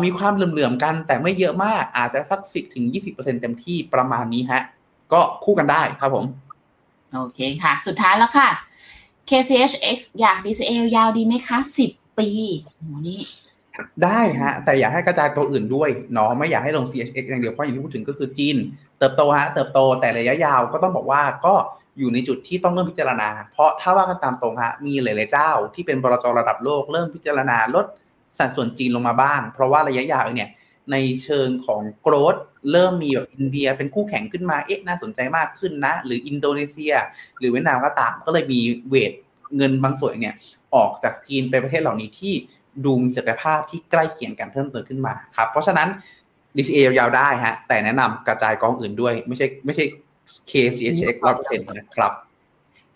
[0.05, 2.41] มีความเหลื่อมๆกันแต่ไม่เยอะมากอาจจะสัก
[2.91, 4.63] 10-20%เต็มที่ประมาณนี้ฮะ
[5.13, 6.25] ก็คู่กันได้ครับผม
[7.15, 8.49] โอเคค่ะ สุดท้ายแล้วค่ะ
[9.29, 12.29] KCHX อยาก DCA ยาวดีไหมคะสิบปี
[12.77, 13.21] โหนี่
[14.05, 18.57] ได้ฮะ แต่อยากให้กระจายตัวอื่นด้วยเนาะไม่อยากให้ลง CHX อย่างเดียวเพราะอย่างที่พูดถึงก็คือจีน
[18.99, 21.55] เติบโตฮะเติบโตแต่ระยะยาวก็ต้องบอกว่าก็
[21.99, 27.87] อยู่ในจุดที่ต้องเริ่มพิจารณา เพราะถ้าว่ากันตามตรงฮะมีหลาย ๆ เจ้า ที่เป็นบรจระดับโลกเริ่มพิจารณาลด
[28.39, 30.49] สัดส่วนจีนลงมาบ้าง เพราะว่าระยะยาวเนี่ย
[30.93, 32.35] ในเชิงของโกรด
[32.71, 36.95] เริ่มมีแบบอินเดียเป็นคู่แข่งขึ้นมาเอ๊ะน่าสนใจมากขึ้นนะ หรืออินโดนีเซีย
[37.39, 39.13] หรือเวียดนามก็ตาม ก็เลยมีเวท
[39.57, 40.35] เงินบางส่วนเนี่ย
[40.75, 42.35] ออกจากจีนไปประเทศเหล่านี้ที่
[42.85, 45.89] ดูมีศักยภาพที่ใกล้เคียงกันเพิ่มเติมขึ้นมาครับเพราะฉะนั้น
[46.57, 49.85] DCA ยาวๆได้ฮะแต่แนะนำกระจายกองอื่นด้วย ไม่ใช่ไม่ใช่
[50.51, 52.13] KCHX ร้อยเปอร์เซ็นต์นะครับ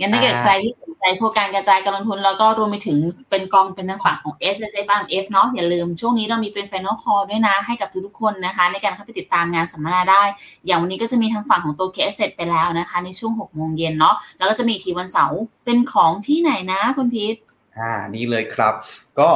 [0.03, 2.98] งั้นถ้าเกิดอ่าใครที่สนใจพวกการกระจายการลงทุน แล้วก็รวมไปถึง
[3.30, 10.22] เป็นกองเป็นทางฝั่งของ S S F R M F เนาะอย่าลืมช่วงนี้เรามีเป็น Final Call ด้วยนะให้กับทุกๆคนนะคะ ในการเข้าไปติดตามงานสัมมนาได้
[10.66, 17.34] อย่างวันนี้ก็จะมีทางฝั่งของตัว K S ไปแล้วนะคะ ในช่วง6โมงเย็นเนาะแล้วก็จะมีอีกทีวันเสาร์เป็นของที่ไหนนะคุณพีท
[17.78, 18.74] อ่านี่เลยครับ
[19.20, 19.30] ก็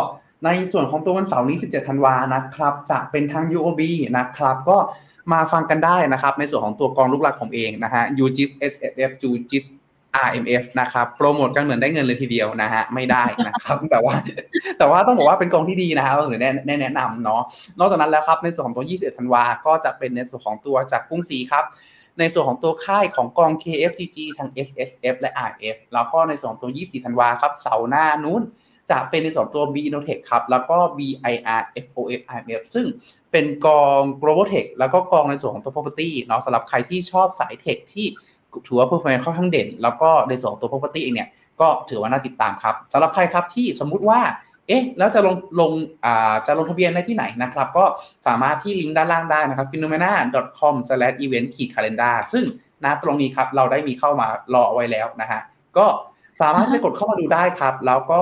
[0.45, 3.81] ในส่วนของตัววันเสาร์นี้ 17 ธันวานะครับ จะเป็นทาง UOB
[4.19, 4.79] นะครับ ก็
[5.33, 9.65] มาฟังกันได้นะครับ ในส่วนของตัวกองลูกหลักผมเองนะฮะ UGIS SFF UGIS
[10.25, 14.15] RMF นะครับโปรโมทกันเหมือนได้เงินเลยทีเดียวนะฮะไม่ได้นะครับแต่ว่า
[14.79, 17.43] แต่ว่าต้องบอกว่าเป็นกองที่ดีนะครับหรือแนะแนะนำเนาะ
[17.79, 21.65] นอกจากนั้นแล้วครับในส่วนของตัว 21ธันวาก็จะเป็นในส่วนของตัวจากกรุงศรีครับ
[22.19, 28.43] ในส่วนของตัวค่ายของกอง KFCG ทาง SSF และ RF แล้วก็ในส่วนของตัว 24 ธันวาครับ เสาร์หน้านู้น
[28.91, 32.87] จะเป็นในส่วนของตัว B Innotech ครับ แล้วก็ BIR FOF IMF ซึ่ง
[33.33, 38.07] เป็นกอง Global Tech แล้วก็กองในส่วนของตัว property เนาะสำหรับใครที่ชอบสายเทคที่
[38.67, 41.29] ถือว่า performance ค่อนข้างเด่น แล้วก็ในส่วนของตัว property เองเนี่ย
[41.61, 44.21] ก็ถือว่าน่าติดตามครับสำหรับใครครับที่สมมุติว่า
[44.69, 45.73] เอ๊ะแล้วจะลงลง
[46.05, 47.85] อ่าจะลงทะเบียนได้ที่ไหนนะครับ ก็
[48.27, 52.45] สามารถที่ลิงก์ด้านล่างได้นะครับ phenomena.com/event-calendar ซึ่ง
[52.85, 55.41] ณตรงนี้ครับเราได้มีเข้ามารอเอาไว้แล้วนะฮะ
[55.77, 55.87] ก็
[56.41, 58.21] สามารถไปกดเข้ามาดูได้ครับ แล้วก็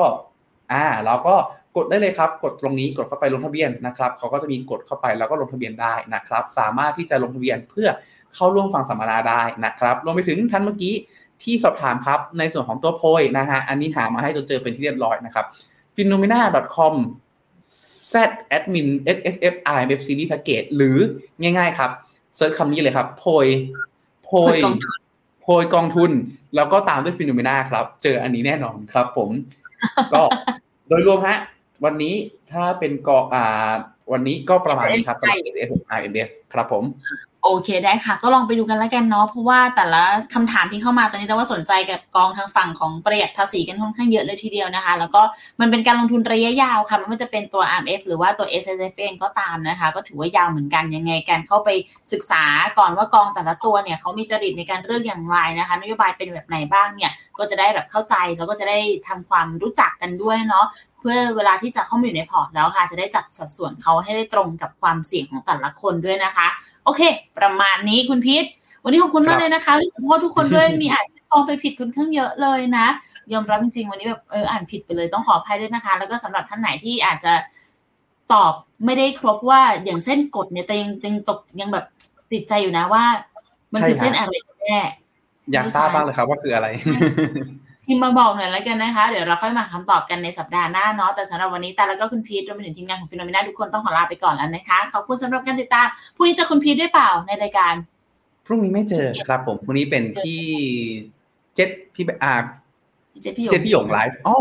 [0.73, 1.35] อ่าเราก็
[1.77, 7.89] กดได้เลยครับ กดตรงนี้กดเข้าไปลงทะเบียนนะครับเขาก็จะมีกดเข้าไปแล้วก็ลงทะเบียนได้นะครับ สามารถที่จะลงทะเบียนเพื่อ
[8.35, 10.95] เข้าร่วมฟังสัมมนาได้นะครับรวมไปถึงท่านเมื่อกี้
[11.43, 15.47] ที่สอบถามครับ ในส่วนของตัวโพยนะฮะอันนี้หามาให้จนเจอเป็นที่เรียบร้อยนะครับ
[15.97, 16.95] phenomena.com
[18.13, 18.15] z
[18.57, 20.99] admin ssf imf series package หรือ
[21.43, 21.91] ง่ายๆครับ
[22.37, 23.47] เซิร์ชคำนี้เลยครับ โพย
[24.25, 24.59] โพย
[25.43, 26.11] โพยกองทุน
[26.57, 29.31] แล้วก็ตามด้วย phenomena ครับ เจออันนี้แน่นอนครับผม
[30.13, 30.23] ก็
[30.89, 31.39] โดยรวมฮะ
[31.85, 32.15] วันนี้
[32.53, 33.73] ถ้าเป็นกออ่า
[34.13, 35.71] วันนี้ก็ประมาณนี้ครับสำหรับ ssf
[36.05, 36.85] imf ครับผม
[37.47, 40.03] โอเคได้ค่ะ ก็ลองไปดูกันแล้วกันเนาะเพราะว่าแต่ละ
[40.35, 45.23] คำถามที่เข้ามาตอนนี้แต่ว่าสนใจกับกองทางฝั่งของประหยัดภาษีกันค่อนข้างเยอะเลยทีเดียวนะคะ แล้วก็
[45.61, 51.69] มันเป็นการลงทุนระยะยาวค่ะไม่ว่าจะเป็นตัว RMF หรือว่าตัว S S F เองก็ตามนะคะ ก็ถือว่ายาวเหมือนกันยังไงการเข้าไป
[52.13, 52.45] ศึกษา
[52.79, 58.79] ก่อนว่ากองแต่ละตัวเนี่ยเขามีจริตในการเลือกอย่างไรนะคะนโยบายเป็นแบบไหนบ้างเนี่ยก็จะได้แบบเข้าใจแล้วก็จะได้
[59.09, 60.67] ทำความรู้จักกันด้วยเนาะ
[61.01, 66.49] เพื่อเวลาที่จะเข้ามาอยู่ในพอร์ตแล้วค่ะ จะได้จัดสัดส่วนเขาให้ได้ตรงกับความเสี่ยงของแต่ละคนด้วยนะคะ
[66.85, 67.03] โอเค
[67.39, 68.45] ประมาณนี้คุณพีท
[68.85, 72.87] วันนี้ขอบคุณมากเลยนะคะขอโทษทุกคนด้วยมีอ่านกองไปผิดค่อนข้างเยอะเลยนะ
[73.33, 77.33] ยอมรับจริงๆวันนี้แบบเอออ่านผิดไปเลยต้องขออภัยด้วยนะคะ แล้วก็สำหรับท่านไหนที่อาจจะ
[78.33, 78.53] ตอบ
[78.85, 81.85] ไม่ได้ครบว่าอย่างเส้นกดเนี่ยเต็งเต็งตกยังแบบ
[82.33, 83.05] ติดใจอยู่นะว่า
[83.73, 84.79] มันคือใช่ครับเส้นอะไรกันแน่
[85.53, 86.69] อยากทราบบ้างเลยครับว่าคืออะไร
[87.87, 97.75] พิมพ์มาบอกหน่อยแล้วกันนะคะ เดี๋ยวเราค่อยมาคำตอบกันในสัปดาห์หน้าเนาะแต่สำหรับวันนี้แต่แล้วก็คุณพีทรวมไปถึงทีมงานของฟิโนเมนาทุกคนต้องขอลาไปก่อนแล้วนะคะขอบคุณสำหรับการติดตามพรุ่งนี้เจะคุณพีทด้วยเปล่าในรายการ
[98.47, 100.43] พรุ่งนี้ไม่เจอครับ ผมพรุ่งนี้เป็นที่
[101.57, 102.35] เจ็ดพี่อ่า
[103.13, 104.37] พี่เจพี่หยงเจ็ดพี่หยงไลฟ์อ๋อ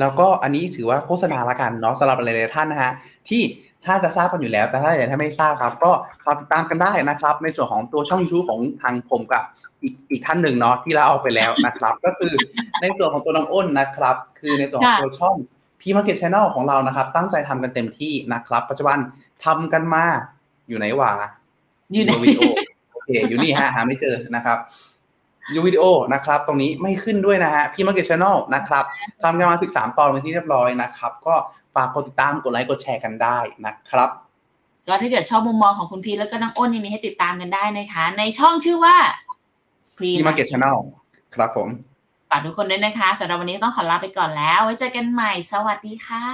[0.00, 2.92] แล้วก็อันนี้ถือว่าโฆษณาละกันเนาะสำหรับหลายๆท่านนะฮะ
[3.28, 3.42] ที่
[3.86, 5.90] ถ้าจะทราบกันอยู่แล้ว แต่ถ้าอย่างถ้าไม่ทราบครับ ก็
[6.24, 9.42] ฝากติดตามกันได้นะครับ ในส่วนของตัวช่อง YouTube ของทางผมกับ
[9.82, 12.34] อีกอีกท่านหนึ่งเนาะที่เราเอาไปแล้วนะครับ ก็คือ
[12.80, 15.34] ในส่วนของตัวน้องอ้นนะครับ คือในส่วนของตัวช่อง
[15.80, 18.98] P Market Channel ของเรานะครับ ตั้งใจทำกันเต็มที่นะครับ ปัจจุบัน
[19.44, 20.04] ทำกันมา
[20.68, 21.10] อยู่ไหนวะ
[21.92, 22.42] อยู่ในวิดีโอ
[22.92, 24.58] โอเคอยู่นี่ฮะหาไม่เจอนะครับ
[25.54, 28.84] ยูวิดีโอนะครับ ตรงนี้ไม่ขึ้นด้วยนะฮะพี่มาร์เก็ตช n นลนะครับ
[29.22, 31.34] ทำกันมา13ตอนเป็นที่เรียบร้อยนะครับ ก็
[31.74, 34.10] ฝากกดติดตามกดไลค์กดแชร์กันได้นะครับ
[34.88, 38.96] ก็ถ้าเกิดชอบมุมมองของคุณพีทแล้วก็น้องอ้นยังมีให้ติดตามกันได้นะคะ ในช่องชื่อว่า
[39.96, 40.76] Pre พี่มาร์เก็ตช n นล
[41.34, 41.68] ครับผม
[42.30, 46.24] ฝากทุกคนด้วยนะคะสำหรับวันนี้ต้องขอลาไปก่อนแล้ว ไว้เจอกันใหม่สวัสดีค่ะ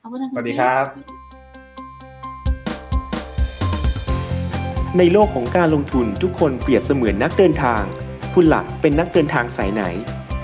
[0.00, 0.86] ขอบคุณนะสณวัสดีพีทครับ
[4.98, 7.82] ในโลกของการลงทุนทุกคนเปรียบเสมือนนักเดินทาง
[8.34, 9.82] คุณหลักเป็นนักเดินทางสายไหน